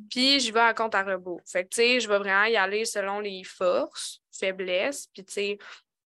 Puis, 0.10 0.40
je 0.40 0.52
vais 0.52 0.62
à 0.62 0.74
compte 0.74 0.96
à 0.96 1.04
rebours. 1.04 1.42
Fait 1.46 1.64
que, 1.64 1.70
tu 1.70 1.76
sais, 1.76 2.00
je 2.00 2.10
vais 2.10 2.18
vraiment 2.18 2.46
y 2.46 2.56
aller 2.56 2.86
selon 2.86 3.20
les 3.20 3.44
forces, 3.44 4.20
faiblesses. 4.32 5.08
Puis, 5.14 5.24
tu 5.24 5.34
sais, 5.34 5.58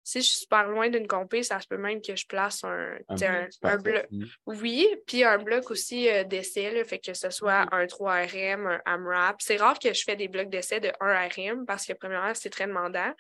si 0.07 0.21
je 0.21 0.27
suis 0.27 0.37
super 0.41 0.69
loin 0.69 0.91
d'une 0.91 1.07
compé, 1.09 1.43
ça 1.43 1.59
se 1.61 1.67
peut 1.67 1.79
même 1.79 2.03
que 2.03 2.15
je 2.15 2.27
place 2.27 2.63
un, 2.63 2.99
Un 3.09 3.15
un, 3.23 3.49
un 3.63 3.77
bloc. 3.79 4.07
superphétie. 4.09 4.33
Oui, 4.45 4.87
puis 5.07 5.25
un 5.25 5.39
bloc 5.39 5.71
aussi 5.71 6.11
euh, 6.11 6.25
d'essai, 6.25 6.71
là, 6.71 6.85
fait 6.85 6.99
que 6.99 7.15
ce 7.15 7.31
soit 7.31 7.67
un 7.73 7.87
3 7.87 8.13
RM, 8.27 8.67
un 8.67 8.81
AMRAP. 8.85 9.37
C'est 9.41 9.57
rare 9.57 9.79
que 9.79 9.95
je 9.95 10.03
fais 10.05 10.15
des 10.15 10.29
blocs 10.29 10.51
d'essai 10.51 10.79
de 10.79 10.93
1 11.01 11.29
RM 11.29 11.65
parce 11.67 11.87
que, 11.87 11.95
premièrement, 11.95 12.35
c'est 12.35 12.51
très 12.51 12.67
demandant. 12.67 13.13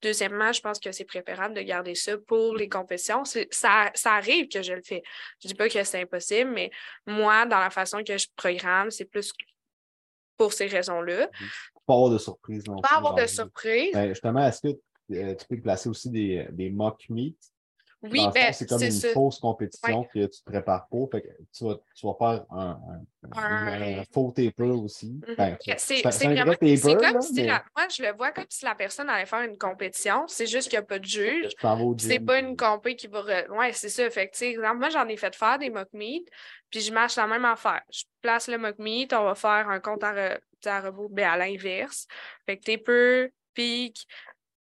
Deuxièmement, 0.00 0.50
je 0.52 0.60
pense 0.62 0.80
que 0.80 0.90
c'est 0.92 1.04
préférable 1.04 1.54
de 1.54 1.60
garder 1.60 1.94
ça 1.94 2.16
pour 2.16 2.56
les 2.56 2.68
compétitions. 2.70 3.24
C'est- 3.26 3.52
Ça, 3.52 3.90
ça 3.94 4.14
arrive 4.14 4.48
que 4.48 4.62
je 4.62 4.72
le 4.72 4.82
fais. 4.82 5.02
Je 5.42 5.48
dis 5.48 5.54
pas 5.54 5.68
que 5.68 5.84
c'est 5.84 6.00
impossible, 6.00 6.50
mais 6.50 6.70
moi, 7.06 7.44
dans 7.44 7.58
la 7.58 7.68
façon 7.70 8.02
que 8.02 8.16
je 8.16 8.26
programme, 8.34 8.90
c'est 8.90 9.04
plus 9.04 9.32
pour 10.38 10.54
ces 10.54 10.66
raisons-là. 10.68 11.28
Pas 11.86 11.94
avoir 11.94 12.08
de 12.10 12.16
surprise 12.18 12.64
non 12.66 12.80
Pas 12.80 12.96
avoir 12.96 13.14
de 13.14 13.26
surprise. 13.26 13.92
Ben, 13.92 14.08
justement, 14.08 14.46
est-ce 14.46 14.62
que 14.62 14.78
euh, 15.10 15.34
tu 15.34 15.46
peux 15.46 15.60
placer 15.60 15.88
aussi 15.88 16.10
des, 16.10 16.46
des 16.52 16.70
mock 16.70 17.04
meets? 17.08 17.36
oui, 18.02 18.26
ben, 18.32 18.50
c'est 18.52 18.66
comme 18.66 18.82
une 18.82 18.90
ça. 18.90 19.08
fausse 19.08 19.38
compétition 19.38 20.04
que 20.04 20.24
tu 20.24 20.40
te 20.40 20.44
prépares 20.44 20.88
pour. 20.88 21.10
Fait 21.10 21.20
que 21.20 21.28
tu, 21.52 21.64
vas, 21.64 21.78
tu 21.94 22.06
vas 22.06 22.14
faire 22.18 22.46
un, 22.50 22.80
un- 22.88 23.00
Un- 23.32 23.98
un 23.98 24.04
faux 24.10 24.32
taper 24.32 24.62
aussi. 24.62 25.20
Mhm. 25.28 25.34
Ben, 25.36 25.58
C'est 25.68 25.92
comme 26.02 27.20
si 27.20 27.34
mais 27.34 27.46
la- 27.46 27.64
moi, 27.76 27.86
je 27.88 28.02
le 28.02 28.12
vois 28.12 28.32
comme 28.32 28.46
si 28.48 28.64
la 28.64 28.74
personne 28.74 29.10
allait 29.10 29.26
faire 29.26 29.42
une 29.42 29.58
compétition. 29.58 30.24
C'est 30.28 30.46
juste 30.46 30.70
qu'il 30.70 30.78
n'y 30.78 30.82
a 30.84 30.86
pas 30.86 30.98
de 30.98 31.04
juge. 31.04 31.52
C'est 31.98 32.20
pas 32.20 32.38
une 32.38 32.56
compé 32.56 32.96
qui 32.96 33.06
va. 33.06 33.20
re- 33.20 33.50
Ouais, 33.50 33.72
c'est 33.74 33.90
ça. 33.90 34.08
Fait 34.08 34.28
que, 34.28 34.44
exemple, 34.44 34.78
moi, 34.78 34.88
j'en 34.88 35.06
ai 35.06 35.18
fait 35.18 35.34
faire 35.36 35.58
des 35.58 35.68
mock 35.68 35.88
meet, 35.92 36.26
puis 36.70 36.80
je 36.80 36.92
marche 36.94 37.16
la 37.16 37.26
même 37.26 37.44
affaire. 37.44 37.82
Je 37.92 38.04
place 38.22 38.48
le 38.48 38.56
mock 38.56 38.78
meet, 38.78 39.12
on 39.12 39.24
va 39.24 39.34
faire 39.34 39.68
un 39.68 39.80
compte 39.80 40.02
à, 40.04 40.14
re- 40.14 40.40
à 40.64 40.80
rebours, 40.80 41.10
ben, 41.10 41.28
à 41.28 41.36
l'inverse. 41.36 42.06
Fait 42.46 42.56
que 42.56 42.64
taper, 42.64 43.32
pic. 43.52 44.06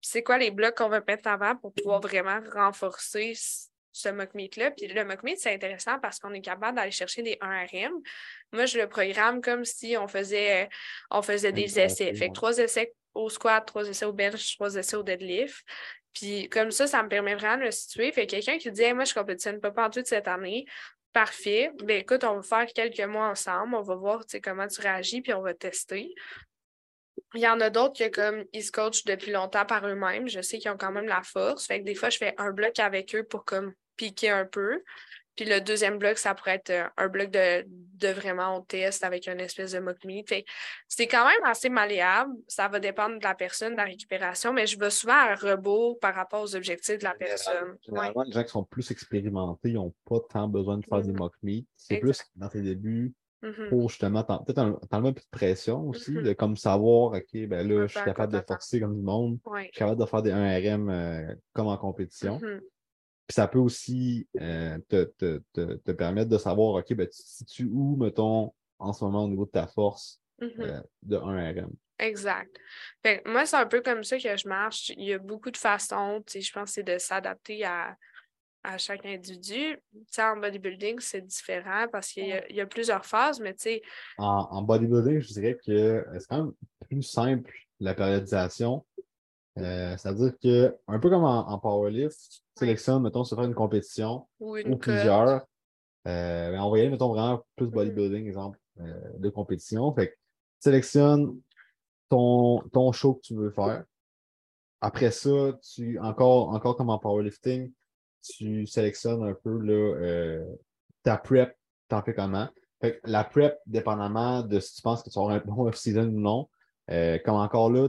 C'est 0.08 0.22
quoi 0.22 0.38
les 0.38 0.52
blocs 0.52 0.78
qu'on 0.78 0.88
va 0.88 1.02
mettre 1.08 1.28
avant 1.28 1.56
pour 1.56 1.74
pouvoir 1.74 2.00
vraiment 2.00 2.40
renforcer 2.54 3.34
ce 3.92 4.10
mock 4.10 4.36
meet-là. 4.36 4.70
Puis 4.70 4.88
le 4.88 5.04
mock 5.04 5.24
meet, 5.24 5.40
c'est 5.40 5.52
intéressant 5.52 6.00
parce 6.00 6.20
qu'on 6.20 6.32
est 6.34 6.42
capable 6.42 6.78
d'aller 6.78 6.92
chercher 6.92 7.24
des 7.24 7.38
1 7.42 7.66
RM. 7.66 7.94
Moi, 8.54 8.68
je 8.68 8.78
le 8.78 8.88
programme 8.88 9.42
comme 9.42 9.66
si 9.66 9.98
on 9.98 10.08
faisait, 10.08 10.70
on 11.10 11.24
faisait 11.24 11.52
des 11.52 11.80
essais. 11.80 12.14
Fait 12.14 12.28
que 12.28 12.34
trois 12.34 12.56
essais 12.60 12.94
au 13.16 13.30
squat, 13.30 13.66
trois 13.66 13.88
essais 13.88 14.06
au 14.06 14.14
bench, 14.14 14.56
trois 14.56 14.76
essais 14.76 14.96
au 14.96 15.02
deadlift. 15.02 15.66
Puis 16.14 16.50
comme 16.50 16.70
ça, 16.70 16.86
ça 16.86 17.02
me 17.02 17.10
permet 17.10 17.34
vraiment 17.34 17.58
de 17.58 17.64
le 17.64 17.72
situer. 17.72 18.12
Fait 18.12 18.28
que 18.28 18.32
quelqu'un 18.32 18.60
qui 18.60 18.72
dit 18.72 18.84
Hey, 18.84 18.94
moi, 18.94 19.06
je 19.06 19.14
compétitionne 19.14 19.60
pas 19.60 19.72
partout 19.72 20.02
cette 20.06 20.28
année. 20.28 20.66
Parfait. 21.14 21.72
Ben 21.84 22.02
écoute, 22.02 22.24
on 22.26 22.36
va 22.36 22.42
faire 22.44 22.74
quelques 22.74 23.10
mois 23.10 23.30
ensemble. 23.30 23.74
On 23.74 23.82
va 23.82 23.96
voir 23.96 24.24
comment 24.44 24.68
tu 24.68 24.82
réagis, 24.82 25.22
puis 25.22 25.34
on 25.34 25.42
va 25.42 25.56
tester. 25.56 26.14
Il 27.34 27.42
y 27.42 27.48
en 27.48 27.60
a 27.60 27.70
d'autres 27.70 27.94
qui, 27.94 28.10
comme, 28.12 28.46
ils 28.54 28.64
se 28.64 28.72
coachent 28.72 29.04
depuis 29.06 29.32
longtemps 29.32 29.66
par 29.66 29.86
eux-mêmes. 29.88 30.28
Je 30.28 30.42
sais 30.42 30.58
qu'ils 30.58 30.72
ont 30.72 30.78
quand 30.78 30.92
même 30.92 31.08
la 31.08 31.22
force. 31.22 31.68
Fait 31.68 31.80
que 31.80 31.86
des 31.86 31.96
fois, 31.96 32.10
je 32.10 32.18
fais 32.18 32.34
un 32.38 32.52
bloc 32.52 32.80
avec 32.80 33.14
eux 33.16 33.24
pour 33.24 33.44
comme 33.46 33.74
piquer 33.98 34.30
un 34.30 34.46
peu. 34.46 34.82
Puis 35.36 35.44
le 35.44 35.60
deuxième 35.60 35.98
bloc, 35.98 36.18
ça 36.18 36.34
pourrait 36.34 36.56
être 36.56 36.70
euh, 36.70 36.88
un 36.96 37.10
bloc 37.10 37.30
de, 37.30 37.66
de 37.68 38.08
vraiment 38.08 38.56
on 38.58 38.62
test 38.62 39.04
avec 39.04 39.28
une 39.28 39.42
espèce 39.42 39.74
de 39.74 39.80
mock 39.80 39.98
meet. 40.06 40.34
C'est 40.88 41.08
quand 41.08 41.26
même 41.28 41.44
assez 41.44 41.68
malléable. 41.68 42.32
Ça 42.48 42.70
va 42.70 42.80
dépendre 42.80 43.20
de 43.20 43.24
la 43.24 43.36
personne, 43.36 43.74
de 43.74 43.78
la 43.78 43.84
récupération, 43.84 44.54
mais 44.54 44.66
je 44.66 44.80
vais 44.80 44.90
souvent 44.90 45.14
à 45.14 45.36
rebours 45.36 46.00
par 46.00 46.16
rapport 46.16 46.42
aux 46.42 46.56
objectifs 46.56 47.00
de 47.00 47.04
la 47.04 47.16
personne. 47.16 47.72
Ouais. 47.72 47.78
Généralement, 47.86 48.24
les 48.24 48.32
gens 48.32 48.44
qui 48.44 48.50
sont 48.50 48.64
plus 48.64 48.90
expérimentés, 48.92 49.70
ils 49.70 49.74
n'ont 49.74 49.94
pas 50.06 50.22
tant 50.30 50.48
besoin 50.48 50.78
de 50.78 50.86
faire 50.86 51.02
des 51.02 51.12
Mhm. 51.12 51.18
mock 51.18 51.34
meets. 51.44 51.66
C'est 51.76 51.98
plus 51.98 52.22
dans 52.38 52.48
tes 52.48 52.62
débuts 52.62 53.14
Mhm. 53.46 53.70
pour 53.70 53.90
justement 53.90 54.24
peut-être 54.24 54.58
un- 54.60 54.80
t'enlever 54.90 55.10
un 55.10 55.14
peu 55.14 55.22
de 55.22 55.30
pression 55.32 55.88
aussi, 55.90 56.12
Mhm. 56.12 56.24
de 56.24 56.34
comme 56.34 56.58
savoir, 56.58 57.14
OK, 57.14 57.48
ben 57.48 57.68
là, 57.68 57.86
je 57.88 57.94
suis 57.94 58.04
capable 58.04 58.34
de 58.34 58.42
forcer 58.46 58.80
comme 58.80 58.96
du 58.96 59.02
monde, 59.04 59.38
Ouais. 59.46 59.62
je 59.64 59.66
suis 59.68 59.80
capable 59.80 60.02
de 60.02 60.06
faire 60.06 60.22
des 60.22 60.32
1 60.32 60.44
RM 60.58 60.90
euh, 60.90 61.36
comme 61.54 61.68
en 61.68 61.78
compétition. 61.78 62.40
Mhm. 62.40 62.62
Puis 63.28 63.34
ça 63.36 63.48
peut 63.48 63.60
aussi 63.60 64.28
euh, 64.40 64.78
te, 64.88 65.04
te, 65.04 65.42
te, 65.54 65.76
te 65.76 65.92
permettre 65.92 66.30
de 66.30 66.38
savoir, 66.38 66.76
OK, 66.76 66.94
ben, 66.94 67.08
tu 67.08 67.18
te 67.18 67.28
situes 67.28 67.70
où, 67.72 67.96
mettons, 67.96 68.54
en 68.78 68.94
ce 68.94 69.04
moment 69.04 69.24
au 69.24 69.28
niveau 69.30 69.46
de 69.46 69.52
ta 69.52 69.68
force 69.68 70.22
euh, 70.42 70.82
de 71.04 71.18
1 71.18 71.52
RM. 71.54 71.72
Exact. 71.98 72.56
Fait 73.04 73.22
moi, 73.26 73.46
c'est 73.46 73.56
un 73.56 73.66
peu 73.68 73.82
comme 73.82 74.04
ça 74.04 74.18
que 74.20 74.36
je 74.38 74.48
marche. 74.50 74.90
Il 74.98 75.06
y 75.06 75.14
a 75.14 75.18
beaucoup 75.18 75.50
de 75.50 75.58
façons, 75.58 76.22
tu 76.28 76.34
sais, 76.34 76.42
je 76.42 76.52
pense 76.52 76.70
que 76.70 76.74
c'est 76.74 76.84
de 76.84 76.98
s'adapter 76.98 77.64
à, 77.64 77.96
à 78.66 78.78
chaque 78.78 79.06
individu. 79.06 79.80
En 80.18 80.38
bodybuilding, 80.38 81.00
c'est 81.00 81.22
différent 81.22 81.86
parce 81.92 82.10
qu'il 82.10 82.28
y, 82.28 82.34
a- 82.34 82.48
il 82.50 82.56
y 82.56 82.62
a 82.62 82.66
plusieurs 82.66 83.06
phases, 83.06 83.40
mais 83.40 83.54
tu 83.54 83.62
sais, 83.64 83.82
En, 84.18 84.48
en 84.52 84.62
bodybuilding, 84.62 85.20
je 85.20 85.34
dirais 85.34 85.58
que 85.66 85.72
euh, 85.72 86.04
c'est 86.20 86.28
quand 86.28 86.44
même 86.44 86.54
plus 86.90 87.04
simple 87.04 87.54
la 87.80 87.94
périodisation. 87.94 88.86
Euh, 89.58 89.96
C'est-à-dire 89.98 90.34
que, 90.42 90.76
un 90.88 91.00
peu 91.00 91.10
comme 91.10 91.24
en, 91.24 91.48
en 91.50 91.60
powerlift, 91.60 92.18
tu 92.30 92.40
sélectionnes, 92.60 93.04
mettons, 93.04 93.24
se 93.24 93.36
faire 93.36 93.44
une 93.46 93.54
compétition 93.56 94.28
ou 94.40 94.58
une 94.58 94.78
plusieurs. 94.78 95.46
Euh, 96.08 96.52
ben, 96.52 96.62
on 96.62 96.70
va 96.72 96.78
y 96.78 96.82
aller, 96.82 96.90
mettons, 96.90 97.10
vraiment 97.14 97.44
plus 97.56 97.68
Mhm. 97.68 97.72
bodybuilding, 97.74 98.28
exemple, 98.28 98.60
euh, 98.80 98.94
de 99.18 99.30
compétition. 99.30 99.94
Fait 99.96 100.10
que 100.10 100.14
tu 100.14 100.20
sélectionnes 100.60 101.40
ton, 102.10 102.60
ton 102.74 102.92
show 102.92 103.16
que 103.16 103.22
tu 103.22 103.36
veux 103.36 103.50
faire. 103.50 103.84
Après 104.82 105.10
ça, 105.12 105.58
tu 105.74 105.98
encore, 106.00 106.50
encore 106.50 106.76
comme 106.78 106.90
en 106.90 107.00
powerlifting, 107.00 107.72
tu 108.26 108.66
sélectionnes 108.68 109.24
un 109.24 109.34
peu 109.34 109.58
là, 109.60 109.74
euh, 109.74 110.44
ta 111.04 111.18
prep, 111.18 111.58
t'en 111.88 112.02
fais 112.02 112.14
comment. 112.14 112.50
Fait 112.82 112.98
que 112.98 113.10
la 113.10 113.24
prep, 113.24 113.58
dépendamment 113.66 114.42
de 114.44 114.60
si 114.60 114.76
tu 114.76 114.82
penses 114.82 115.04
que 115.04 115.10
tu 115.10 115.18
auras 115.18 115.36
un 115.36 115.40
bon 115.40 115.66
off-season 115.68 116.08
ou 116.08 116.20
non, 116.20 116.50
euh, 116.92 117.18
comme 117.24 117.36
encore 117.36 117.72
là, 117.72 117.88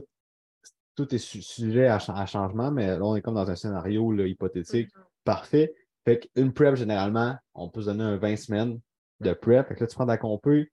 tout 0.95 1.13
est 1.13 1.19
su- 1.19 1.41
sujet 1.41 1.87
à 1.87 1.99
changement, 2.25 2.71
mais 2.71 2.87
là, 2.87 3.03
on 3.03 3.15
est 3.15 3.21
comme 3.21 3.35
dans 3.35 3.49
un 3.49 3.55
scénario 3.55 4.11
là, 4.11 4.25
hypothétique. 4.25 4.95
Mhm. 4.95 5.03
Parfait. 5.23 5.75
Fait 6.05 6.19
qu'une 6.19 6.53
prep, 6.53 6.75
généralement, 6.75 7.35
on 7.53 7.69
peut 7.69 7.81
se 7.81 7.87
donner 7.87 8.03
un 8.03 8.17
20 8.17 8.37
semaines 8.37 8.79
de 9.19 9.33
prep. 9.33 9.67
Fait 9.67 9.75
que 9.75 9.81
là, 9.81 9.87
tu 9.87 9.95
prends 9.95 10.07
ta 10.07 10.17
compé, 10.17 10.71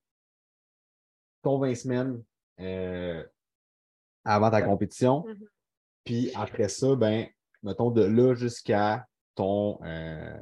ton 1.42 1.58
20 1.58 1.74
semaines 1.74 2.22
euh, 2.60 3.22
avant 4.24 4.50
ta 4.50 4.62
compétition. 4.62 5.24
Mhm. 5.26 5.48
Puis 6.04 6.30
après 6.34 6.68
ça, 6.68 6.94
ben, 6.94 7.26
mettons 7.62 7.90
de 7.90 8.04
là 8.04 8.34
jusqu'à 8.34 9.06
ton 9.34 9.78
euh, 9.84 10.36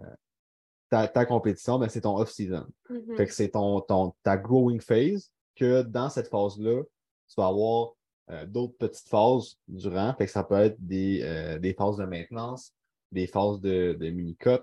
ta, 0.91 1.09
ta 1.09 1.25
compétition, 1.25 1.79
ben, 1.79 1.88
c'est 1.88 2.03
ton 2.03 2.19
off-season. 2.19 2.67
Mhm. 2.90 3.17
Fait 3.17 3.27
que 3.27 3.33
c'est 3.33 3.51
ton, 3.51 3.81
ton, 3.81 4.13
ta 4.23 4.37
growing 4.37 4.81
phase, 4.81 5.33
que 5.57 5.83
dans 5.83 6.11
cette 6.11 6.29
phase-là, 6.29 6.83
tu 7.29 7.35
vas 7.37 7.47
avoir 7.47 7.93
euh, 8.31 8.47
d'autres 8.47 8.77
petites 8.79 9.09
phases 9.09 9.57
durant. 9.69 10.15
Fait 10.15 10.27
que 10.27 10.33
ça 10.33 10.45
peut 10.45 10.57
être 10.57 10.77
des, 10.79 11.21
euh, 11.23 11.59
des 11.59 11.73
phases 11.73 11.97
de 11.97 12.05
maintenance, 12.05 12.73
des 13.11 13.27
phases 13.27 13.61
de, 13.61 13.97
de 13.99 14.11
mini-cut 14.11 14.61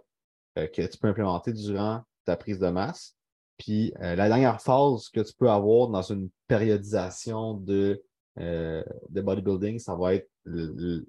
euh, 0.58 0.68
que 0.68 0.86
tu 0.86 0.98
peux 0.98 1.08
implémenter 1.08 1.54
durant 1.54 2.04
ta 2.26 2.38
prise 2.38 2.60
de 2.60 2.70
masse. 2.70 3.16
Puis 3.58 3.94
euh, 4.02 4.16
la 4.16 4.28
dernière 4.28 4.62
phase 4.62 5.10
que 5.10 5.20
tu 5.20 5.34
peux 5.34 5.50
avoir 5.50 5.90
dans 5.90 6.02
une 6.02 6.30
périodisation 6.48 7.56
de, 7.56 8.02
euh, 8.40 8.84
de 9.10 9.22
bodybuilding, 9.22 9.80
ça 9.80 9.96
va 9.96 10.16
être 10.16 10.30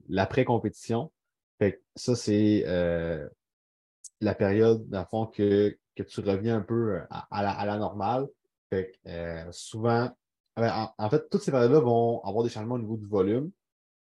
l'après-compétition. 0.09 1.11
Fait 1.61 1.83
ça, 1.95 2.17
c'est 2.17 2.65
la 4.21 4.35
période, 4.35 4.89
dans 4.89 5.01
le 5.01 5.07
fond, 5.07 5.27
que, 5.27 5.77
que 5.95 6.03
tu 6.03 6.21
reviens 6.21 6.57
un 6.57 6.63
peu 6.63 7.01
à, 7.11 7.43
la, 7.43 7.51
à 7.53 7.67
la, 7.67 7.79
normale. 7.79 8.27
Fait 8.71 8.93
souvent, 9.53 10.11
en, 10.57 10.89
en, 10.99 11.11
fait, 11.11 11.29
toutes 11.31 11.43
ces 11.43 11.53
périodes-là 11.53 11.81
vont 11.81 12.21
avoir 12.23 12.43
des 12.43 12.51
changements 12.51 12.75
au 12.75 12.81
niveau 12.81 12.97
du 12.97 13.07
volume, 13.07 13.51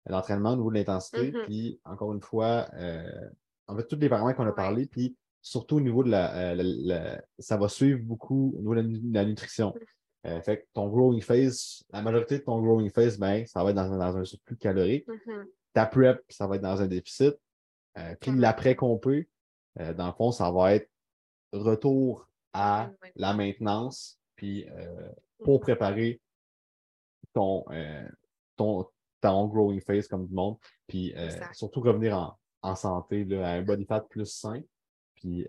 l'entraînement, 0.06 0.54
au 0.54 0.56
niveau 0.56 0.72
de 0.72 0.78
l'intensité. 0.78 1.32
Mhm. 1.32 1.42
Puis, 1.46 1.80
encore 1.84 2.14
une 2.14 2.22
fois, 2.22 2.70
en 3.68 3.76
fait, 3.76 3.88
tous 3.88 3.98
les 3.98 4.10
paramètres 4.10 4.38
qu'on 4.38 4.48
a 4.48 4.54
parlé, 4.54 4.86
puis 4.86 5.16
surtout 5.48 5.78
au 5.78 5.82
niveau 5.82 6.04
de 6.04 6.10
la, 6.10 6.56
la, 6.56 7.22
Ça 7.40 7.58
va 7.58 7.70
suivre 7.70 8.02
beaucoup 8.04 8.54
au 8.58 8.60
niveau 8.60 8.76
de 8.76 9.14
la, 9.14 9.26
nutrition. 9.26 9.74
Euh, 10.26 10.42
fait 10.42 10.62
que 10.62 10.66
ton 10.74 10.90
growing 10.90 11.22
phase, 11.22 11.84
la 11.92 12.02
majorité 12.02 12.40
de 12.40 12.44
ton 12.44 12.62
growing 12.62 12.90
phase, 12.90 13.18
ben, 13.18 13.46
ça 13.46 13.64
va 13.64 13.70
être 13.70 13.76
dans, 13.76 13.98
dans 13.98 14.18
un 14.18 14.26
surplus 14.26 14.58
calorique. 14.58 15.08
Mhm. 15.08 15.46
Ta 15.74 15.86
prep, 15.86 16.22
ça 16.30 16.48
va 16.48 16.56
être 16.56 16.64
dans 16.64 16.82
un 16.82 16.88
déficit. 16.88 17.36
Euh, 17.98 18.16
puis 18.20 18.32
Mhm. 18.32 18.40
l'après-compé, 18.40 19.28
euh, 19.80 19.94
dans 19.94 20.08
le 20.08 20.14
fond, 20.14 20.32
ça 20.32 20.52
va 20.52 20.76
être 20.76 20.90
retour 21.54 22.30
à 22.54 22.92
la 23.16 23.34
maintenance, 23.34 24.20
puis 24.36 24.68
euh, 24.70 25.10
pour 25.44 25.60
préparer 25.60 26.22
ton, 27.34 27.66
ton, 28.56 28.88
ton 29.22 29.48
growing 29.48 29.82
phase 29.82 30.08
comme 30.08 30.26
du 30.28 30.34
monde, 30.34 30.58
puis 30.88 31.14
surtout 31.54 31.82
revenir 31.82 32.18
en, 32.18 32.38
en 32.62 32.76
santé, 32.76 33.24
là, 33.26 33.48
à 33.50 33.52
un 33.54 33.62
body 33.62 33.86
fat 33.86 34.02
plus 34.02 34.26
sain, 34.32 34.62
puis 35.16 35.48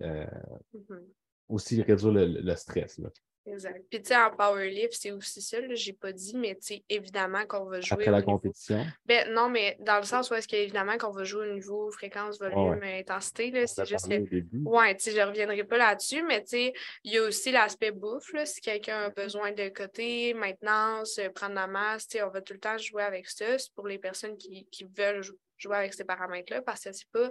Mhm. 0.72 1.06
aussi 1.48 1.82
réduire 1.82 2.12
le, 2.12 2.26
le 2.26 2.54
stress. 2.56 2.98
Là. 2.98 3.10
Exact. 3.50 3.84
Puis, 3.90 4.02
tu 4.02 4.08
sais, 4.08 4.16
en 4.16 4.30
powerlift, 4.30 4.92
c'est 4.92 5.10
aussi 5.10 5.40
ça, 5.42 5.58
j'ai 5.70 5.92
pas 5.92 6.12
dit, 6.12 6.36
mais 6.36 6.54
tu 6.56 6.66
sais, 6.66 6.84
évidemment 6.88 7.46
qu'on 7.46 7.64
va 7.64 7.80
jouer. 7.80 7.94
Après 8.02 8.10
la 8.10 8.18
niveau- 8.20 8.32
compétition, 8.32 8.84
Ben, 9.06 9.32
non, 9.32 9.48
mais 9.48 9.76
dans 9.80 9.96
le 9.98 10.04
sens 10.04 10.30
où 10.30 10.34
est-ce 10.34 10.46
qu'évidemment 10.48 10.98
qu'on 10.98 11.10
va 11.10 11.24
jouer 11.24 11.50
au 11.50 11.54
niveau 11.54 11.90
fréquence, 11.90 12.38
volume, 12.38 12.78
Ouais, 12.78 12.98
intensité, 13.00 13.50
c'est 13.66 13.84
juste 13.86 14.08
que. 14.08 14.14
Ouais, 14.64 14.94
tu 14.96 15.04
sais, 15.04 15.12
je 15.12 15.20
reviendrai 15.20 15.64
pas 15.64 15.78
là-dessus, 15.78 16.22
mais 16.22 16.42
tu 16.42 16.48
sais, 16.48 16.72
il 17.04 17.12
y 17.12 17.18
a 17.18 17.22
aussi 17.22 17.50
l'aspect 17.52 17.90
bouffe, 17.90 18.32
là, 18.32 18.44
si 18.46 18.60
quelqu'un 18.60 19.02
a 19.04 19.10
besoin 19.10 19.52
de 19.52 19.68
côté, 19.68 20.34
maintenance, 20.34 21.18
euh, 21.18 21.30
prendre 21.30 21.54
la 21.54 21.66
masse, 21.66 22.06
tu 22.08 22.18
sais, 22.18 22.22
on 22.24 22.30
va 22.30 22.40
tout 22.42 22.52
le 22.52 22.60
temps 22.60 22.76
jouer 22.78 23.02
avec 23.02 23.28
ça. 23.28 23.58
C'est 23.58 23.72
pour 23.74 23.86
les 23.88 23.98
personnes 23.98 24.36
qui, 24.36 24.66
qui 24.70 24.84
veulent 24.96 25.22
jou- 25.22 25.38
jouer 25.56 25.76
avec 25.76 25.94
ces 25.94 26.04
paramètres-là, 26.04 26.62
parce 26.62 26.84
que 26.84 26.92
c'est 26.92 27.08
pas, 27.10 27.30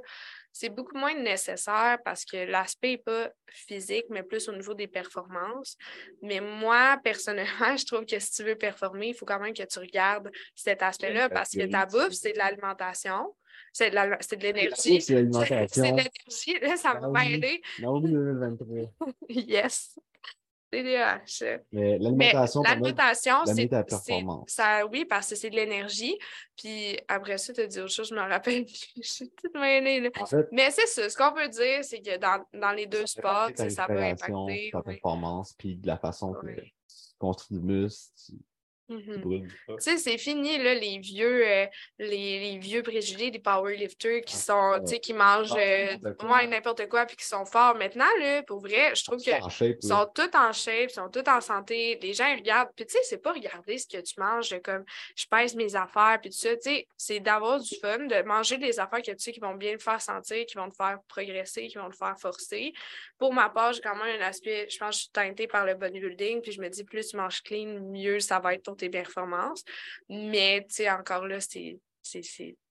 c'est 0.59 0.69
beaucoup 0.69 0.97
moins 0.97 1.13
nécessaire 1.13 1.99
parce 2.03 2.25
que 2.25 2.37
l'aspect 2.37 2.91
n'est 2.91 2.97
pas 2.97 3.29
physique, 3.47 4.05
mais 4.09 4.23
plus 4.23 4.49
au 4.49 4.53
niveau 4.53 4.73
des 4.73 4.87
performances. 4.87 5.77
Mais 6.23 6.39
moi, 6.39 6.99
personnellement, 7.03 7.75
je 7.77 7.85
trouve 7.85 8.05
que 8.05 8.17
si 8.17 8.31
tu 8.31 8.43
veux 8.43 8.55
performer, 8.55 9.09
il 9.09 9.13
faut 9.13 9.25
quand 9.25 9.39
même 9.39 9.53
que 9.53 9.63
tu 9.63 9.79
regardes 9.79 10.31
cet 10.55 10.81
aspect-là, 10.81 11.29
parce 11.29 11.51
que 11.51 11.65
ta 11.67 11.85
bouffe, 11.85 12.13
c'est 12.13 12.33
de 12.33 12.37
l'alimentation. 12.39 13.35
C'est 13.71 13.91
de 13.91 14.41
l'énergie. 14.41 14.99
C'est 15.01 15.13
de 15.13 15.19
l'énergie. 15.19 16.77
Ça 16.77 16.93
va 16.93 17.01
Ah 17.03 17.09
oui. 17.09 17.29
m'aider. 17.31 17.61
2023. 17.79 18.91
Yes. 19.29 19.99
TDAH. 20.71 21.59
Mais 21.71 21.97
l'alimentation 21.97 22.61
c'est. 23.45 23.67
ta 23.67 23.83
performance. 23.83 24.49
Ça, 24.51 24.85
oui, 24.87 25.05
parce 25.05 25.29
que 25.29 25.35
c'est 25.35 25.49
de 25.49 25.55
l'énergie. 25.55 26.17
Puis 26.57 26.97
après 27.07 27.37
ça, 27.37 27.53
tu 27.53 27.61
as 27.61 27.67
dit 27.67 27.79
autre 27.79 27.91
chose, 27.91 28.09
je 28.09 28.15
me 28.15 28.19
rappelle. 28.21 28.65
plus. 28.65 28.75
Je 29.03 29.07
suis 29.07 29.29
toute 29.31 29.53
mêlée. 29.55 29.99
là. 30.01 30.09
En 30.19 30.25
fait, 30.25 30.47
Mais 30.51 30.69
c'est 30.71 30.87
ça. 30.87 31.09
Ce 31.09 31.15
qu'on 31.17 31.33
peut 31.33 31.47
dire, 31.49 31.83
c'est 31.83 32.01
que 32.01 32.17
dans, 32.17 32.43
dans 32.53 32.71
les 32.71 32.85
deux 32.85 33.05
sports, 33.05 33.49
ça 33.55 33.85
peut 33.85 33.97
impacter. 34.01 34.69
ta 34.71 34.79
oui. 34.79 34.83
performance, 34.83 35.53
puis 35.57 35.75
de 35.75 35.87
la 35.87 35.97
façon 35.97 36.33
que 36.33 36.45
Oui. 36.47 36.55
tu 36.55 36.95
construis 37.17 37.57
du 37.59 37.63
muscle, 37.65 38.11
tu, 38.25 38.33
Mhm. 38.89 39.47
pas. 39.67 39.75
Tu 39.75 39.81
sais, 39.81 39.97
c'est 39.97 40.17
fini, 40.17 40.57
là, 40.57 40.73
les 40.73 40.99
vieux, 40.99 41.45
euh, 41.45 41.65
les, 41.99 42.39
les 42.39 42.57
vieux 42.57 42.81
préjugés 42.83 43.31
des 43.31 43.39
powerlifters 43.39 44.21
qui 44.21 44.35
Ah, 44.35 44.39
sont, 44.39 44.79
tu 44.81 44.87
sais, 44.93 44.99
qui 44.99 45.13
mangent 45.13 45.51
Ah, 45.55 45.59
euh, 45.59 45.85
n'importe 45.97 46.17
quoi. 46.17 46.37
ouais, 46.37 46.47
n'importe 46.47 46.87
quoi 46.89 47.05
puis 47.05 47.17
qui 47.17 47.25
sont 47.25 47.45
forts. 47.45 47.75
Maintenant, 47.75 48.05
là, 48.19 48.43
pour 48.43 48.59
vrai, 48.61 48.95
je 48.95 49.03
trouve 49.03 49.21
que 49.23 49.31
En 49.43 49.49
shape, 49.49 49.77
Ils 49.83 49.89
là. 49.89 49.95
sont 50.05 50.11
tous 50.13 50.37
en 50.37 50.53
shape, 50.53 50.89
ils 50.89 50.93
sont 50.93 51.09
tous 51.09 51.29
en 51.29 51.41
santé. 51.41 51.99
Les 52.01 52.13
gens 52.13 52.27
ils 52.27 52.37
regardent. 52.37 52.69
Puis, 52.75 52.85
tu 52.85 52.93
sais, 52.93 52.99
c'est 53.03 53.17
pas 53.21 53.33
regarder 53.33 53.77
ce 53.77 53.87
que 53.87 54.01
tu 54.01 54.13
manges, 54.19 54.55
comme 54.63 54.85
je 55.15 55.25
pèse 55.29 55.53
mes 55.55 55.75
affaires, 55.75 56.17
puis 56.21 56.29
tout 56.29 56.37
ça. 56.37 56.55
Tu 56.55 56.61
sais, 56.61 56.87
c'est 56.95 57.19
d'avoir 57.19 57.59
du 57.59 57.75
fun, 57.81 57.97
de 57.99 58.21
manger 58.23 58.57
des 58.57 58.79
affaires 58.79 59.01
que 59.01 59.11
tu 59.11 59.19
sais 59.19 59.31
qui 59.33 59.39
vont 59.41 59.55
bien 59.55 59.73
le 59.73 59.79
faire 59.79 59.99
sentir, 60.01 60.45
qui 60.45 60.55
vont 60.57 60.69
te 60.69 60.75
faire 60.75 60.99
progresser, 61.09 61.67
qui 61.67 61.77
vont 61.77 61.89
te 61.89 61.95
faire 61.97 62.15
forcer. 62.19 62.71
Pour 63.17 63.33
ma 63.33 63.49
part, 63.49 63.73
j'ai 63.73 63.81
quand 63.81 63.95
même 63.95 64.21
un 64.21 64.25
aspect, 64.25 64.67
je 64.69 64.77
pense 64.77 64.89
que 64.91 64.95
je 64.95 64.99
suis 65.01 65.09
teintée 65.11 65.47
par 65.47 65.65
le 65.65 65.75
bodybuilding, 65.75 66.41
puis 66.41 66.51
je 66.53 66.61
me 66.61 66.69
dis, 66.69 66.83
plus 66.85 67.07
tu 67.09 67.17
manges 67.17 67.41
clean, 67.41 67.79
mieux 67.81 68.19
ça 68.19 68.39
va 68.39 68.53
être 68.53 68.63
pour 68.63 68.76
tes 68.77 68.89
performances. 68.89 69.63
Mais, 70.09 70.65
tu 70.69 70.75
sais, 70.75 70.89
encore 70.89 71.27
là, 71.27 71.39
c'est. 71.39 71.79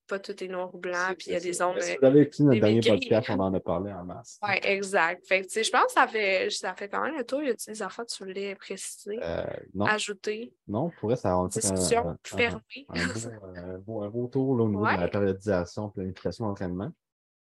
pas 0.08 0.20
tout 0.20 0.44
est 0.44 0.46
noir 0.46 0.72
ou 0.72 0.78
blanc, 0.78 1.08
puis 1.18 1.26
il 1.28 1.32
y 1.32 1.36
a 1.36 1.40
des 1.40 1.52
zones. 1.52 1.80
Si 1.80 1.90
euh, 1.90 1.96
vous 2.00 2.06
avez 2.06 2.20
écouté 2.20 2.44
notre 2.44 2.54
des 2.54 2.60
dernier 2.60 2.80
podcast, 2.80 3.28
on 3.30 3.40
en 3.40 3.52
a 3.52 3.58
parlé 3.58 3.92
en 3.92 4.04
masse. 4.04 4.38
Oui, 4.40 4.54
exact. 4.62 5.26
Fait 5.26 5.40
que, 5.40 5.46
tu 5.46 5.54
sais, 5.54 5.64
je 5.64 5.70
pense 5.72 5.86
que 5.86 5.92
ça 5.94 6.06
fait, 6.06 6.48
ça 6.50 6.74
fait 6.76 6.88
quand 6.88 7.02
même 7.02 7.16
le 7.16 7.24
tour. 7.24 7.42
Y 7.42 7.50
a 7.50 7.54
des 7.54 7.82
affaires 7.82 8.06
que 8.06 8.12
tu 8.12 8.22
voulais 8.24 8.54
préciser, 8.54 9.18
Euh, 9.20 9.44
non, 9.74 9.84
ajouter? 9.86 10.52
non, 10.68 10.90
pour 11.00 11.08
vrai, 11.08 11.16
ça 11.16 11.34
a 11.36 11.48
Discussion 11.48 12.08
un- 12.10 12.18
fermée. 12.24 12.86
un 12.88 13.74
un 13.74 13.78
beau- 13.78 14.02
un 14.04 14.08
beau 14.08 14.28
tour 14.28 14.56
là, 14.56 14.62
au 14.62 14.68
niveau 14.68 14.86
de 14.86 15.00
la 15.00 15.08
périodisation, 15.08 15.88
planification 15.90 16.46
d'entraînement. 16.46 16.92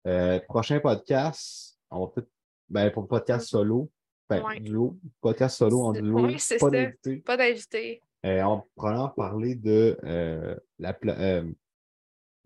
Euh, 0.08 0.40
prochain 0.48 0.80
podcast, 0.80 1.78
on 1.90 2.00
va 2.00 2.06
peut-être, 2.12 2.30
ben, 2.68 2.90
pour 2.90 3.02
le 3.02 3.08
podcast 3.08 3.46
solo, 3.46 3.90
ben, 4.28 4.42
Ouais. 4.42 4.58
duo, 4.58 4.96
podcast 5.20 5.56
solo 5.58 5.82
en 5.84 5.92
duo, 5.92 6.26
ouais, 6.26 6.36
c'est 6.38 6.56
pas 6.58 6.66
ça. 6.66 6.70
d'invité. 6.72 7.16
Pas 7.18 7.36
d'invité. 7.36 8.02
Euh, 8.26 8.42
on 8.42 8.56
va 8.56 8.64
probablement 8.74 9.08
parler 9.10 9.54
de 9.54 9.96
euh, 10.04 10.56
la 10.78 10.92
pla- 10.92 11.18
euh, 11.18 11.44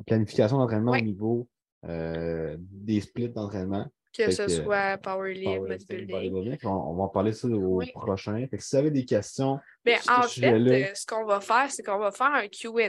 planification 0.07 0.59
d'entraînement 0.59 0.93
au 0.93 1.01
niveau 1.01 1.49
des 1.83 3.01
splits 3.01 3.31
d'entraînement. 3.31 3.87
Que 4.13 4.25
Fait 4.25 4.33
ce 4.33 4.43
que, 4.43 4.49
soit 4.51 4.99
powerlifting, 4.99 5.61
bodybuilding. 6.09 6.59
On, 6.65 6.69
on 6.69 6.95
va 6.97 7.05
en 7.05 7.09
parler 7.09 7.33
ça 7.33 7.47
au 7.47 7.77
Oui. 7.79 7.91
prochain. 7.93 8.45
Fait 8.51 8.57
que 8.59 8.63
si 8.63 8.75
vous 8.75 8.81
avez 8.81 8.91
des 8.91 9.05
questions, 9.05 9.59
Ben, 9.85 9.99
sur 10.01 10.13
en 10.13 10.23
ce 10.23 10.41
fait, 10.41 10.95
ce 10.97 11.07
qu'on 11.07 11.25
va 11.25 11.41
faire, 11.41 11.71
c'est 11.71 11.85
qu'on 11.85 11.99
va 11.99 12.11
faire 12.11 12.35
un 12.35 12.49
QA. 12.49 12.89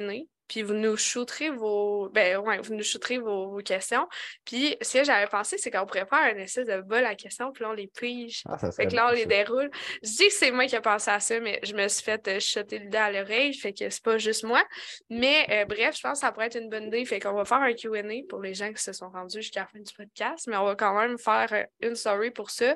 Puis 0.52 0.64
vous 0.64 0.74
nous 0.74 0.97
shooterez 0.97 1.49
vos. 1.49 2.10
Ben 2.10 2.38
ouais, 2.39 2.60
vous 2.60 2.76
nous 2.76 2.84
shooterez 2.84 3.20
vos, 3.20 3.47
vos 3.52 3.62
questions. 3.62 4.06
Puis 4.43 4.76
ce 4.82 4.97
que 4.97 5.04
j'avais 5.06 5.28
pensé, 5.28 5.58
c'est 5.58 5.72
qu'on 5.72 5.86
pourrait 5.86 6.06
faire 6.06 6.20
un 6.20 6.36
essai 6.36 6.66
de 6.66 6.82
bol 6.82 7.06
à 7.06 7.16
questions, 7.16 7.54
puis 7.54 7.64
là, 7.64 7.70
on 7.70 7.74
les 7.74 7.88
pige. 7.88 8.43
ah, 8.49 8.58
Fait 8.72 8.88
que 8.88 8.93
là, 8.95 9.08
on 9.10 9.14
les 9.14 9.26
déroule. 9.26 9.72
Je 10.04 10.10
dis 10.10 10.28
que 10.28 10.34
c'est 10.34 10.52
moi 10.52 10.66
qui 10.66 10.76
ai 10.76 10.82
pensé 10.82 11.10
à 11.10 11.22
ça, 11.22 11.39
mais 11.39 11.62
je 11.64 11.74
me 11.74 11.88
suis 11.88 12.04
fait 12.04 12.28
euh, 12.28 12.39
chuter 12.41 12.80
le 12.80 12.89
dos 12.89 12.97
à 12.97 13.10
l'oreille, 13.12 13.54
fait 13.54 13.72
que 13.72 13.89
c'est 13.89 14.04
pas 14.04 14.18
juste 14.18 14.43
moi. 14.43 14.62
Mais 15.10 15.47
euh, 15.52 15.64
bref, 15.66 15.95
je 15.95 16.02
pense 16.02 16.20
que 16.20 16.26
ça 16.26 16.34
pourrait 16.34 16.47
être 16.47 16.60
une 16.60 16.70
bonne 16.70 16.88
idée. 16.88 17.06
Fait 17.06 17.22
qu'on 17.22 17.34
va 17.34 17.45
faire 17.45 17.62
un 17.62 17.74
QA 17.74 18.04
pour 18.28 18.41
les 18.41 18.54
gens 18.54 18.74
qui 18.74 18.84
se 18.84 18.91
sont 18.91 19.10
rendus 19.10 19.41
jusqu'à 19.41 19.62
la 19.62 19.68
fin 19.68 19.80
du 19.80 19.93
podcast, 19.93 20.47
mais 20.49 20.58
on 20.58 20.66
va 20.66 20.76
quand 20.76 20.99
même 20.99 21.18
faire 21.18 21.47
euh, 21.54 21.64
une 21.88 21.95
story 21.95 22.30
pour 22.32 22.49
ça. 22.49 22.76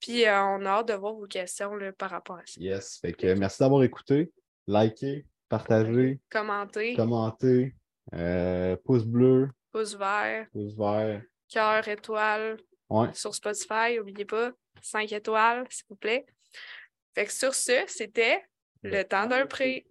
Puis 0.00 0.26
euh, 0.26 0.42
on 0.42 0.64
a 0.64 0.70
hâte 0.70 0.88
de 0.88 0.94
voir 0.94 1.12
vos 1.12 1.26
questions 1.26 1.74
là, 1.74 1.92
par 1.92 2.10
rapport 2.10 2.36
à 2.36 2.42
ça. 2.46 2.58
Yes. 2.58 2.98
Fait 3.00 3.12
que 3.12 3.34
merci 3.34 3.58
d'avoir 3.60 3.82
écouté. 3.82 4.30
Likez, 4.66 5.26
partagez, 5.48 6.20
Commentez, 6.30 6.94
commentez, 6.94 7.74
euh, 8.14 8.76
pouce 8.84 9.04
bleu, 9.04 9.50
pouce 9.72 9.94
vert, 9.96 10.46
pouce 10.52 10.74
vert. 10.76 11.22
cœur, 11.48 11.86
étoile 11.88 12.56
Ouais. 12.90 13.12
sur 13.14 13.34
Spotify, 13.34 13.96
n'oubliez 13.96 14.24
pas, 14.24 14.52
5 14.82 15.10
étoiles, 15.12 15.64
s'il 15.70 15.84
vous 15.88 15.96
plaît. 15.96 16.26
Fait 17.14 17.24
que 17.24 17.32
sur 17.32 17.54
ce, 17.54 17.84
c'était 17.86 18.42
le 18.82 19.02
temps 19.02 19.26
d'un 19.26 19.46
prix. 19.46 19.86